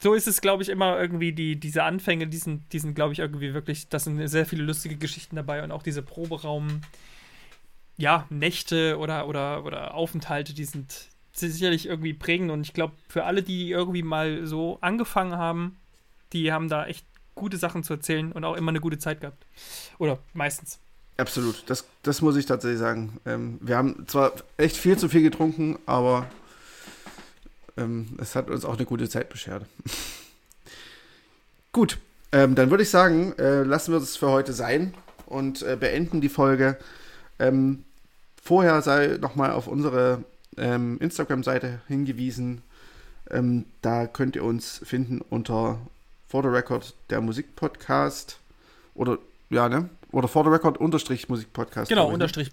So 0.00 0.12
ist 0.14 0.26
es, 0.26 0.40
glaube 0.40 0.62
ich, 0.62 0.68
immer 0.68 0.98
irgendwie, 0.98 1.32
die, 1.32 1.58
diese 1.58 1.82
Anfänge, 1.84 2.26
die 2.26 2.36
sind, 2.36 2.72
die 2.72 2.78
sind 2.78 2.94
glaube 2.94 3.12
ich, 3.12 3.18
irgendwie 3.18 3.54
wirklich, 3.54 3.88
das 3.88 4.04
sind 4.04 4.26
sehr 4.28 4.44
viele 4.46 4.62
lustige 4.62 4.96
Geschichten 4.96 5.36
dabei 5.36 5.62
und 5.62 5.70
auch 5.72 5.82
diese 5.82 6.02
Proberaum, 6.02 6.82
ja, 7.96 8.26
Nächte 8.28 8.98
oder, 8.98 9.26
oder, 9.26 9.64
oder 9.64 9.94
Aufenthalte, 9.94 10.52
die 10.52 10.64
sind 10.64 11.06
sicherlich 11.32 11.86
irgendwie 11.86 12.12
prägend 12.14 12.50
und 12.50 12.62
ich 12.62 12.72
glaube, 12.74 12.94
für 13.08 13.24
alle, 13.24 13.42
die 13.42 13.70
irgendwie 13.70 14.02
mal 14.02 14.46
so 14.46 14.78
angefangen 14.80 15.36
haben, 15.36 15.76
die 16.32 16.52
haben 16.52 16.68
da 16.68 16.86
echt 16.86 17.06
gute 17.34 17.56
Sachen 17.56 17.82
zu 17.82 17.94
erzählen 17.94 18.32
und 18.32 18.44
auch 18.44 18.56
immer 18.56 18.70
eine 18.70 18.80
gute 18.80 18.98
Zeit 18.98 19.20
gehabt. 19.20 19.46
Oder 19.98 20.18
meistens. 20.32 20.78
Absolut, 21.18 21.64
das, 21.66 21.86
das 22.02 22.20
muss 22.20 22.36
ich 22.36 22.46
tatsächlich 22.46 22.80
sagen. 22.80 23.18
Ähm, 23.24 23.58
wir 23.60 23.76
haben 23.76 24.06
zwar 24.06 24.32
echt 24.56 24.76
viel 24.76 24.98
zu 24.98 25.08
viel 25.08 25.22
getrunken, 25.22 25.78
aber 25.86 26.26
ähm, 27.76 28.08
es 28.18 28.34
hat 28.34 28.50
uns 28.50 28.64
auch 28.64 28.76
eine 28.76 28.84
gute 28.84 29.08
Zeit 29.08 29.28
beschert. 29.28 29.64
Gut, 31.72 31.98
ähm, 32.32 32.54
dann 32.54 32.70
würde 32.70 32.82
ich 32.82 32.90
sagen, 32.90 33.32
äh, 33.38 33.62
lassen 33.62 33.92
wir 33.92 34.00
das 34.00 34.16
für 34.16 34.30
heute 34.30 34.52
sein 34.52 34.94
und 35.26 35.62
äh, 35.62 35.76
beenden 35.78 36.20
die 36.20 36.28
Folge. 36.28 36.78
Ähm, 37.38 37.84
vorher 38.42 38.82
sei 38.82 39.18
nochmal 39.20 39.52
auf 39.52 39.66
unsere 39.68 40.24
ähm, 40.56 40.98
Instagram-Seite 41.00 41.80
hingewiesen. 41.88 42.62
Ähm, 43.30 43.64
da 43.82 44.06
könnt 44.06 44.36
ihr 44.36 44.44
uns 44.44 44.80
finden 44.84 45.20
unter 45.20 45.78
For 46.36 46.42
the 46.42 46.50
Record 46.50 46.94
der 47.08 47.22
Musikpodcast 47.22 48.40
oder 48.94 49.16
ja, 49.48 49.70
ne? 49.70 49.88
Oder 50.12 50.28
For 50.28 50.44
the 50.44 50.50
Record 50.50 50.76
unterstrich 50.76 51.30
Musikpodcast. 51.30 51.88
Genau, 51.88 52.10
unterstrich 52.10 52.50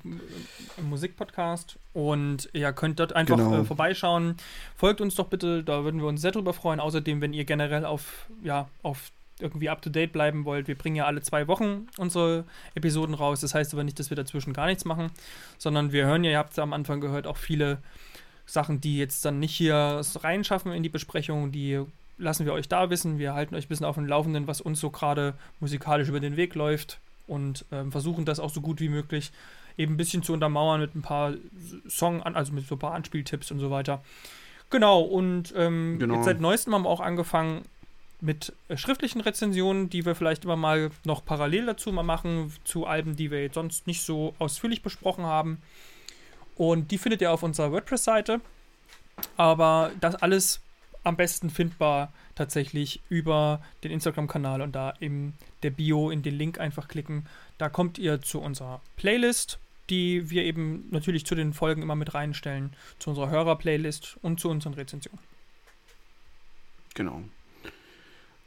Musikpodcast. 0.81 1.77
Und 1.91 2.47
ihr 2.53 2.71
könnt 2.71 3.01
dort 3.01 3.11
einfach 3.11 3.35
Genau. 3.35 3.59
äh, 3.59 3.65
vorbeischauen. 3.65 4.37
Folgt 4.77 5.01
uns 5.01 5.15
doch 5.15 5.27
bitte, 5.27 5.65
da 5.65 5.83
würden 5.83 5.99
wir 5.99 6.07
uns 6.07 6.21
sehr 6.21 6.31
drüber 6.31 6.53
freuen. 6.53 6.79
Außerdem, 6.79 7.19
wenn 7.19 7.33
ihr 7.33 7.43
generell 7.43 7.83
auf, 7.83 8.27
ja, 8.41 8.69
auf 8.83 9.11
irgendwie 9.41 9.67
up 9.67 9.81
to 9.81 9.89
date 9.89 10.13
bleiben 10.13 10.45
wollt. 10.45 10.69
Wir 10.69 10.75
bringen 10.75 10.95
ja 10.95 11.05
alle 11.05 11.21
zwei 11.21 11.49
Wochen 11.49 11.87
unsere 11.97 12.45
Episoden 12.75 13.13
raus. 13.15 13.41
Das 13.41 13.53
heißt 13.53 13.73
aber 13.73 13.83
nicht, 13.83 13.99
dass 13.99 14.09
wir 14.11 14.15
dazwischen 14.15 14.53
gar 14.53 14.67
nichts 14.67 14.85
machen, 14.85 15.11
sondern 15.57 15.91
wir 15.91 16.05
hören 16.05 16.23
ja, 16.23 16.31
ihr 16.31 16.37
habt 16.37 16.53
es 16.53 16.59
am 16.59 16.71
Anfang 16.71 17.01
gehört, 17.01 17.27
auch 17.27 17.35
viele 17.37 17.79
Sachen, 18.45 18.79
die 18.79 18.97
jetzt 18.97 19.25
dann 19.25 19.39
nicht 19.39 19.53
hier 19.53 19.99
reinschaffen 20.21 20.71
in 20.71 20.83
die 20.83 20.89
Besprechung, 20.89 21.51
die 21.51 21.83
lassen 22.17 22.45
wir 22.45 22.53
euch 22.53 22.67
da 22.67 22.89
wissen. 22.89 23.17
Wir 23.19 23.33
halten 23.33 23.55
euch 23.55 23.65
ein 23.65 23.69
bisschen 23.69 23.85
auf 23.85 23.95
dem 23.95 24.05
Laufenden, 24.05 24.47
was 24.47 24.61
uns 24.61 24.79
so 24.79 24.89
gerade 24.89 25.33
musikalisch 25.59 26.09
über 26.09 26.19
den 26.19 26.37
Weg 26.37 26.55
läuft 26.55 26.99
und 27.27 27.65
ähm, 27.71 27.91
versuchen 27.91 28.25
das 28.25 28.39
auch 28.39 28.49
so 28.49 28.61
gut 28.61 28.79
wie 28.79 28.89
möglich 28.89 29.31
eben 29.77 29.93
ein 29.93 29.97
bisschen 29.97 30.23
zu 30.23 30.33
untermauern 30.33 30.81
mit 30.81 30.95
ein 30.95 31.01
paar 31.01 31.33
Song, 31.87 32.21
also 32.21 32.53
mit 32.53 32.67
so 32.67 32.75
ein 32.75 32.79
paar 32.79 32.93
Anspieltipps 32.93 33.49
und 33.51 33.59
so 33.59 33.71
weiter. 33.71 34.03
Genau, 34.69 35.01
und 35.01 35.53
ähm, 35.55 35.97
Genau. 35.99 36.15
jetzt 36.15 36.25
seit 36.25 36.39
neuestem 36.41 36.73
haben 36.73 36.83
wir 36.83 36.89
auch 36.89 36.99
angefangen 36.99 37.63
mit 38.21 38.53
äh, 38.69 38.77
schriftlichen 38.77 39.21
Rezensionen, 39.21 39.89
die 39.89 40.05
wir 40.05 40.15
vielleicht 40.15 40.45
immer 40.45 40.55
mal 40.55 40.91
noch 41.03 41.25
parallel 41.25 41.65
dazu 41.65 41.91
mal 41.91 42.03
machen, 42.03 42.53
zu 42.63 42.85
Alben, 42.85 43.15
die 43.15 43.31
wir 43.31 43.41
jetzt 43.41 43.55
sonst 43.55 43.87
nicht 43.87 44.03
so 44.03 44.33
ausführlich 44.39 44.81
besprochen 44.81 45.25
haben. 45.25 45.61
Und 46.55 46.91
die 46.91 46.97
findet 46.97 47.21
ihr 47.21 47.31
auf 47.31 47.43
unserer 47.43 47.71
WordPress-Seite. 47.71 48.41
Aber 49.37 49.91
das 49.99 50.15
alles 50.15 50.61
am 51.03 51.17
besten 51.17 51.49
findbar 51.49 52.11
tatsächlich 52.35 53.01
über 53.09 53.61
den 53.83 53.91
Instagram-Kanal 53.91 54.61
und 54.61 54.73
da 54.73 54.91
in 54.99 55.33
der 55.61 55.69
Bio 55.69 56.09
in 56.09 56.23
den 56.23 56.35
Link 56.35 56.59
einfach 56.59 56.87
klicken. 56.87 57.27
Da 57.57 57.69
kommt 57.69 57.97
ihr 57.97 58.21
zu 58.21 58.39
unserer 58.41 58.81
Playlist, 58.95 59.59
die 59.89 60.29
wir 60.29 60.43
eben 60.43 60.87
natürlich 60.91 61.25
zu 61.25 61.35
den 61.35 61.53
Folgen 61.53 61.81
immer 61.81 61.95
mit 61.95 62.13
reinstellen, 62.13 62.73
zu 62.99 63.09
unserer 63.11 63.29
Hörer-Playlist 63.29 64.17
und 64.21 64.39
zu 64.39 64.49
unseren 64.49 64.73
Rezensionen. 64.73 65.19
Genau. 66.95 67.21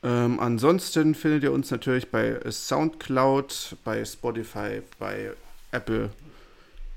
Ähm, 0.03 0.41
ansonsten 0.41 1.15
findet 1.15 1.45
ihr 1.45 1.53
uns 1.53 1.71
natürlich 1.71 2.11
bei 2.11 2.39
Soundcloud, 2.51 3.77
bei 3.85 4.05
Spotify, 4.05 4.83
bei 4.99 5.33
Apple 5.73 6.11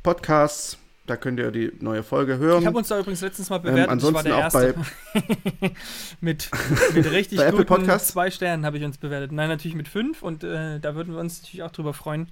Podcasts. 0.03 0.78
Da 1.10 1.18
könnt 1.18 1.39
ihr 1.39 1.49
die 1.49 1.72
neue 1.80 2.03
Folge 2.03 2.38
hören. 2.38 2.60
Ich 2.60 2.68
habe 2.68 2.78
uns 2.78 2.88
da 2.89 2.99
übrigens 2.99 3.22
letztens 3.22 3.49
mal 3.49 3.57
bewertet. 3.57 3.89
Ähm, 3.91 3.97
ich 3.97 4.03
war 4.03 4.20
ansonsten 4.20 4.26
der 4.26 4.38
auch 4.38 4.41
Erste. 4.41 4.76
bei, 5.60 5.72
mit, 6.22 6.51
mit 6.93 7.12
richtig 7.12 7.39
Bei 7.39 7.49
guten 7.49 7.66
Podcasts? 7.66 8.10
zwei 8.10 8.30
Sternen 8.30 8.64
habe 8.64 8.78
ich 8.78 8.84
uns 8.84 8.99
bewertet. 8.99 9.32
Nein, 9.32 9.49
natürlich 9.49 9.74
mit 9.74 9.88
fünf 9.88 10.22
und 10.22 10.43
äh, 10.43 10.80
da 10.80 10.93
würden 10.93 11.16
wir 11.16 11.20
uns 11.20 11.41
natürlich 11.41 11.64
auch 11.64 11.72
drüber 11.72 11.95
freuen, 11.95 12.28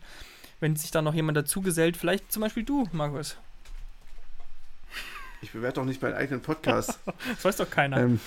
wenn 0.60 0.76
sich 0.76 0.92
da 0.92 1.02
noch 1.02 1.16
jemand 1.16 1.36
dazu 1.36 1.62
gesellt. 1.62 1.98
Vielleicht 1.98 2.32
zum 2.32 2.42
Beispiel 2.42 2.66
du, 2.66 2.88
Markus. 2.92 3.38
ich 5.42 5.52
bewerte 5.54 5.80
doch 5.80 5.86
nicht 5.86 6.04
meinen 6.04 6.14
eigenen 6.14 6.42
Podcast. 6.42 7.00
Das 7.34 7.46
weiß 7.46 7.58
doch 7.58 7.72
keiner. 7.72 7.98
ähm, 7.98 8.20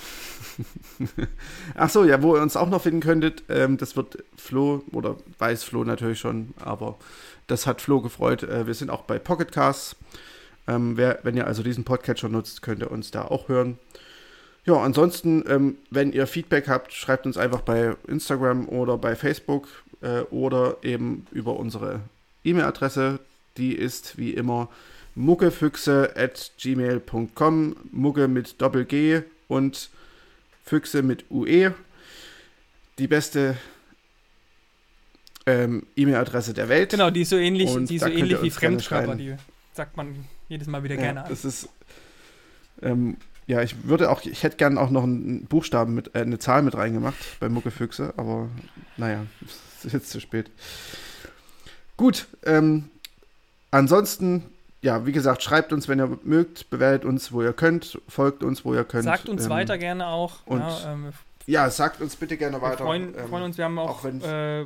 Ach 1.76 1.90
so, 1.90 2.05
ja, 2.05 2.20
wo 2.22 2.34
ihr 2.34 2.42
uns 2.42 2.57
auch 2.57 2.70
noch 2.70 2.82
finden 2.82 2.98
könntet, 3.01 3.44
ähm, 3.48 3.76
das 3.76 3.94
wird 3.94 4.24
Flo, 4.36 4.82
oder 4.90 5.14
weiß 5.38 5.62
Flo 5.62 5.84
natürlich 5.84 6.18
schon, 6.18 6.55
aber 6.59 6.98
das 7.46 7.68
hat 7.68 7.80
Flo 7.80 8.01
gefreut. 8.01 8.42
Äh, 8.42 8.66
wir 8.66 8.74
sind 8.74 8.90
auch 8.90 9.03
bei 9.03 9.20
Pocket 9.20 9.53
Casts. 9.53 9.94
Ähm, 10.66 10.96
wer, 10.96 11.20
wenn 11.22 11.36
ihr 11.36 11.46
also 11.46 11.62
diesen 11.62 11.84
Podcast 11.84 12.20
schon 12.20 12.32
nutzt, 12.32 12.62
könnt 12.62 12.80
ihr 12.82 12.90
uns 12.90 13.11
da 13.11 13.22
auch 13.24 13.48
hören. 13.48 13.78
Ja, 14.64 14.74
ansonsten, 14.74 15.44
ähm, 15.48 15.78
wenn 15.90 16.12
ihr 16.12 16.26
Feedback 16.26 16.68
habt, 16.68 16.92
schreibt 16.92 17.26
uns 17.26 17.36
einfach 17.36 17.62
bei 17.62 17.96
Instagram 18.06 18.68
oder 18.68 18.98
bei 18.98 19.16
Facebook 19.16 19.68
äh, 20.02 20.20
oder 20.30 20.76
eben 20.82 21.26
über 21.32 21.56
unsere 21.56 22.00
E-Mail-Adresse. 22.44 23.20
Die 23.56 23.74
ist 23.74 24.18
wie 24.18 24.30
immer 24.30 24.68
muggefüchse 25.14 26.12
at 26.16 26.52
gmail.com. 26.58 27.76
Mugge 27.90 28.28
mit 28.28 28.61
Doppel-G 28.61 29.22
und 29.48 29.90
Füchse 30.64 31.02
mit 31.02 31.24
UE. 31.30 31.74
Die 32.98 33.06
beste 33.08 33.56
ähm, 35.46 35.86
E-Mail-Adresse 35.96 36.54
der 36.54 36.68
Welt. 36.68 36.90
genau, 36.90 37.11
die 37.11 37.22
ist 37.22 37.30
so 37.30 37.36
ähnlich, 37.36 37.70
Und 37.70 37.88
die 37.90 37.98
so 37.98 38.06
ähnlich 38.06 38.42
wie 38.42 38.50
Fremdkörper. 38.50 39.06
schreiben. 39.06 39.18
Die 39.18 39.36
sagt 39.72 39.96
man 39.96 40.24
jedes 40.48 40.68
Mal 40.68 40.82
wieder 40.82 40.94
Ja, 40.96 41.00
gerne 41.00 41.24
an. 41.24 41.28
das 41.30 41.44
ist. 41.44 41.68
Ähm, 42.82 43.16
ja, 43.46 43.62
ich 43.62 43.84
würde 43.88 44.10
auch, 44.10 44.22
ich 44.24 44.42
hätte 44.42 44.56
gern 44.56 44.78
auch 44.78 44.90
noch 44.90 45.02
einen 45.02 45.44
Buchstaben 45.46 45.94
mit, 45.94 46.14
äh, 46.14 46.20
eine 46.20 46.38
Zahl 46.38 46.62
mit 46.62 46.76
reingemacht 46.76 47.16
bei 47.40 47.48
Muckefüchse, 47.48 48.14
aber 48.16 48.48
naja, 48.96 49.26
es 49.78 49.84
ist 49.86 49.92
jetzt 49.92 50.10
zu 50.10 50.20
spät. 50.20 50.50
Gut, 51.96 52.28
ähm, 52.44 52.90
ansonsten, 53.70 54.44
ja, 54.82 55.04
wie 55.04 55.12
gesagt, 55.12 55.42
schreibt 55.42 55.72
uns, 55.72 55.88
wenn 55.88 56.00
ihr 56.00 56.18
mögt, 56.22 56.70
bewertet 56.70 57.04
uns, 57.04 57.32
wo 57.32 57.42
ihr 57.42 57.52
könnt, 57.52 58.00
folgt 58.08 58.42
uns, 58.42 58.64
wo 58.64 58.72
ihr 58.74 58.84
könnt. 58.84 59.04
Sagt 59.04 59.28
uns 59.28 59.44
ähm, 59.44 59.50
weiter 59.50 59.76
gerne 59.78 60.06
auch. 60.06 60.46
und 60.46 60.60
ja, 60.60 60.92
ähm, 60.92 61.12
Ja, 61.46 61.68
sagt 61.70 62.00
uns 62.00 62.16
bitte 62.16 62.36
gerne 62.36 62.58
wir 62.58 62.62
weiter. 62.62 62.84
freuen, 62.84 63.14
ähm, 63.18 63.28
freuen 63.28 63.42
uns, 63.44 63.58
wir 63.58 63.64
haben 63.66 63.78
auch, 63.78 64.04
auch 64.04 64.04
äh, 64.04 64.64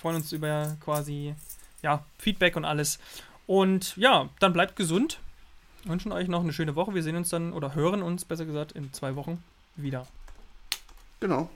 freuen 0.00 0.16
uns 0.16 0.32
über 0.32 0.76
quasi 0.82 1.34
ja, 1.82 2.04
Feedback 2.18 2.56
und 2.56 2.64
alles. 2.64 2.98
Und 3.48 3.96
ja, 3.96 4.28
dann 4.40 4.52
bleibt 4.52 4.76
gesund. 4.76 5.20
Wünschen 5.84 6.12
euch 6.12 6.28
noch 6.28 6.42
eine 6.42 6.52
schöne 6.52 6.76
Woche. 6.76 6.94
Wir 6.94 7.02
sehen 7.02 7.16
uns 7.16 7.30
dann 7.30 7.54
oder 7.54 7.74
hören 7.74 8.02
uns 8.02 8.26
besser 8.26 8.44
gesagt 8.44 8.72
in 8.72 8.92
zwei 8.92 9.16
Wochen 9.16 9.42
wieder. 9.74 10.06
Genau. 11.18 11.48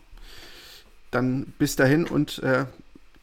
Dann 1.11 1.53
bis 1.59 1.76
dahin 1.76 2.07
und 2.07 2.38
äh, 2.38 2.64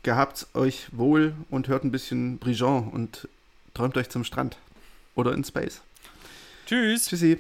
gehabt's 0.03 0.47
euch 0.53 0.87
wohl 0.91 1.33
und 1.49 1.67
hört 1.67 1.83
ein 1.83 1.91
bisschen 1.91 2.37
Brigion 2.37 2.89
und 2.89 3.27
träumt 3.73 3.97
euch 3.97 4.09
zum 4.09 4.23
Strand 4.23 4.57
oder 5.15 5.33
in 5.33 5.43
Space. 5.43 5.81
Tschüss. 6.67 7.07
Tschüssi. 7.07 7.39